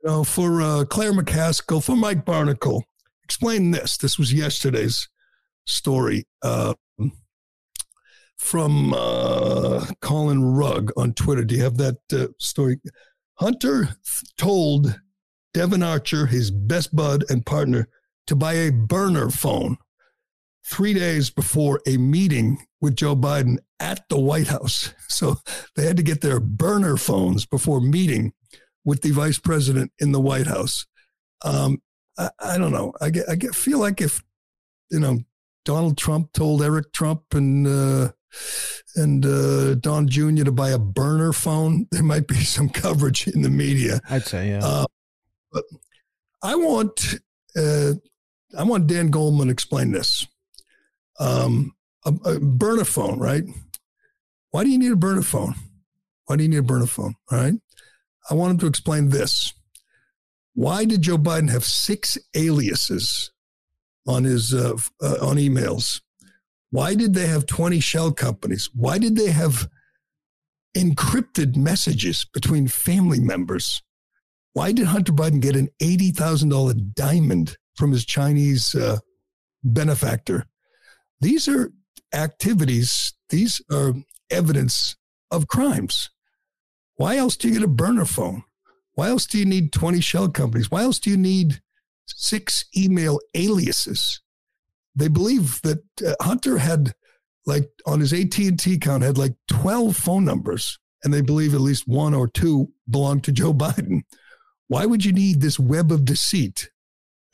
you 0.03 0.11
know, 0.11 0.25
for 0.25 0.63
uh, 0.63 0.85
Claire 0.85 1.13
McCaskill, 1.13 1.83
for 1.83 1.97
Mike 1.97 2.25
Barnicle. 2.25 2.83
Explain 3.25 3.73
this. 3.73 3.97
This 3.97 4.19
was 4.19 4.33
yesterday's 4.33 5.09
story 5.67 6.27
uh, 6.43 6.75
from 8.39 8.95
uh, 8.95 9.87
Colin 10.01 10.45
Rugg 10.45 10.93
on 10.97 11.13
Twitter. 11.15 11.45
Do 11.45 11.55
you 11.55 11.63
have 11.63 11.77
that 11.79 11.99
uh, 12.13 12.29
story? 12.39 12.81
Hunter 13.35 13.97
told 14.39 14.99
Devon 15.53 15.83
Archer, 15.83 16.27
his 16.27 16.51
best 16.51 16.95
bud 16.95 17.25
and 17.29 17.45
partner, 17.45 17.89
to 18.27 18.37
buy 18.37 18.55
a 18.55 18.73
burner 18.73 19.31
phone 19.31 19.77
three 20.65 20.95
days 20.95 21.31
before 21.31 21.81
a 21.87 21.97
meeting 21.97 22.59
with 22.81 22.97
Joe 22.97 23.17
Biden 23.17 23.59
at 23.81 24.09
the 24.09 24.19
White 24.19 24.49
House. 24.49 24.93
So 25.09 25.37
they 25.77 25.87
had 25.87 25.97
to 25.97 26.03
get 26.03 26.21
their 26.21 26.41
burner 26.41 26.99
phones 26.99 27.47
before 27.47 27.81
meeting 27.81 28.35
with 28.85 29.01
the 29.01 29.13
vice 29.13 29.39
president 29.39 29.91
in 29.99 30.13
the 30.13 30.21
White 30.21 30.47
House. 30.47 30.85
Um, 31.43 31.81
I, 32.19 32.29
I, 32.39 32.59
don't 32.59 32.73
know. 32.73 32.93
I 33.01 33.09
get, 33.09 33.27
I 33.27 33.35
get, 33.35 33.55
feel 33.55 33.79
like 33.79 34.03
if, 34.03 34.23
you 34.91 35.01
know, 35.01 35.21
Donald 35.67 35.99
Trump 35.99 36.33
told 36.33 36.63
Eric 36.63 36.93
Trump 36.93 37.23
and, 37.33 37.67
uh, 37.67 38.13
and 38.95 39.27
uh, 39.27 39.75
Don 39.75 40.09
Jr. 40.09 40.45
to 40.45 40.53
buy 40.53 40.71
a 40.71 40.79
burner 40.79 41.33
phone, 41.33 41.87
there 41.91 42.03
might 42.03 42.27
be 42.27 42.37
some 42.37 42.71
coverage 42.71 43.27
in 43.27 43.43
the 43.43 43.51
media. 43.51 44.01
I'd 44.09 44.23
say, 44.23 44.51
yeah. 44.51 44.61
Uh, 44.63 44.87
but 45.53 45.65
I 46.43 46.55
want, 46.55 47.17
uh, 47.57 47.93
I 48.57 48.63
want 48.63 48.87
Dan 48.87 49.11
Goldman 49.11 49.49
to 49.49 49.53
explain 49.53 49.93
this 49.93 50.27
um, 51.19 51.75
a, 52.05 52.13
a 52.25 52.41
burner 52.41 52.85
phone, 52.85 53.19
right? 53.19 53.43
Why 54.51 54.65
do 54.65 54.71
you 54.71 54.79
need 54.79 54.93
a 54.93 54.97
burner 54.97 55.23
phone? 55.23 55.55
Why 56.27 56.37
do 56.37 56.45
you 56.45 56.49
need 56.49 56.59
a 56.59 56.63
burner 56.63 56.87
phone? 56.87 57.15
All 57.31 57.39
right. 57.39 57.55
I 58.31 58.35
want 58.35 58.53
him 58.53 58.59
to 58.59 58.67
explain 58.67 59.11
this. 59.11 59.53
Why 60.55 60.85
did 60.85 61.03
Joe 61.03 61.19
Biden 61.19 61.51
have 61.51 61.65
six 61.65 62.17
aliases 62.35 63.31
on 64.07 64.25
his 64.25 64.55
uh, 64.55 64.77
uh, 65.03 65.17
on 65.21 65.37
emails? 65.37 66.01
Why 66.71 66.95
did 66.95 67.15
they 67.15 67.27
have 67.27 67.47
20 67.47 67.81
shell 67.81 68.13
companies? 68.13 68.71
Why 68.75 68.99
did 68.99 69.17
they 69.17 69.31
have 69.31 69.69
encrypted 70.77 71.57
messages 71.57 72.27
between 72.33 72.69
family 72.69 73.21
members? 73.21 73.83
Why 74.53 74.73
did 74.73 74.87
Hunter 74.87 75.13
Biden 75.13 75.41
get 75.41 75.57
an 75.57 75.69
$80,000 75.81 76.95
diamond 76.95 77.57
from 77.77 77.93
his 77.93 78.05
Chinese 78.05 78.75
uh, 78.75 78.99
benefactor? 79.63 80.47
These 81.21 81.49
are 81.49 81.73
activities, 82.13 83.15
these 83.31 83.61
are 83.71 83.95
evidence 84.31 84.97
of 85.31 85.49
crimes. 85.49 86.11
Why 86.97 87.17
else 87.17 87.37
do 87.37 87.49
you 87.49 87.55
get 87.55 87.63
a 87.63 87.69
burner 87.69 88.05
phone? 88.05 88.43
Why 88.95 89.09
else 89.09 89.27
do 89.27 89.39
you 89.39 89.45
need 89.45 89.73
20 89.73 90.01
shell 90.01 90.29
companies? 90.31 90.71
Why 90.71 90.83
else 90.83 90.99
do 90.99 91.11
you 91.11 91.19
need 91.19 91.61
six 92.07 92.65
email 92.77 93.19
aliases? 93.35 94.21
They 94.95 95.09
believe 95.09 95.61
that 95.63 95.83
uh, 96.05 96.15
Hunter 96.23 96.59
had 96.59 96.95
like 97.45 97.71
on 97.87 98.01
his 98.01 98.13
AT&T 98.13 98.75
account 98.75 99.03
had 99.03 99.19
like 99.19 99.35
12 99.49 99.97
phone 99.97 100.25
numbers 100.25 100.79
and 101.05 101.15
they 101.15 101.21
believe 101.21 101.55
at 101.55 101.61
least 101.61 101.87
one 101.87 102.15
or 102.15 102.27
two 102.27 102.69
belong 102.91 103.21
to 103.21 103.33
Joe 103.33 103.55
Biden. 103.65 104.03
Why 104.69 104.87
would 104.87 105.05
you 105.05 105.13
need 105.13 105.41
this 105.41 105.59
web 105.59 105.93
of 105.93 106.05
deceit? 106.05 106.71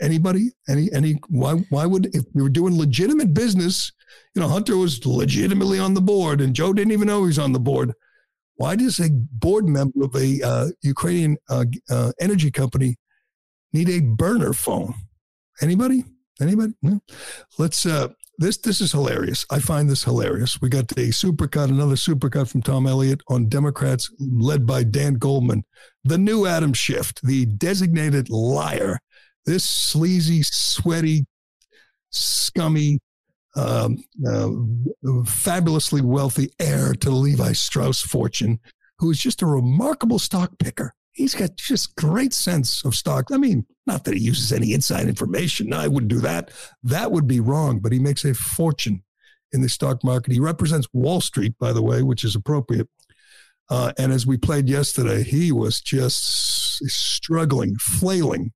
Anybody? 0.01 0.51
Any? 0.69 0.93
Any? 0.93 1.21
Why? 1.29 1.55
Why 1.71 1.87
would 1.87 2.15
if 2.15 2.25
we 2.35 2.43
were 2.43 2.49
doing 2.49 2.77
legitimate 2.77 3.33
business? 3.33 3.93
You 4.35 4.43
know, 4.43 4.49
Hunter 4.49 4.77
was 4.77 5.05
legitimately 5.07 5.79
on 5.79 5.95
the 5.95 6.01
board, 6.01 6.41
and 6.41 6.55
Joe 6.55 6.73
didn't 6.73 6.93
even 6.93 7.07
know 7.07 7.21
he 7.21 7.29
was 7.29 7.39
on 7.39 7.53
the 7.53 7.61
board. 7.61 7.93
Why 8.57 8.75
does 8.77 8.99
a 8.99 9.11
board 9.11 9.69
member 9.69 10.03
of 10.03 10.15
a 10.15 10.43
uh, 10.43 10.69
Ukrainian 10.83 11.37
uh, 11.49 11.65
uh, 11.89 12.13
energy 12.21 12.51
company 12.51 12.97
need 13.73 13.89
a 13.89 14.01
burner 14.01 14.53
phone? 14.53 14.95
Anybody? 15.61 16.05
Anybody? 16.41 16.75
No. 16.83 17.01
Let's. 17.59 17.87
Uh, 17.87 18.09
this 18.39 18.57
this 18.57 18.81
is 18.81 18.93
hilarious. 18.93 19.45
I 19.51 19.59
find 19.61 19.89
this 19.89 20.05
hilarious. 20.05 20.61
We 20.61 20.69
got 20.69 20.91
a 20.93 21.11
supercut, 21.11 21.69
another 21.69 21.95
supercut 21.95 22.51
from 22.51 22.63
Tom 22.63 22.87
Elliott 22.87 23.21
on 23.29 23.49
Democrats 23.49 24.11
led 24.19 24.67
by 24.67 24.85
Dan 24.85 25.15
Goldman, 25.15 25.65
the 26.03 26.19
new 26.19 26.47
Adam 26.47 26.73
Schiff, 26.73 27.13
the 27.23 27.45
designated 27.47 28.31
liar 28.31 28.99
this 29.45 29.65
sleazy, 29.65 30.43
sweaty, 30.43 31.27
scummy, 32.11 33.01
um, 33.57 34.03
uh, 34.27 34.49
fabulously 35.25 36.01
wealthy 36.01 36.51
heir 36.59 36.95
to 36.95 37.11
Levi 37.11 37.53
Strauss 37.53 38.01
fortune, 38.01 38.61
who 38.99 39.11
is 39.11 39.19
just 39.19 39.43
a 39.43 39.47
remarkable 39.47 40.19
stock 40.19 40.59
picker. 40.59 40.95
He's 41.13 41.35
got 41.35 41.57
just 41.57 41.95
great 41.97 42.33
sense 42.33 42.85
of 42.85 42.95
stock. 42.95 43.31
I 43.31 43.37
mean, 43.37 43.67
not 43.87 44.05
that 44.05 44.15
he 44.15 44.21
uses 44.21 44.53
any 44.53 44.73
inside 44.73 45.09
information. 45.09 45.69
No, 45.69 45.79
I 45.79 45.89
wouldn't 45.89 46.11
do 46.11 46.21
that. 46.21 46.51
That 46.83 47.13
would 47.13 47.27
be 47.27 47.41
wrong. 47.41 47.81
But 47.81 47.93
he 47.93 47.99
makes 47.99 48.25
a 48.25 48.35
fortune 48.35 49.03
in 49.53 49.61
the 49.61 49.69
stock 49.69 50.03
market. 50.03 50.33
He 50.33 50.41
represents 50.41 50.89
Wall 50.93 51.21
Street, 51.21 51.55
by 51.59 51.73
the 51.73 51.83
way, 51.83 52.03
which 52.03 52.25
is 52.25 52.35
appropriate. 52.35 52.89
Uh, 53.71 53.93
and 53.99 54.13
as 54.13 54.27
we 54.27 54.37
played 54.37 54.69
yesterday, 54.69 55.23
he 55.23 55.53
was 55.53 55.81
just 55.81 56.83
struggling, 56.89 57.77
flailing 57.77 58.53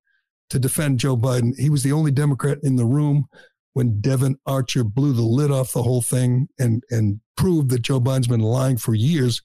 to 0.51 0.59
defend 0.59 0.99
Joe 0.99 1.17
Biden. 1.17 1.59
He 1.59 1.71
was 1.71 1.83
the 1.83 1.93
only 1.93 2.11
Democrat 2.11 2.59
in 2.63 2.77
the 2.77 2.85
room 2.85 3.27
when 3.73 4.01
Devon 4.01 4.37
Archer 4.47 4.85
blew 4.85 5.13
the 5.13 5.23
lid 5.23 5.51
off 5.51 5.73
the 5.73 5.83
whole 5.83 6.03
thing 6.03 6.49
and, 6.59 6.83
and 6.91 7.21
proved 7.37 7.71
that 7.71 7.83
Joe 7.83 8.01
Biden's 8.01 8.29
been 8.29 8.41
lying 8.41 8.79
for 8.79 8.95
years. 8.95 9.43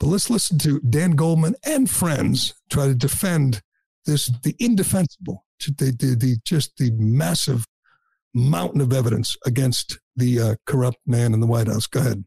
But 0.00 0.06
let's 0.06 0.30
listen 0.30 0.58
to 0.58 0.80
Dan 0.80 1.12
Goldman 1.12 1.54
and 1.64 1.88
friends 1.88 2.54
try 2.68 2.86
to 2.86 2.94
defend 2.94 3.62
this 4.06 4.26
the 4.42 4.54
indefensible, 4.58 5.44
the, 5.66 5.96
the, 5.98 6.16
the 6.18 6.36
just 6.44 6.76
the 6.76 6.90
massive 6.92 7.66
mountain 8.34 8.80
of 8.80 8.92
evidence 8.92 9.36
against 9.46 9.98
the 10.16 10.40
uh, 10.40 10.54
corrupt 10.66 10.98
man 11.06 11.32
in 11.32 11.40
the 11.40 11.46
White 11.46 11.68
House. 11.68 11.86
Go 11.86 12.00
ahead. 12.00 12.24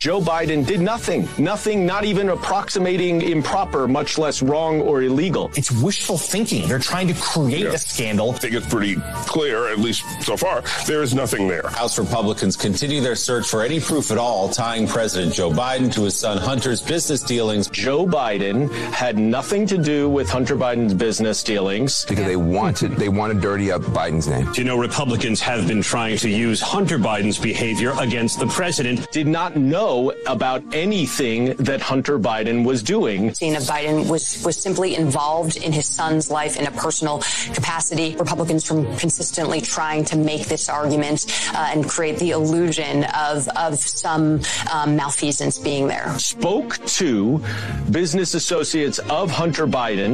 Joe 0.00 0.20
Biden 0.20 0.64
did 0.64 0.80
nothing, 0.80 1.28
nothing, 1.38 1.84
not 1.84 2.04
even 2.04 2.28
approximating 2.28 3.20
improper, 3.20 3.88
much 3.88 4.16
less 4.16 4.40
wrong 4.42 4.80
or 4.80 5.02
illegal. 5.02 5.50
It's 5.56 5.72
wishful 5.72 6.16
thinking. 6.16 6.68
They're 6.68 6.78
trying 6.78 7.08
to 7.08 7.14
create 7.14 7.64
yeah. 7.64 7.72
a 7.72 7.78
scandal. 7.78 8.30
I 8.30 8.34
think 8.34 8.54
it's 8.54 8.68
pretty 8.68 8.94
clear, 9.26 9.66
at 9.66 9.80
least 9.80 10.04
so 10.22 10.36
far, 10.36 10.62
there 10.86 11.02
is 11.02 11.16
nothing 11.16 11.48
there. 11.48 11.66
House 11.66 11.98
Republicans 11.98 12.54
continue 12.54 13.00
their 13.00 13.16
search 13.16 13.48
for 13.48 13.64
any 13.64 13.80
proof 13.80 14.12
at 14.12 14.18
all 14.18 14.48
tying 14.48 14.86
President 14.86 15.34
Joe 15.34 15.50
Biden 15.50 15.92
to 15.94 16.04
his 16.04 16.16
son 16.16 16.38
Hunter's 16.38 16.80
business 16.80 17.20
dealings. 17.20 17.66
Joe 17.66 18.06
Biden 18.06 18.70
had 18.92 19.18
nothing 19.18 19.66
to 19.66 19.78
do 19.78 20.08
with 20.08 20.30
Hunter 20.30 20.54
Biden's 20.54 20.94
business 20.94 21.42
dealings. 21.42 22.04
Because 22.04 22.24
they 22.24 22.36
want 22.36 22.76
to, 22.76 22.88
they 22.88 23.08
want 23.08 23.34
to 23.34 23.40
dirty 23.40 23.72
up 23.72 23.82
Biden's 23.82 24.28
name. 24.28 24.48
You 24.54 24.62
know, 24.62 24.78
Republicans 24.78 25.40
have 25.40 25.66
been 25.66 25.82
trying 25.82 26.18
to 26.18 26.30
use 26.30 26.60
Hunter 26.60 27.00
Biden's 27.00 27.36
behavior 27.36 27.94
against 27.98 28.38
the 28.38 28.46
president. 28.46 29.10
Did 29.10 29.26
not 29.26 29.56
know 29.56 29.87
know 29.88 30.12
about 30.26 30.62
anything 30.74 31.54
that 31.68 31.80
Hunter 31.80 32.18
Biden 32.18 32.64
was 32.64 32.82
doing. 32.82 33.32
Tina 33.32 33.58
Biden 33.58 34.08
was, 34.08 34.42
was 34.44 34.56
simply 34.56 34.94
involved 34.94 35.56
in 35.56 35.72
his 35.72 35.86
son's 35.86 36.30
life 36.30 36.58
in 36.60 36.66
a 36.66 36.70
personal 36.70 37.22
capacity. 37.54 38.14
Republicans 38.16 38.66
from 38.66 38.84
consistently 38.96 39.60
trying 39.60 40.04
to 40.04 40.16
make 40.16 40.46
this 40.46 40.68
argument 40.68 41.26
uh, 41.54 41.72
and 41.72 41.88
create 41.88 42.18
the 42.18 42.30
illusion 42.30 43.04
of, 43.04 43.48
of 43.48 43.78
some 43.78 44.40
um, 44.72 44.96
malfeasance 44.96 45.58
being 45.58 45.88
there. 45.88 46.18
Spoke 46.18 46.72
to 47.00 47.42
business 47.90 48.34
associates 48.34 48.98
of 49.20 49.30
Hunter 49.30 49.66
Biden 49.66 50.12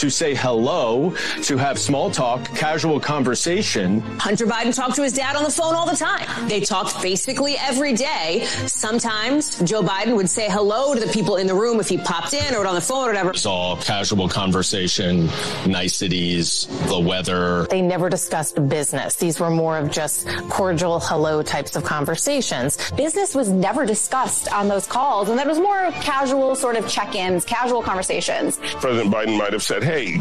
to 0.00 0.10
say 0.10 0.34
hello, 0.34 1.14
to 1.44 1.56
have 1.56 1.78
small 1.78 2.10
talk, 2.10 2.44
casual 2.56 3.00
conversation. 3.00 4.00
Hunter 4.18 4.46
Biden 4.46 4.74
talked 4.74 4.96
to 4.96 5.02
his 5.02 5.14
dad 5.14 5.36
on 5.36 5.44
the 5.44 5.50
phone 5.50 5.74
all 5.74 5.86
the 5.86 5.96
time. 5.96 6.26
They 6.48 6.60
talked 6.60 7.00
basically 7.00 7.56
every 7.56 7.94
day, 7.94 8.44
sometimes 8.66 9.13
times 9.14 9.58
Joe 9.62 9.82
Biden 9.82 10.16
would 10.16 10.28
say 10.28 10.48
hello 10.50 10.94
to 10.94 11.00
the 11.00 11.12
people 11.12 11.36
in 11.36 11.46
the 11.46 11.54
room 11.54 11.78
if 11.78 11.88
he 11.88 11.98
popped 11.98 12.34
in 12.34 12.54
or 12.54 12.66
on 12.66 12.74
the 12.74 12.80
phone 12.80 13.04
or 13.04 13.08
whatever. 13.08 13.30
It's 13.30 13.46
all 13.46 13.76
casual 13.76 14.28
conversation, 14.28 15.28
niceties, 15.66 16.66
the 16.88 16.98
weather. 16.98 17.66
They 17.70 17.80
never 17.80 18.08
discussed 18.10 18.68
business. 18.68 19.14
These 19.14 19.38
were 19.38 19.50
more 19.50 19.78
of 19.78 19.90
just 19.90 20.26
cordial 20.48 20.98
hello 21.00 21.42
types 21.42 21.76
of 21.76 21.84
conversations. 21.84 22.90
Business 22.92 23.34
was 23.34 23.48
never 23.48 23.86
discussed 23.86 24.52
on 24.52 24.68
those 24.68 24.86
calls, 24.86 25.28
and 25.28 25.38
that 25.38 25.46
was 25.46 25.58
more 25.58 25.90
casual 25.92 26.56
sort 26.56 26.76
of 26.76 26.88
check-ins, 26.88 27.44
casual 27.44 27.82
conversations. 27.82 28.58
President 28.80 29.14
Biden 29.14 29.38
might 29.38 29.52
have 29.52 29.62
said, 29.62 29.82
"Hey, 29.84 30.18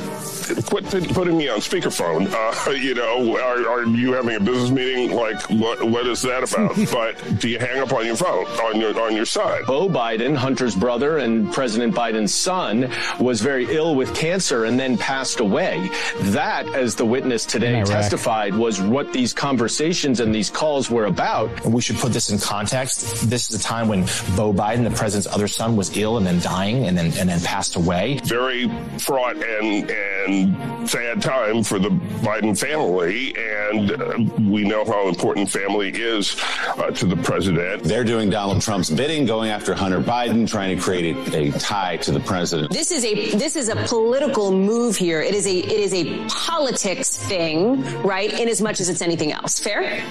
quit 0.68 0.86
putting 1.14 1.38
me 1.38 1.50
on 1.50 1.60
speakerphone. 1.60 2.32
Uh, 2.32 2.72
you 2.86 2.94
know, 2.94 3.38
are, 3.38 3.68
are, 3.70 3.86
you 3.86 4.14
having 4.14 4.36
a 4.36 4.40
business 4.40 4.70
meeting? 4.70 5.12
Like, 5.12 5.42
what, 5.50 5.84
what 5.84 6.08
is 6.08 6.22
that 6.24 6.44
about? 6.52 6.76
but 6.92 7.40
do 7.40 7.50
you 7.50 7.60
hang 7.60 7.80
up 7.80 7.94
on 7.94 8.06
your 8.06 8.16
phone 8.16 8.46
on 8.46 8.80
your 8.84 9.02
on 9.02 9.16
your 9.16 9.26
side?" 9.26 9.66
Beau 9.66 9.88
Biden, 9.90 10.36
Hunter's 10.36 10.76
brother 10.76 11.18
and 11.18 11.52
President 11.52 11.96
Biden's 11.96 12.34
son, 12.34 12.90
was 13.20 13.42
very 13.42 13.66
ill 13.70 13.96
with 13.96 14.14
cancer 14.16 14.66
and 14.66 14.80
then 14.80 14.98
passed 14.98 15.40
away. 15.40 15.90
That, 16.38 16.68
as 16.76 16.96
the 16.96 17.06
witness 17.06 17.46
today 17.46 17.84
testified, 17.84 18.54
was 18.54 18.82
what 18.82 19.14
these 19.14 19.34
conversations 19.34 20.20
and 20.20 20.34
these 20.34 20.50
calls 20.50 20.90
were 20.90 21.06
about. 21.06 21.50
And 21.64 21.74
we 21.74 21.82
should 21.82 21.98
put 21.98 22.12
this 22.14 22.30
in 22.30 22.38
context. 22.40 23.30
This 23.30 23.50
is 23.50 23.60
a 23.60 23.64
time 23.64 23.88
when 23.88 24.02
Beau 24.36 24.54
Biden, 24.54 24.84
the 24.84 24.96
president's 24.96 25.28
other 25.34 25.48
son, 25.48 25.76
was 25.76 25.96
ill 25.98 26.18
and 26.18 26.26
then 26.26 26.40
dying 26.40 26.86
and 26.88 26.98
then 26.98 27.08
and 27.18 27.30
then 27.30 27.40
passed 27.42 27.76
away. 27.76 28.20
Very 28.26 28.70
fraught 29.00 29.38
and 29.38 29.90
and 29.92 30.90
sad 30.90 31.22
time 31.22 31.64
for 31.64 31.80
the 31.80 31.90
Biden 32.24 32.58
family, 32.58 33.36
and 33.38 33.92
uh, 33.92 34.18
we 34.50 34.64
know 34.64 34.84
how 34.86 35.08
important 35.08 35.50
family 35.50 35.90
is 35.90 36.36
uh, 36.78 36.92
to 36.92 37.06
the 37.06 37.18
president. 37.18 37.84
They're 37.84 38.04
doing 38.04 38.30
Donald 38.30 38.64
Trump's 38.74 38.90
bidding, 38.90 39.26
going 39.28 39.52
after 39.52 39.76
Hunter 39.76 40.02
Biden, 40.02 40.50
trying 40.50 40.76
to 40.76 40.82
create 40.82 41.16
a, 41.16 41.50
a 41.50 41.52
tie 41.60 41.98
to 41.98 42.12
the 42.12 42.20
president. 42.22 42.72
This 42.72 42.90
is 42.90 43.06
a 43.06 43.30
this 43.38 43.56
is 43.56 43.70
a 43.70 43.76
political 43.76 44.52
move 44.52 44.96
here. 44.98 45.22
It 45.22 45.36
is 45.36 45.46
a 45.46 45.56
it 45.56 45.80
is 45.80 45.94
a 45.94 46.26
politics 46.26 47.16
thing, 47.16 47.84
right? 48.02 48.34
In 48.34 48.50
as 48.50 48.64
much 48.64 48.80
as 48.80 48.90
it's 48.90 49.04
anything 49.04 49.32
else. 49.32 49.60
Fair? 49.60 50.04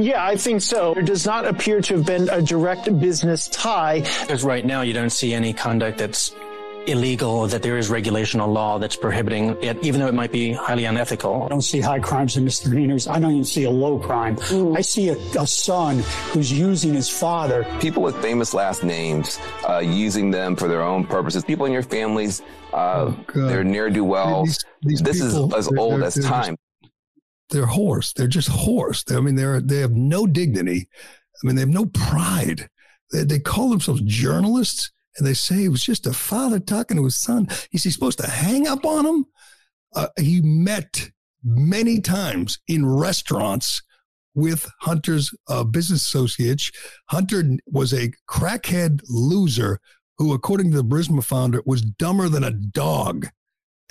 Yeah, 0.00 0.26
I 0.26 0.34
think 0.34 0.62
so. 0.62 0.94
There 0.94 1.04
does 1.04 1.26
not 1.26 1.46
appear 1.46 1.80
to 1.80 1.94
have 1.94 2.06
been 2.06 2.28
a 2.28 2.42
direct 2.42 2.98
business 2.98 3.46
tie. 3.46 4.00
Because 4.22 4.42
right 4.42 4.66
now 4.66 4.82
you 4.82 4.94
don't 4.94 5.10
see 5.10 5.32
any 5.32 5.52
conduct 5.52 5.98
that's 5.98 6.34
illegal, 6.88 7.46
that 7.46 7.62
there 7.62 7.78
is 7.78 7.90
regulation 7.90 8.40
or 8.40 8.48
law 8.48 8.78
that's 8.78 8.96
prohibiting 8.96 9.56
it, 9.62 9.82
even 9.82 10.00
though 10.00 10.06
it 10.06 10.14
might 10.14 10.32
be 10.32 10.52
highly 10.52 10.84
unethical. 10.84 11.44
I 11.44 11.48
don't 11.48 11.62
see 11.62 11.80
high 11.80 11.98
crimes 12.00 12.36
and 12.36 12.44
misdemeanors. 12.44 13.06
I 13.06 13.18
don't 13.18 13.32
even 13.32 13.44
see 13.44 13.64
a 13.64 13.70
low 13.70 13.98
crime. 13.98 14.36
Mm. 14.36 14.76
I 14.76 14.80
see 14.80 15.10
a, 15.10 15.16
a, 15.38 15.46
son 15.46 16.00
who's 16.32 16.52
using 16.52 16.94
his 16.94 17.08
father. 17.08 17.64
People 17.80 18.02
with 18.02 18.16
famous 18.22 18.54
last 18.54 18.82
names, 18.82 19.38
uh, 19.68 19.78
using 19.78 20.30
them 20.30 20.56
for 20.56 20.68
their 20.68 20.82
own 20.82 21.06
purposes. 21.06 21.44
People 21.44 21.66
in 21.66 21.72
your 21.72 21.82
families, 21.82 22.42
uh, 22.72 23.12
oh, 23.14 23.24
they're 23.34 23.64
near 23.64 23.90
do 23.90 24.04
well. 24.04 24.44
These, 24.44 24.64
these 24.82 25.02
this 25.02 25.22
people, 25.22 25.54
is 25.54 25.68
as 25.68 25.76
old 25.76 26.02
as 26.02 26.14
time. 26.24 26.56
they're 27.50 27.66
hoarse. 27.66 28.12
They're 28.12 28.26
just 28.26 28.48
hoarse. 28.48 29.04
I 29.10 29.20
mean, 29.20 29.36
they're 29.36 29.60
they 29.60 29.78
have 29.80 29.92
no 29.92 30.26
dignity. 30.26 30.88
I 31.42 31.46
mean, 31.46 31.56
they 31.56 31.62
have 31.62 31.68
no 31.68 31.86
pride. 31.86 32.68
They, 33.12 33.24
they 33.24 33.38
call 33.38 33.70
themselves 33.70 34.02
journalists 34.02 34.90
and 35.18 35.26
they 35.26 35.34
say 35.34 35.64
it 35.64 35.68
was 35.68 35.82
just 35.82 36.06
a 36.06 36.12
father 36.12 36.60
talking 36.60 36.96
to 36.96 37.04
his 37.04 37.16
son. 37.16 37.48
Is 37.72 37.82
he 37.82 37.90
supposed 37.90 38.18
to 38.18 38.30
hang 38.30 38.66
up 38.66 38.86
on 38.86 39.04
him? 39.04 39.24
Uh, 39.94 40.08
he 40.18 40.40
met 40.40 41.10
many 41.42 42.00
times 42.00 42.58
in 42.68 42.86
restaurants 42.86 43.82
with 44.34 44.70
Hunter's 44.82 45.34
uh, 45.48 45.64
business 45.64 46.02
associates. 46.02 46.70
Hunter 47.10 47.42
was 47.66 47.92
a 47.92 48.12
crackhead 48.28 49.00
loser 49.08 49.80
who, 50.18 50.32
according 50.32 50.70
to 50.70 50.76
the 50.76 50.84
Burisma 50.84 51.24
founder, 51.24 51.62
was 51.66 51.82
dumber 51.82 52.28
than 52.28 52.44
a 52.44 52.52
dog. 52.52 53.28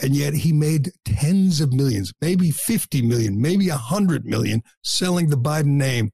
And 0.01 0.15
yet 0.15 0.33
he 0.33 0.53
made 0.53 0.91
tens 1.05 1.59
of 1.59 1.73
millions, 1.73 2.13
maybe 2.21 2.51
50 2.51 3.01
million, 3.01 3.41
maybe 3.41 3.69
100 3.69 4.25
million 4.25 4.61
selling 4.83 5.29
the 5.29 5.37
Biden 5.37 5.77
name. 5.77 6.11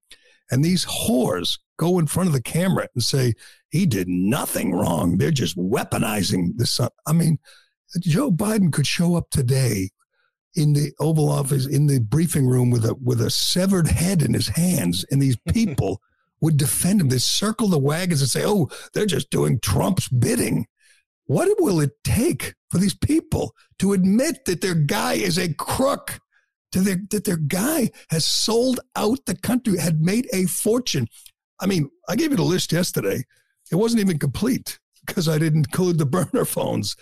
And 0.50 0.64
these 0.64 0.86
whores 0.86 1.58
go 1.78 2.00
in 2.00 2.08
front 2.08 2.28
of 2.28 2.34
the 2.34 2.42
camera 2.42 2.88
and 2.94 3.04
say, 3.04 3.34
he 3.70 3.86
did 3.86 4.08
nothing 4.08 4.74
wrong. 4.74 5.18
They're 5.18 5.32
just 5.32 5.58
weaponizing 5.58 6.58
the 6.58 6.68
son. 6.68 6.90
I 7.08 7.14
mean, 7.14 7.40
Joe 8.00 8.32
Biden 8.32 8.72
could 8.72 8.88
show 8.88 9.16
up 9.16 9.30
today 9.32 9.90
in 10.56 10.74
the 10.74 10.92
Oval 11.00 11.30
Office, 11.30 11.66
in 11.66 11.88
the 11.88 12.00
briefing 12.00 12.46
room 12.48 12.70
with 12.70 12.86
a 12.86 12.94
with 12.96 13.20
a 13.20 13.30
severed 13.30 13.88
head 13.88 14.22
in 14.22 14.34
his 14.34 14.50
hands, 14.50 15.06
and 15.10 15.22
these 15.22 15.38
people 15.52 16.02
would 16.42 16.58
defend 16.58 17.02
him. 17.02 17.10
They 17.10 17.18
circle 17.18 17.68
the 17.68 17.80
wagons 17.80 18.22
and 18.22 18.30
say, 18.30 18.44
"Oh, 18.46 18.70
they're 18.94 19.06
just 19.06 19.30
doing 19.30 19.60
Trump's 19.60 20.08
bidding." 20.08 20.68
What 21.26 21.50
will 21.60 21.80
it 21.80 21.92
take 22.04 22.54
for 22.70 22.78
these 22.78 22.94
people 22.94 23.56
to 23.80 23.94
admit 23.94 24.46
that 24.46 24.62
their 24.62 24.76
guy 24.76 25.14
is 25.14 25.38
a 25.38 25.54
crook? 25.54 26.20
To 26.74 26.82
their, 26.82 26.98
that 27.12 27.26
their 27.26 27.38
guy 27.38 27.92
has 28.10 28.26
sold 28.26 28.80
out 28.96 29.26
the 29.28 29.36
country, 29.36 29.78
had 29.78 30.02
made 30.02 30.28
a 30.34 30.48
fortune. 30.48 31.08
I 31.64 31.66
mean, 31.66 31.90
I 32.10 32.18
gave 32.18 32.32
you 32.32 32.38
the 32.38 32.44
list 32.44 32.74
yesterday. 32.74 33.24
It 33.72 33.76
wasn't 33.76 34.02
even 34.02 34.20
complete 34.20 34.80
because 35.06 35.30
I 35.30 35.38
didn't 35.38 35.68
include 35.68 35.98
the 35.98 36.06
burner 36.06 36.44
phones. 36.46 36.98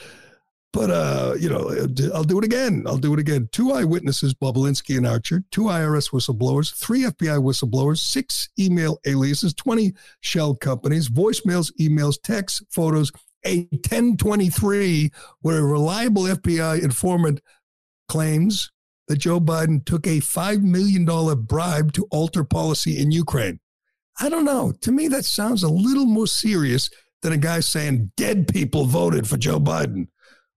But 0.71 0.89
uh, 0.91 1.33
you 1.37 1.49
know, 1.49 1.69
I'll 2.13 2.23
do 2.23 2.37
it 2.37 2.45
again. 2.45 2.85
I'll 2.87 2.97
do 2.97 3.13
it 3.13 3.19
again. 3.19 3.49
Two 3.51 3.73
eyewitnesses, 3.73 4.33
Bobulinski 4.33 4.95
and 4.95 5.05
Archer, 5.05 5.43
two 5.51 5.63
IRS 5.63 6.11
whistleblowers, 6.11 6.73
three 6.73 7.01
FBI 7.01 7.41
whistleblowers, 7.41 7.97
six 7.97 8.49
email 8.57 8.99
aliases, 9.05 9.53
20 9.55 9.93
shell 10.21 10.55
companies, 10.55 11.09
voicemails, 11.09 11.71
emails, 11.79 12.21
texts, 12.21 12.63
photos, 12.69 13.11
a 13.45 13.67
1023 13.71 15.11
where 15.41 15.57
a 15.57 15.65
reliable 15.65 16.23
FBI 16.23 16.81
informant 16.81 17.41
claims 18.07 18.71
that 19.07 19.17
Joe 19.17 19.41
Biden 19.41 19.83
took 19.83 20.07
a 20.07 20.19
$5 20.19 20.61
million 20.61 21.03
bribe 21.43 21.91
to 21.93 22.07
alter 22.11 22.45
policy 22.45 22.97
in 22.97 23.11
Ukraine. 23.11 23.59
I 24.21 24.29
don't 24.29 24.45
know. 24.45 24.71
To 24.81 24.91
me, 24.91 25.07
that 25.07 25.25
sounds 25.25 25.63
a 25.63 25.67
little 25.67 26.05
more 26.05 26.27
serious 26.27 26.91
than 27.23 27.33
a 27.33 27.37
guy 27.37 27.59
saying 27.59 28.11
dead 28.15 28.47
people 28.47 28.85
voted 28.85 29.27
for 29.27 29.35
Joe 29.35 29.59
Biden. 29.59 30.09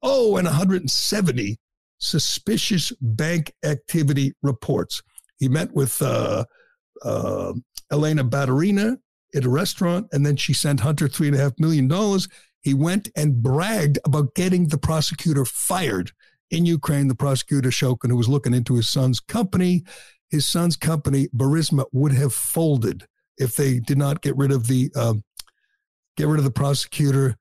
Oh, 0.03 0.37
and 0.37 0.45
170 0.45 1.59
suspicious 1.99 2.93
bank 3.01 3.55
activity 3.65 4.35
reports. 4.43 5.03
He 5.39 5.49
met 5.49 5.73
with 5.73 6.03
uh, 6.03 6.45
uh, 7.03 7.55
Elena 7.91 8.23
Baturina 8.23 8.99
at 9.35 9.47
a 9.47 9.51
restaurant, 9.51 10.09
and 10.13 10.27
then 10.27 10.37
she 10.37 10.53
sent 10.53 10.81
Hunter 10.81 11.09
$3.5 11.09 11.59
million. 11.59 12.21
He 12.61 12.75
went 12.75 13.09
and 13.17 13.43
bragged 13.43 13.99
about 14.05 14.35
getting 14.35 14.69
the 14.69 14.79
prosecutor 14.79 15.47
fired 15.47 16.13
in 16.51 16.67
Ukraine. 16.67 17.09
The 17.09 17.15
prosecutor 17.15 17.71
Shokin, 17.71 18.11
who 18.11 18.17
was 18.17 18.29
looking 18.29 18.53
into 18.53 18.75
his 18.75 18.91
son's 18.91 19.21
company, 19.21 19.85
his 20.29 20.47
son's 20.47 20.77
company 20.77 21.29
Burisma 21.35 21.87
would 21.93 22.13
have 22.13 22.35
folded 22.35 23.07
if 23.39 23.57
they 23.57 23.81
did 23.81 23.99
not 23.99 24.23
get 24.23 24.37
rid 24.37 24.53
of 24.53 24.67
the 24.67 24.91
uh, 24.95 25.15
get 26.17 26.29
rid 26.29 26.39
of 26.39 26.45
the 26.45 26.51
prosecutor. 26.51 27.37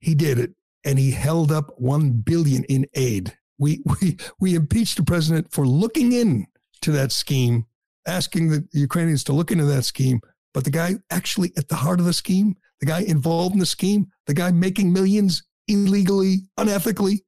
He 0.00 0.14
did 0.14 0.38
it, 0.38 0.52
and 0.84 0.98
he 0.98 1.10
held 1.10 1.50
up 1.50 1.70
one 1.78 2.12
billion 2.12 2.64
in 2.64 2.86
aid. 2.94 3.36
We 3.58 3.82
we 4.00 4.18
we 4.40 4.54
impeached 4.54 4.96
the 4.96 5.04
president 5.04 5.52
for 5.52 5.66
looking 5.66 6.12
in 6.12 6.46
to 6.82 6.92
that 6.92 7.12
scheme, 7.12 7.66
asking 8.06 8.50
the 8.50 8.66
Ukrainians 8.72 9.24
to 9.24 9.32
look 9.32 9.50
into 9.50 9.64
that 9.64 9.84
scheme. 9.84 10.20
But 10.52 10.64
the 10.64 10.70
guy 10.70 10.96
actually 11.10 11.52
at 11.56 11.68
the 11.68 11.74
heart 11.74 12.00
of 12.00 12.06
the 12.06 12.12
scheme, 12.12 12.56
the 12.80 12.86
guy 12.86 13.00
involved 13.00 13.54
in 13.54 13.60
the 13.60 13.66
scheme, 13.66 14.06
the 14.26 14.34
guy 14.34 14.50
making 14.50 14.92
millions 14.92 15.42
illegally, 15.68 16.48
unethically, 16.58 17.20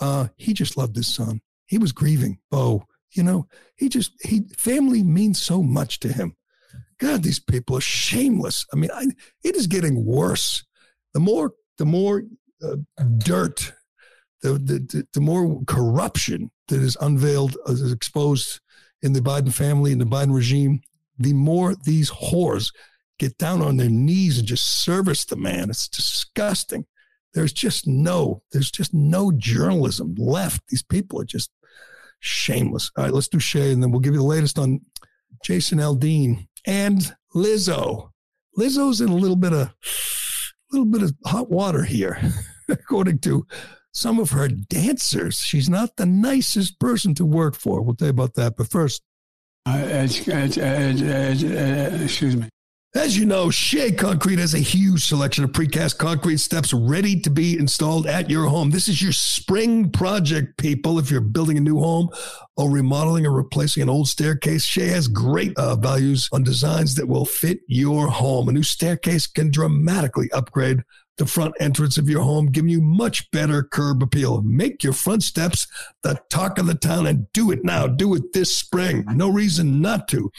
uh, 0.00 0.28
he 0.36 0.52
just 0.52 0.76
loved 0.76 0.96
his 0.96 1.12
son. 1.12 1.40
He 1.66 1.78
was 1.78 1.92
grieving. 1.92 2.38
Beau, 2.50 2.84
you 3.12 3.22
know, 3.22 3.46
he 3.76 3.88
just 3.88 4.12
he 4.24 4.42
family 4.56 5.02
means 5.02 5.40
so 5.40 5.62
much 5.62 6.00
to 6.00 6.12
him. 6.12 6.36
God, 7.02 7.24
these 7.24 7.40
people 7.40 7.76
are 7.76 7.80
shameless. 7.80 8.64
I 8.72 8.76
mean, 8.76 8.90
I, 8.94 9.06
it 9.42 9.56
is 9.56 9.66
getting 9.66 10.04
worse. 10.04 10.64
The 11.14 11.20
more 11.20 11.52
the 11.78 11.84
more 11.84 12.22
uh, 12.62 12.76
dirt, 13.18 13.72
the, 14.40 14.52
the 14.52 15.04
the 15.12 15.20
more 15.20 15.60
corruption 15.66 16.52
that 16.68 16.80
is 16.80 16.96
unveiled, 17.00 17.56
uh, 17.68 17.72
is 17.72 17.92
exposed 17.92 18.60
in 19.02 19.14
the 19.14 19.20
Biden 19.20 19.52
family 19.52 19.90
and 19.90 20.00
the 20.00 20.06
Biden 20.06 20.32
regime, 20.32 20.80
the 21.18 21.32
more 21.32 21.74
these 21.74 22.08
whores 22.08 22.72
get 23.18 23.36
down 23.36 23.62
on 23.62 23.78
their 23.78 23.90
knees 23.90 24.38
and 24.38 24.46
just 24.46 24.84
service 24.84 25.24
the 25.24 25.36
man. 25.36 25.70
It's 25.70 25.88
disgusting. 25.88 26.86
There's 27.34 27.52
just 27.52 27.88
no, 27.88 28.42
there's 28.52 28.70
just 28.70 28.94
no 28.94 29.32
journalism 29.32 30.14
left. 30.16 30.68
These 30.68 30.84
people 30.84 31.20
are 31.20 31.24
just 31.24 31.50
shameless. 32.20 32.92
All 32.96 33.04
right, 33.04 33.12
let's 33.12 33.26
do 33.26 33.40
Shea, 33.40 33.72
and 33.72 33.82
then 33.82 33.90
we'll 33.90 34.00
give 34.00 34.14
you 34.14 34.20
the 34.20 34.26
latest 34.26 34.56
on 34.56 34.82
Jason 35.42 35.78
Aldean 35.78 36.46
and 36.66 37.14
Lizzo. 37.34 38.10
Lizzo's 38.58 39.00
in 39.00 39.08
a 39.08 39.14
little 39.14 39.36
bit 39.36 39.52
of 39.52 39.72
little 40.70 40.86
bit 40.86 41.02
of 41.02 41.14
hot 41.24 41.50
water 41.50 41.84
here, 41.84 42.18
according 42.68 43.18
to 43.20 43.46
some 43.92 44.18
of 44.18 44.30
her 44.30 44.48
dancers. 44.48 45.38
She's 45.38 45.68
not 45.68 45.96
the 45.96 46.06
nicest 46.06 46.80
person 46.80 47.14
to 47.16 47.26
work 47.26 47.54
for. 47.54 47.82
We'll 47.82 47.94
tell 47.94 48.08
you 48.08 48.12
about 48.12 48.34
that. 48.34 48.56
But 48.56 48.70
first, 48.70 49.02
uh, 49.66 49.78
excuse 52.02 52.36
me. 52.36 52.48
As 52.94 53.16
you 53.16 53.24
know, 53.24 53.48
Shea 53.48 53.90
Concrete 53.90 54.38
has 54.38 54.52
a 54.52 54.58
huge 54.58 55.06
selection 55.06 55.44
of 55.44 55.52
precast 55.52 55.96
concrete 55.96 56.36
steps 56.36 56.74
ready 56.74 57.18
to 57.20 57.30
be 57.30 57.58
installed 57.58 58.06
at 58.06 58.28
your 58.28 58.44
home. 58.44 58.68
This 58.68 58.86
is 58.86 59.00
your 59.00 59.12
spring 59.12 59.90
project, 59.90 60.58
people. 60.58 60.98
If 60.98 61.10
you're 61.10 61.22
building 61.22 61.56
a 61.56 61.62
new 61.62 61.78
home 61.78 62.10
or 62.58 62.70
remodeling 62.70 63.24
or 63.24 63.32
replacing 63.32 63.82
an 63.82 63.88
old 63.88 64.08
staircase, 64.08 64.66
Shea 64.66 64.88
has 64.88 65.08
great 65.08 65.56
uh, 65.56 65.76
values 65.76 66.28
on 66.34 66.42
designs 66.42 66.94
that 66.96 67.08
will 67.08 67.24
fit 67.24 67.60
your 67.66 68.08
home. 68.08 68.50
A 68.50 68.52
new 68.52 68.62
staircase 68.62 69.26
can 69.26 69.50
dramatically 69.50 70.30
upgrade 70.32 70.82
the 71.18 71.26
front 71.26 71.54
entrance 71.60 71.98
of 71.98 72.08
your 72.08 72.22
home, 72.22 72.46
giving 72.46 72.70
you 72.70 72.80
much 72.80 73.30
better 73.30 73.62
curb 73.62 74.02
appeal. 74.02 74.42
Make 74.42 74.82
your 74.82 74.92
front 74.92 75.22
steps 75.22 75.66
the 76.02 76.18
talk 76.30 76.58
of 76.58 76.66
the 76.66 76.74
town 76.74 77.06
and 77.06 77.30
do 77.32 77.50
it 77.50 77.64
now. 77.64 77.86
Do 77.86 78.14
it 78.14 78.32
this 78.32 78.56
spring. 78.56 79.04
No 79.08 79.28
reason 79.28 79.80
not 79.80 80.08
to. 80.08 80.30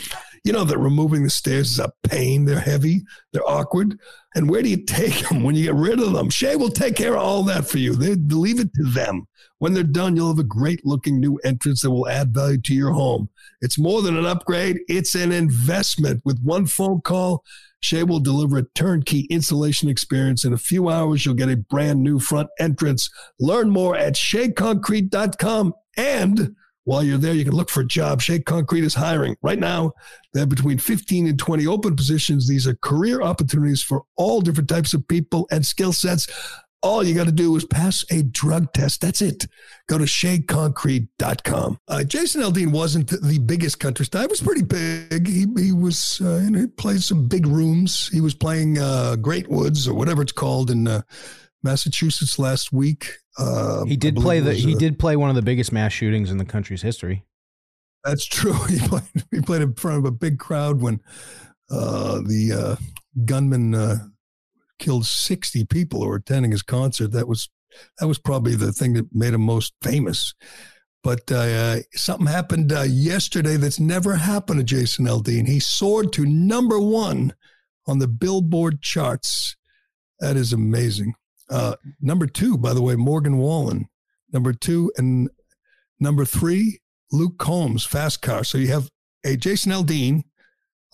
You 0.43 0.51
know 0.51 0.65
that 0.65 0.77
removing 0.77 1.23
the 1.23 1.29
stairs 1.29 1.71
is 1.71 1.79
a 1.79 1.93
pain. 2.03 2.45
They're 2.45 2.59
heavy, 2.59 3.03
they're 3.31 3.47
awkward. 3.47 3.99
And 4.35 4.49
where 4.49 4.61
do 4.61 4.69
you 4.69 4.77
take 4.85 5.27
them 5.29 5.43
when 5.43 5.55
you 5.55 5.63
get 5.63 5.75
rid 5.75 5.99
of 5.99 6.13
them? 6.13 6.29
Shea 6.29 6.55
will 6.55 6.69
take 6.69 6.95
care 6.95 7.15
of 7.15 7.21
all 7.21 7.43
that 7.43 7.67
for 7.67 7.77
you. 7.77 7.95
They 7.95 8.15
leave 8.15 8.59
it 8.59 8.73
to 8.73 8.83
them. 8.83 9.27
When 9.63 9.73
they're 9.73 9.83
done, 9.83 10.17
you'll 10.17 10.27
have 10.27 10.39
a 10.39 10.43
great 10.43 10.85
looking 10.85 11.21
new 11.21 11.37
entrance 11.45 11.83
that 11.83 11.91
will 11.91 12.09
add 12.09 12.33
value 12.33 12.59
to 12.63 12.73
your 12.73 12.91
home. 12.91 13.29
It's 13.61 13.79
more 13.79 14.01
than 14.01 14.17
an 14.17 14.25
upgrade, 14.25 14.81
it's 14.89 15.15
an 15.15 15.31
investment. 15.31 16.21
With 16.25 16.41
one 16.43 16.65
phone 16.65 16.99
call, 16.99 17.45
Shea 17.79 18.03
will 18.03 18.19
deliver 18.19 18.57
a 18.57 18.67
turnkey 18.75 19.21
installation 19.29 19.87
experience. 19.87 20.43
In 20.43 20.51
a 20.51 20.57
few 20.57 20.89
hours, 20.89 21.25
you'll 21.25 21.35
get 21.35 21.47
a 21.47 21.55
brand 21.55 22.03
new 22.03 22.19
front 22.19 22.49
entrance. 22.59 23.09
Learn 23.39 23.69
more 23.69 23.95
at 23.95 24.15
sheaconcrete.com 24.15 25.73
and 25.95 26.55
while 26.85 27.01
you're 27.01 27.17
there, 27.17 27.33
you 27.33 27.45
can 27.45 27.55
look 27.55 27.69
for 27.69 27.81
a 27.81 27.87
job. 27.87 28.21
Shea 28.21 28.39
Concrete 28.39 28.83
is 28.83 28.93
hiring. 28.93 29.37
Right 29.41 29.59
now, 29.59 29.93
they 30.33 30.41
have 30.41 30.49
between 30.49 30.77
15 30.77 31.27
and 31.27 31.39
20 31.39 31.65
open 31.65 31.95
positions. 31.95 32.47
These 32.47 32.67
are 32.67 32.75
career 32.75 33.21
opportunities 33.21 33.81
for 33.81 34.03
all 34.17 34.41
different 34.41 34.69
types 34.69 34.93
of 34.93 35.07
people 35.07 35.47
and 35.49 35.65
skill 35.65 35.93
sets. 35.93 36.27
All 36.83 37.01
you 37.01 37.15
got 37.15 37.27
to 37.27 37.31
do 37.31 37.55
is 37.55 37.63
pass 37.63 38.03
a 38.11 38.23
drug 38.23 38.73
test. 38.73 38.99
That's 38.99 39.21
it. 39.21 39.47
Go 39.87 39.97
to 39.97 40.03
sheaconcrete.com. 40.03 41.77
Uh, 41.87 42.03
Jason 42.03 42.41
Aldean 42.41 42.71
wasn't 42.71 43.09
the 43.09 43.39
biggest 43.39 43.79
country 43.79 44.05
star. 44.05 44.23
He 44.23 44.27
was 44.27 44.41
pretty 44.41 44.63
big. 44.63 45.25
He, 45.25 45.45
he 45.57 45.71
was, 45.71 46.19
uh, 46.21 46.41
you 46.43 46.51
know, 46.51 46.59
he 46.59 46.67
played 46.67 47.01
some 47.01 47.29
big 47.29 47.47
rooms. 47.47 48.09
He 48.09 48.19
was 48.19 48.33
playing 48.33 48.79
uh, 48.79 49.15
Great 49.15 49.47
Woods 49.47 49.87
or 49.87 49.93
whatever 49.93 50.21
it's 50.21 50.33
called 50.33 50.69
in 50.69 50.87
uh, 50.87 51.03
Massachusetts 51.63 52.37
last 52.37 52.73
week. 52.73 53.13
Uh, 53.37 53.85
he 53.85 53.95
did 53.95 54.17
play 54.17 54.41
the. 54.41 54.53
He 54.53 54.75
did 54.75 54.99
play 54.99 55.15
one 55.15 55.29
of 55.29 55.35
the 55.35 55.41
biggest 55.41 55.71
mass 55.71 55.93
shootings 55.93 56.31
in 56.31 56.37
the 56.37 56.45
country's 56.45 56.81
history. 56.81 57.23
That's 58.03 58.25
true. 58.25 58.53
He 58.67 58.79
played. 58.79 59.03
He 59.31 59.41
played 59.41 59.61
in 59.61 59.73
front 59.73 59.99
of 59.99 60.05
a 60.05 60.11
big 60.11 60.37
crowd 60.37 60.81
when 60.81 61.01
uh, 61.71 62.19
the 62.19 62.51
uh, 62.53 62.75
gunman 63.25 63.73
uh, 63.73 63.97
killed 64.79 65.05
sixty 65.05 65.65
people 65.65 66.01
who 66.01 66.09
were 66.09 66.15
attending 66.15 66.51
his 66.51 66.63
concert. 66.63 67.11
That 67.11 67.27
was 67.27 67.49
that 67.99 68.07
was 68.07 68.19
probably 68.19 68.55
the 68.55 68.71
thing 68.71 68.93
that 68.93 69.13
made 69.13 69.33
him 69.33 69.41
most 69.41 69.73
famous. 69.81 70.33
But 71.03 71.29
uh, 71.31 71.79
something 71.93 72.27
happened 72.27 72.71
yesterday 72.71 73.57
that's 73.57 73.79
never 73.79 74.15
happened 74.15 74.59
to 74.59 74.63
Jason 74.63 75.05
Aldean. 75.05 75.47
He 75.47 75.59
soared 75.59 76.13
to 76.13 76.25
number 76.25 76.79
one 76.79 77.33
on 77.85 77.99
the 77.99 78.07
Billboard 78.07 78.81
charts. 78.81 79.57
That 80.19 80.37
is 80.37 80.53
amazing. 80.53 81.15
Uh, 81.49 81.75
number 81.99 82.25
two, 82.25 82.57
by 82.57 82.73
the 82.73 82.81
way, 82.81 82.95
Morgan 82.95 83.37
Wallen. 83.37 83.89
Number 84.31 84.53
two 84.53 84.91
and 84.97 85.29
number 85.99 86.23
three, 86.25 86.79
Luke 87.11 87.37
Combs, 87.37 87.85
Fast 87.85 88.21
Car. 88.21 88.43
So 88.43 88.57
you 88.57 88.69
have 88.69 88.89
a 89.25 89.35
Jason 89.35 89.71
Aldean, 89.71 90.23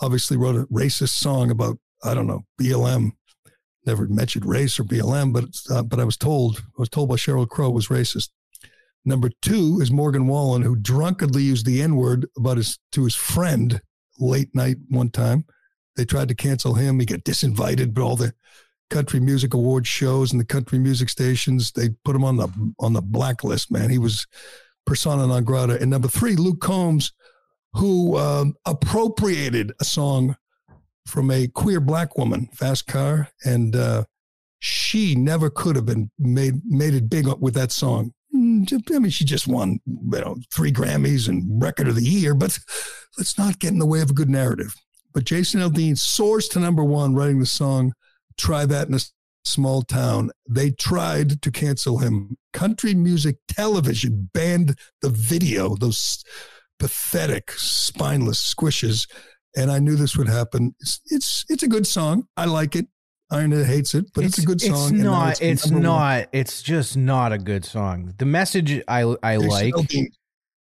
obviously 0.01 0.37
wrote 0.37 0.55
a 0.55 0.65
racist 0.65 1.09
song 1.09 1.51
about 1.51 1.77
I 2.03 2.13
don't 2.13 2.27
know 2.27 2.45
BLM. 2.59 3.11
Never 3.89 4.07
mentioned 4.07 4.45
race 4.45 4.79
or 4.79 4.83
BLM, 4.83 5.33
but 5.33 5.45
uh, 5.75 5.81
but 5.81 5.99
I 5.99 6.03
was 6.03 6.15
told 6.15 6.59
I 6.59 6.77
was 6.77 6.89
told 6.89 7.09
by 7.09 7.15
Sheryl 7.15 7.49
Crow 7.49 7.71
was 7.71 7.87
racist. 7.87 8.29
Number 9.03 9.31
two 9.41 9.79
is 9.81 9.89
Morgan 9.89 10.27
Wallen, 10.27 10.61
who 10.61 10.75
drunkenly 10.75 11.41
used 11.41 11.65
the 11.65 11.81
N 11.81 11.95
word 11.95 12.27
about 12.37 12.57
his 12.57 12.77
to 12.91 13.03
his 13.03 13.15
friend 13.15 13.81
late 14.19 14.53
night 14.53 14.77
one 14.89 15.09
time. 15.09 15.43
They 15.95 16.05
tried 16.05 16.27
to 16.27 16.35
cancel 16.35 16.75
him. 16.75 16.99
He 16.99 17.07
got 17.07 17.21
disinvited, 17.21 17.95
but 17.95 18.03
all 18.03 18.15
the 18.15 18.35
country 18.91 19.19
music 19.19 19.55
award 19.55 19.87
shows 19.87 20.31
and 20.31 20.39
the 20.39 20.45
country 20.45 20.77
music 20.77 21.09
stations. 21.09 21.71
They 21.71 21.89
put 22.05 22.15
him 22.15 22.23
on 22.23 22.37
the 22.37 22.49
on 22.77 22.93
the 22.93 23.01
blacklist. 23.01 23.71
Man, 23.71 23.89
he 23.89 23.97
was 23.97 24.27
persona 24.85 25.25
non 25.25 25.45
grata. 25.45 25.81
And 25.81 25.89
number 25.89 26.09
three, 26.09 26.35
Luke 26.35 26.61
Combs, 26.61 27.11
who 27.73 28.17
um, 28.17 28.53
appropriated 28.67 29.73
a 29.81 29.83
song 29.83 30.35
from 31.09 31.31
a 31.31 31.47
queer 31.47 31.79
black 31.79 32.17
woman, 32.17 32.49
Fast 32.53 32.87
Car, 32.87 33.29
and 33.43 33.75
uh, 33.75 34.05
she 34.59 35.15
never 35.15 35.49
could 35.49 35.75
have 35.75 35.85
been 35.85 36.11
made 36.17 36.61
made 36.65 36.93
it 36.93 37.09
big 37.09 37.27
with 37.39 37.53
that 37.55 37.71
song. 37.71 38.13
Mm, 38.33 38.71
I 38.95 38.99
mean, 38.99 39.09
she 39.09 39.25
just 39.25 39.47
won, 39.47 39.79
you 39.85 40.19
know, 40.19 40.37
three 40.53 40.71
Grammys 40.71 41.27
and 41.27 41.61
Record 41.61 41.87
of 41.87 41.95
the 41.95 42.03
Year. 42.03 42.35
But 42.35 42.59
let's 43.17 43.37
not 43.37 43.59
get 43.59 43.71
in 43.71 43.79
the 43.79 43.85
way 43.85 44.01
of 44.01 44.11
a 44.11 44.13
good 44.13 44.29
narrative. 44.29 44.75
But 45.13 45.25
Jason 45.25 45.61
Aldean 45.61 45.97
soars 45.97 46.47
to 46.49 46.59
number 46.59 46.83
one, 46.83 47.15
writing 47.15 47.39
the 47.39 47.45
song 47.45 47.93
try 48.37 48.65
that 48.65 48.87
in 48.87 48.93
a 48.93 48.99
small 49.43 49.81
town. 49.81 50.31
They 50.49 50.71
tried 50.71 51.41
to 51.41 51.51
cancel 51.51 51.99
him. 51.99 52.37
Country 52.53 52.93
music 52.93 53.37
television 53.47 54.29
banned 54.33 54.75
the 55.01 55.09
video, 55.09 55.75
those 55.75 56.23
pathetic, 56.79 57.51
spineless 57.51 58.53
squishes. 58.55 59.07
And 59.55 59.71
I 59.71 59.79
knew 59.79 59.95
this 59.95 60.15
would 60.15 60.27
happen. 60.27 60.75
It's 60.79 61.01
it's, 61.07 61.45
it's 61.49 61.63
a 61.63 61.67
good 61.67 61.87
song. 61.87 62.27
I 62.37 62.45
like 62.45 62.75
it. 62.75 62.87
Aaron 63.31 63.51
hates 63.63 63.93
it, 63.93 64.05
but 64.13 64.23
it's, 64.23 64.39
it's 64.39 64.43
a 64.43 64.47
good 64.47 64.61
song. 64.61 64.93
It's 64.95 65.03
not. 65.03 65.29
It's, 65.41 65.41
it's 65.41 65.69
not. 65.69 66.19
One. 66.19 66.25
It's 66.33 66.63
just 66.63 66.97
not 66.97 67.31
a 67.31 67.37
good 67.37 67.63
song. 67.63 68.13
The 68.17 68.25
message 68.25 68.81
I 68.87 69.01
I 69.21 69.37
like, 69.37 69.73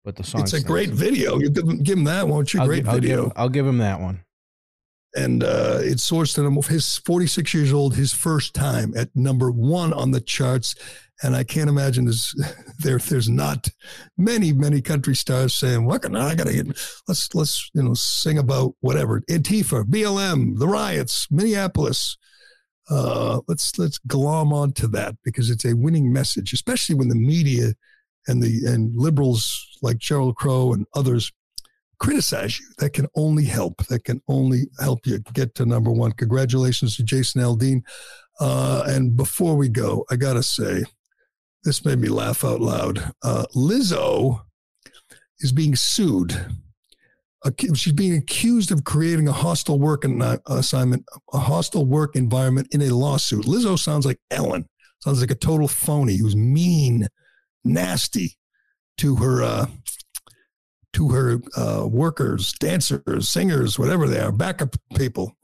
but 0.05 0.17
the 0.17 0.25
song. 0.25 0.43
It's 0.43 0.53
a 0.53 0.63
great 0.63 0.91
video. 0.91 1.39
You 1.39 1.51
give 1.51 1.65
him, 1.65 1.83
give 1.83 1.99
him 1.99 2.05
that, 2.05 2.29
won't 2.29 2.53
you? 2.53 2.61
I'll 2.61 2.67
great 2.67 2.85
give, 2.85 2.93
video. 2.93 3.17
I'll 3.17 3.25
give, 3.25 3.33
I'll 3.37 3.49
give 3.49 3.67
him 3.67 3.79
that 3.79 4.01
one 4.01 4.25
and 5.15 5.43
uh, 5.43 5.79
it 5.81 5.99
sourced 5.99 6.39
him 6.39 6.61
his 6.63 6.99
46 6.99 7.53
years 7.55 7.73
old 7.73 7.95
his 7.95 8.13
first 8.13 8.55
time 8.55 8.93
at 8.97 9.09
number 9.15 9.51
one 9.51 9.93
on 9.93 10.11
the 10.11 10.21
charts. 10.21 10.75
And 11.23 11.37
i 11.37 11.45
can't 11.45 11.69
imagine 11.69 12.07
there's 12.07 12.35
there 12.79 12.99
there's 12.99 13.29
not 13.29 13.69
many 14.17 14.53
many 14.53 14.81
country 14.81 15.15
stars 15.15 15.55
saying 15.55 15.85
what 15.85 16.03
can 16.03 16.17
i 16.17 16.35
gotta 16.35 16.53
get 16.53 16.67
let's 17.09 17.35
let's 17.35 17.71
you 17.75 17.83
know 17.83 17.95
sing 17.95 18.39
about 18.39 18.75
whatever. 18.81 19.21
Antifa 19.31 19.85
blm 19.85 20.59
the 20.59 20.69
riots 20.69 21.27
minneapolis. 21.31 22.17
Uh, 22.89 23.41
let's 23.47 23.79
let's 23.79 23.99
glom 23.99 24.53
onto 24.53 24.89
that 24.89 25.15
because 25.25 25.49
it's 25.49 25.65
a 25.65 25.77
winning 25.77 26.13
message, 26.13 26.53
especially 26.53 26.95
when 26.95 27.09
the 27.09 27.15
media 27.15 27.73
and 28.27 28.43
the 28.43 28.67
and 28.67 28.97
liberals 28.97 29.79
like 29.83 29.99
Sheryl 29.99 30.35
Crow 30.35 30.73
and 30.73 30.87
others 30.95 31.31
criticize 32.01 32.59
you. 32.59 32.67
That 32.79 32.95
can 32.95 33.07
only 33.15 33.45
help. 33.45 33.87
That 33.87 34.05
can 34.05 34.21
only 34.27 34.63
help 34.81 35.07
you 35.07 35.21
get 35.35 35.55
to 35.57 35.67
number 35.67 35.91
one. 35.91 36.13
Congratulations 36.13 36.97
to 36.97 37.05
Jason 37.05 37.43
Aldean. 37.43 37.83
Uh, 38.41 38.83
and 38.87 39.17
before 39.17 39.55
we 39.55 39.69
go, 39.69 40.05
I 40.11 40.17
gotta 40.17 40.43
say, 40.43 40.83
this 41.63 41.85
made 41.85 41.99
me 41.99 42.09
laugh 42.09 42.45
out 42.45 42.61
loud. 42.61 43.13
Uh, 43.23 43.45
Lizzo 43.55 44.41
is 45.41 45.53
being 45.53 45.77
sued. 45.77 46.35
She's 47.75 47.93
being 47.93 48.17
accused 48.17 48.71
of 48.71 48.85
creating 48.85 49.29
a 49.29 49.33
hostile 49.33 49.79
work 49.79 50.05
assignment, 50.47 51.05
a 51.33 51.39
hostile 51.39 51.87
work 51.87 52.17
environment 52.17 52.69
in 52.73 52.83
a 52.83 52.95
lawsuit. 52.95 53.45
Lizzo 53.45 53.79
sounds 53.79 54.05
like 54.05 54.19
Ellen. 54.31 54.67
Sounds 55.03 55.21
like 55.21 55.31
a 55.31 55.35
total 55.35 55.69
phony 55.69 56.17
who's 56.17 56.37
mean, 56.37 57.09
nasty 57.65 58.37
to 58.99 59.17
her 59.17 59.43
uh, 59.43 59.67
to 60.93 61.09
her 61.11 61.41
uh, 61.57 61.87
workers, 61.87 62.53
dancers, 62.55 63.29
singers, 63.29 63.79
whatever 63.79 64.09
they 64.09 64.21
are, 64.21 64.33
backup 64.33 64.77
people. 64.97 65.37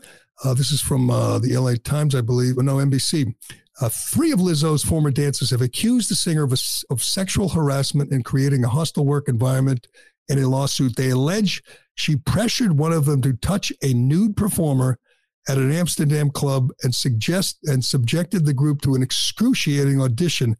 Uh, 0.44 0.54
this 0.54 0.70
is 0.70 0.80
from 0.80 1.10
uh, 1.10 1.38
the 1.38 1.56
LA 1.56 1.74
Times, 1.82 2.14
I 2.14 2.20
believe, 2.20 2.56
no, 2.56 2.76
NBC. 2.76 3.34
Uh, 3.80 3.88
three 3.88 4.32
of 4.32 4.40
Lizzo's 4.40 4.82
former 4.82 5.10
dancers 5.10 5.50
have 5.50 5.60
accused 5.60 6.10
the 6.10 6.14
singer 6.14 6.44
of, 6.44 6.52
a, 6.52 6.56
of 6.90 7.02
sexual 7.02 7.50
harassment 7.50 8.10
and 8.10 8.24
creating 8.24 8.64
a 8.64 8.68
hostile 8.68 9.04
work 9.04 9.28
environment 9.28 9.86
in 10.28 10.38
a 10.38 10.48
lawsuit. 10.48 10.96
They 10.96 11.10
allege 11.10 11.62
she 11.94 12.16
pressured 12.16 12.78
one 12.78 12.92
of 12.92 13.06
them 13.06 13.22
to 13.22 13.32
touch 13.34 13.72
a 13.82 13.92
nude 13.94 14.36
performer 14.36 14.98
at 15.48 15.58
an 15.58 15.72
Amsterdam 15.72 16.30
club 16.30 16.70
and 16.82 16.94
suggest 16.94 17.58
and 17.64 17.84
subjected 17.84 18.44
the 18.44 18.54
group 18.54 18.82
to 18.82 18.94
an 18.94 19.02
excruciating 19.02 20.00
audition 20.00 20.56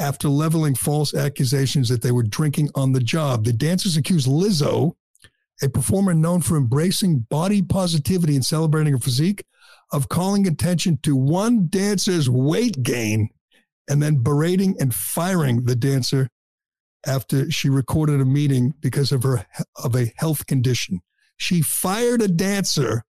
after 0.00 0.28
leveling 0.28 0.74
false 0.74 1.14
accusations 1.14 1.88
that 1.88 2.02
they 2.02 2.12
were 2.12 2.22
drinking 2.22 2.70
on 2.74 2.92
the 2.92 3.00
job. 3.00 3.44
The 3.44 3.52
dancers 3.52 3.96
accused 3.96 4.26
Lizzo, 4.26 4.94
a 5.62 5.68
performer 5.68 6.14
known 6.14 6.40
for 6.40 6.56
embracing 6.56 7.20
body 7.20 7.62
positivity 7.62 8.34
and 8.34 8.44
celebrating 8.44 8.94
her 8.94 8.98
physique, 8.98 9.44
of 9.92 10.08
calling 10.08 10.46
attention 10.46 10.98
to 11.02 11.14
one 11.14 11.68
dancer's 11.68 12.28
weight 12.28 12.82
gain 12.82 13.28
and 13.88 14.02
then 14.02 14.22
berating 14.22 14.74
and 14.80 14.94
firing 14.94 15.64
the 15.64 15.76
dancer 15.76 16.28
after 17.06 17.50
she 17.50 17.68
recorded 17.68 18.20
a 18.20 18.24
meeting 18.24 18.74
because 18.80 19.12
of 19.12 19.22
her 19.22 19.46
of 19.76 19.94
a 19.94 20.12
health 20.16 20.46
condition. 20.46 21.00
She 21.36 21.60
fired 21.60 22.22
a 22.22 22.28
dancer 22.28 23.04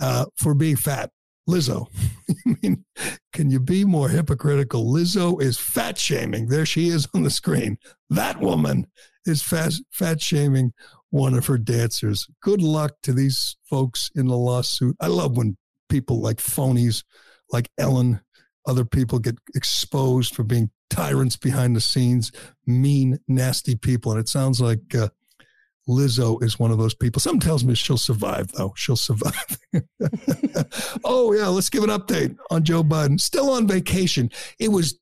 uh, 0.00 0.26
for 0.36 0.54
being 0.54 0.76
fat. 0.76 1.10
Lizzo. 1.48 1.86
I 2.46 2.56
mean, 2.62 2.84
can 3.32 3.50
you 3.50 3.60
be 3.60 3.84
more 3.84 4.08
hypocritical? 4.08 4.84
Lizzo 4.86 5.40
is 5.40 5.58
fat 5.58 5.98
shaming. 5.98 6.48
There 6.48 6.66
she 6.66 6.88
is 6.88 7.08
on 7.14 7.22
the 7.22 7.30
screen. 7.30 7.78
That 8.10 8.40
woman 8.40 8.86
is 9.26 9.42
fat, 9.42 9.72
fat 9.90 10.20
shaming 10.20 10.72
one 11.10 11.34
of 11.34 11.46
her 11.46 11.58
dancers. 11.58 12.26
Good 12.42 12.62
luck 12.62 12.92
to 13.02 13.12
these 13.12 13.56
folks 13.68 14.10
in 14.14 14.26
the 14.28 14.36
lawsuit. 14.36 14.96
I 15.00 15.08
love 15.08 15.36
when 15.36 15.56
people 15.88 16.20
like 16.20 16.38
phonies, 16.38 17.04
like 17.50 17.70
Ellen, 17.78 18.20
other 18.66 18.84
people 18.84 19.18
get 19.18 19.36
exposed 19.54 20.34
for 20.34 20.42
being 20.42 20.70
tyrants 20.88 21.36
behind 21.36 21.74
the 21.74 21.80
scenes, 21.80 22.32
mean, 22.66 23.18
nasty 23.28 23.74
people. 23.74 24.12
And 24.12 24.20
it 24.20 24.28
sounds 24.28 24.60
like 24.60 24.94
uh, 24.94 25.08
Lizzo 25.88 26.42
is 26.42 26.58
one 26.58 26.70
of 26.70 26.78
those 26.78 26.94
people. 26.94 27.20
Something 27.20 27.40
tells 27.40 27.64
me 27.64 27.74
she'll 27.74 27.98
survive, 27.98 28.52
though. 28.52 28.72
She'll 28.76 28.96
survive. 28.96 29.58
oh, 31.04 31.32
yeah. 31.32 31.48
Let's 31.48 31.70
give 31.70 31.82
an 31.82 31.90
update 31.90 32.36
on 32.50 32.64
Joe 32.64 32.84
Biden. 32.84 33.20
Still 33.20 33.50
on 33.50 33.66
vacation. 33.66 34.30
It 34.58 34.68
was 34.68 34.98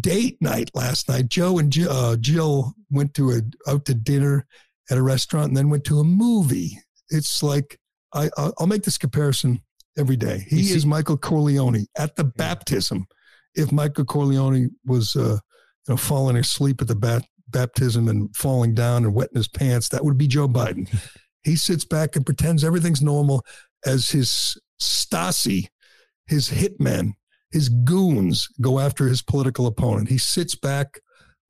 date 0.00 0.38
night 0.40 0.70
last 0.74 1.08
night. 1.08 1.28
Joe 1.28 1.58
and 1.58 1.72
Jill, 1.72 1.90
uh, 1.90 2.16
Jill 2.16 2.74
went 2.90 3.14
to 3.14 3.30
a 3.32 3.70
out 3.70 3.84
to 3.86 3.94
dinner 3.94 4.46
at 4.90 4.98
a 4.98 5.02
restaurant 5.02 5.48
and 5.48 5.56
then 5.56 5.70
went 5.70 5.84
to 5.84 5.98
a 5.98 6.04
movie. 6.04 6.78
It's 7.08 7.42
like 7.42 7.78
I, 8.14 8.30
I'll 8.36 8.66
make 8.66 8.82
this 8.82 8.98
comparison 8.98 9.62
every 9.98 10.16
day. 10.16 10.44
He 10.48 10.70
is 10.70 10.86
Michael 10.86 11.16
Corleone 11.16 11.86
at 11.96 12.16
the 12.16 12.24
baptism. 12.24 13.06
If 13.54 13.72
Michael 13.72 14.04
Corleone 14.04 14.70
was, 14.84 15.16
uh, 15.16 15.38
you 15.88 15.94
know, 15.94 15.96
falling 15.96 16.36
asleep 16.36 16.80
at 16.80 16.88
the 16.88 16.94
bat, 16.94 17.24
baptism 17.50 18.08
and 18.08 18.34
falling 18.34 18.74
down 18.74 19.04
and 19.04 19.14
wetting 19.14 19.36
his 19.36 19.48
pants, 19.48 19.88
that 19.90 20.04
would 20.04 20.18
be 20.18 20.28
Joe 20.28 20.48
Biden. 20.48 20.88
he 21.44 21.56
sits 21.56 21.84
back 21.84 22.16
and 22.16 22.26
pretends 22.26 22.64
everything's 22.64 23.02
normal 23.02 23.44
as 23.86 24.10
his 24.10 24.58
Stasi, 24.80 25.68
his 26.26 26.48
hitmen, 26.48 27.12
his 27.50 27.68
goons 27.68 28.48
go 28.60 28.78
after 28.78 29.06
his 29.06 29.22
political 29.22 29.66
opponent. 29.66 30.08
He 30.08 30.18
sits 30.18 30.54
back, 30.54 31.00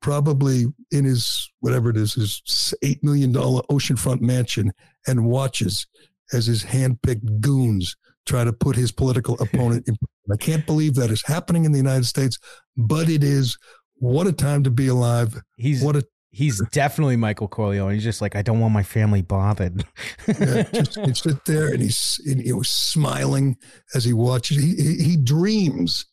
probably 0.01 0.65
in 0.91 1.05
his 1.05 1.51
whatever 1.59 1.89
it 1.89 1.97
is, 1.97 2.13
his 2.13 2.41
$8 2.83 3.03
million 3.03 3.33
oceanfront 3.33 4.21
mansion, 4.21 4.71
and 5.07 5.25
watches 5.25 5.87
as 6.33 6.47
his 6.47 6.63
handpicked 6.63 7.41
goons 7.41 7.95
try 8.25 8.43
to 8.43 8.53
put 8.53 8.75
his 8.75 8.91
political 8.91 9.35
opponent 9.41 9.87
in. 9.87 9.95
I 10.31 10.37
can't 10.37 10.65
believe 10.65 10.95
that 10.95 11.11
is 11.11 11.23
happening 11.25 11.65
in 11.65 11.71
the 11.71 11.79
United 11.79 12.05
States, 12.05 12.37
but 12.77 13.09
it 13.09 13.23
is 13.23 13.57
what 14.01 14.25
a 14.25 14.33
time 14.33 14.63
to 14.63 14.71
be 14.71 14.87
alive. 14.87 15.39
He's 15.57 15.83
what 15.83 15.95
a 15.95 16.03
he's 16.31 16.59
definitely 16.71 17.17
Michael 17.17 17.47
Corleone. 17.47 17.93
He's 17.93 18.03
just 18.03 18.19
like, 18.19 18.35
I 18.35 18.41
don't 18.41 18.59
want 18.59 18.73
my 18.73 18.81
family 18.83 19.21
bothered. 19.21 19.85
yeah, 20.27 20.63
just 20.73 20.99
he'd 20.99 21.15
sit 21.15 21.45
there 21.45 21.67
and 21.67 21.81
he's 21.81 22.19
and 22.25 22.41
he 22.41 22.51
was 22.51 22.69
smiling 22.69 23.57
as 23.93 24.03
he 24.03 24.13
watches. 24.13 24.57
He, 24.57 24.75
he, 24.75 25.03
he 25.03 25.17
dreams 25.17 26.05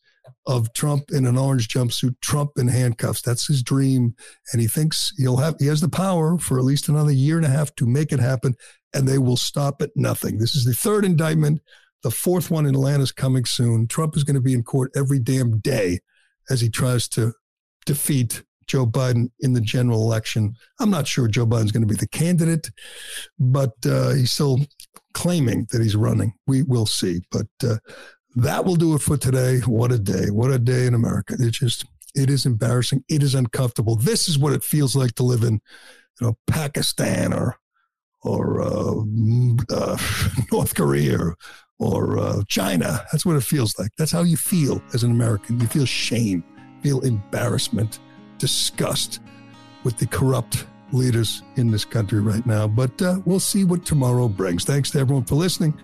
of 0.45 0.71
Trump 0.73 1.05
in 1.11 1.25
an 1.25 1.35
orange 1.35 1.67
jumpsuit, 1.67 2.15
Trump 2.21 2.51
in 2.57 2.67
handcuffs. 2.67 3.23
That's 3.23 3.47
his 3.47 3.63
dream, 3.63 4.13
and 4.53 4.61
he 4.61 4.67
thinks 4.67 5.11
he'll 5.17 5.37
have 5.37 5.55
he 5.59 5.65
has 5.65 5.81
the 5.81 5.89
power 5.89 6.37
for 6.37 6.59
at 6.59 6.65
least 6.65 6.89
another 6.89 7.11
year 7.11 7.37
and 7.37 7.45
a 7.45 7.49
half 7.49 7.73
to 7.75 7.87
make 7.87 8.11
it 8.11 8.19
happen, 8.19 8.53
and 8.93 9.07
they 9.07 9.17
will 9.17 9.37
stop 9.37 9.81
at 9.81 9.89
nothing. 9.95 10.37
This 10.37 10.55
is 10.55 10.63
the 10.63 10.73
third 10.73 11.05
indictment. 11.05 11.61
The 12.03 12.11
fourth 12.11 12.51
one 12.51 12.67
in 12.67 12.75
Atlanta 12.75 13.01
is 13.01 13.11
coming 13.11 13.45
soon. 13.45 13.87
Trump 13.87 14.15
is 14.15 14.23
going 14.23 14.35
to 14.35 14.41
be 14.41 14.53
in 14.53 14.63
court 14.63 14.91
every 14.95 15.19
damn 15.19 15.59
day 15.59 15.99
as 16.51 16.61
he 16.61 16.69
tries 16.69 17.07
to 17.09 17.33
defeat 17.85 18.43
Joe 18.69 18.85
Biden 18.85 19.31
in 19.39 19.53
the 19.53 19.61
general 19.61 20.03
election. 20.03 20.53
I'm 20.79 20.91
not 20.91 21.07
sure 21.07 21.27
Joe 21.27 21.45
Biden's 21.45 21.71
going 21.71 21.87
to 21.87 21.93
be 21.93 21.99
the 21.99 22.07
candidate, 22.07 22.69
but 23.39 23.73
uh, 23.85 24.11
he's 24.11 24.31
still 24.31 24.59
claiming 25.13 25.67
that 25.71 25.81
he's 25.81 25.95
running. 25.95 26.33
We 26.47 26.61
will 26.61 26.85
see. 26.85 27.21
But 27.31 27.47
uh, 27.63 27.77
that 28.35 28.63
will 28.63 28.75
do 28.75 28.95
it 28.95 29.01
for 29.01 29.17
today. 29.17 29.59
What 29.61 29.91
a 29.91 29.97
day. 29.97 30.29
What 30.29 30.51
a 30.51 30.59
day 30.59 30.85
in 30.85 30.93
America. 30.93 31.35
It 31.39 31.51
just, 31.51 31.85
it 32.15 32.29
is 32.29 32.45
embarrassing. 32.45 33.03
It 33.09 33.23
is 33.23 33.33
uncomfortable. 33.33 33.95
This 33.95 34.29
is 34.29 34.37
what 34.37 34.53
it 34.53 34.63
feels 34.63 34.95
like 34.95 35.15
to 35.15 35.23
live 35.23 35.43
in, 35.43 35.59
you 36.21 36.27
know, 36.27 36.37
Pakistan 36.47 37.33
or, 37.33 37.57
or 38.21 38.61
uh, 38.61 39.01
uh 39.71 39.97
North 40.51 40.75
Korea 40.75 41.17
or, 41.17 41.35
or 41.79 42.19
uh, 42.19 42.43
China. 42.47 43.03
That's 43.11 43.25
what 43.25 43.35
it 43.35 43.43
feels 43.43 43.79
like. 43.79 43.89
That's 43.97 44.11
how 44.11 44.21
you 44.21 44.37
feel 44.37 44.81
as 44.93 45.03
an 45.03 45.11
American. 45.11 45.59
You 45.59 45.67
feel 45.67 45.85
shame 45.85 46.43
feel 46.81 47.01
embarrassment, 47.01 47.99
disgust 48.37 49.19
with 49.83 49.97
the 49.97 50.07
corrupt 50.07 50.65
leaders 50.91 51.43
in 51.55 51.71
this 51.71 51.85
country 51.85 52.19
right 52.19 52.45
now. 52.45 52.67
But 52.67 53.01
uh, 53.01 53.19
we'll 53.25 53.39
see 53.39 53.63
what 53.63 53.85
tomorrow 53.85 54.27
brings. 54.27 54.63
Thanks 54.65 54.91
to 54.91 54.99
everyone 54.99 55.25
for 55.25 55.35
listening. 55.35 55.79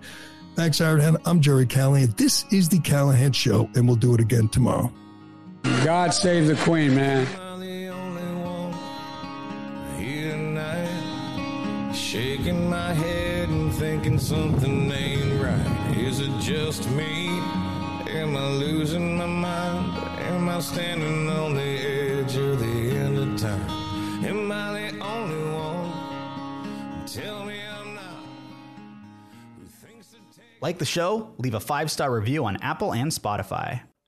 Thanks, 0.55 0.79
Aaron. 0.79 1.17
I'm 1.25 1.41
Gerry 1.41 1.65
Callahan. 1.65 2.13
This 2.17 2.45
is 2.51 2.69
the 2.69 2.79
Callahan 2.79 3.33
Show, 3.33 3.69
and 3.75 3.87
we'll 3.87 3.97
do 3.97 4.13
it 4.13 4.21
again 4.21 4.47
tomorrow. 4.47 4.91
God 5.83 6.13
save 6.13 6.47
the 6.47 6.55
Queen, 6.55 6.95
man. 6.95 7.27
Shaking 12.15 12.69
my 12.69 12.93
head 12.93 13.49
and 13.49 13.73
thinking 13.73 14.17
something 14.19 14.89
ain't 14.89 15.41
right. 15.41 15.97
Is 15.97 16.21
it 16.21 16.31
just 16.39 16.89
me? 16.91 17.27
Am 18.07 18.37
I 18.37 18.47
losing 18.51 19.17
my 19.17 19.25
mind? 19.25 19.44
Standing 20.61 21.29
on 21.29 21.53
the 21.53 21.61
edge 21.61 22.35
of 22.37 22.59
the 22.59 22.65
end 22.65 23.17
of 23.17 23.39
time? 23.39 23.69
Am 24.25 24.51
I 24.51 24.89
the 24.89 24.99
only 25.03 25.53
one? 25.53 27.05
Tell 27.05 27.45
me 27.45 27.59
I'm 27.61 27.93
not. 27.93 28.03
Like 30.61 30.79
the 30.79 30.85
show? 30.85 31.33
Leave 31.37 31.53
a 31.53 31.59
five 31.59 31.91
star 31.91 32.11
review 32.11 32.45
on 32.45 32.57
Apple 32.57 32.93
and 32.93 33.11
Spotify. 33.11 33.81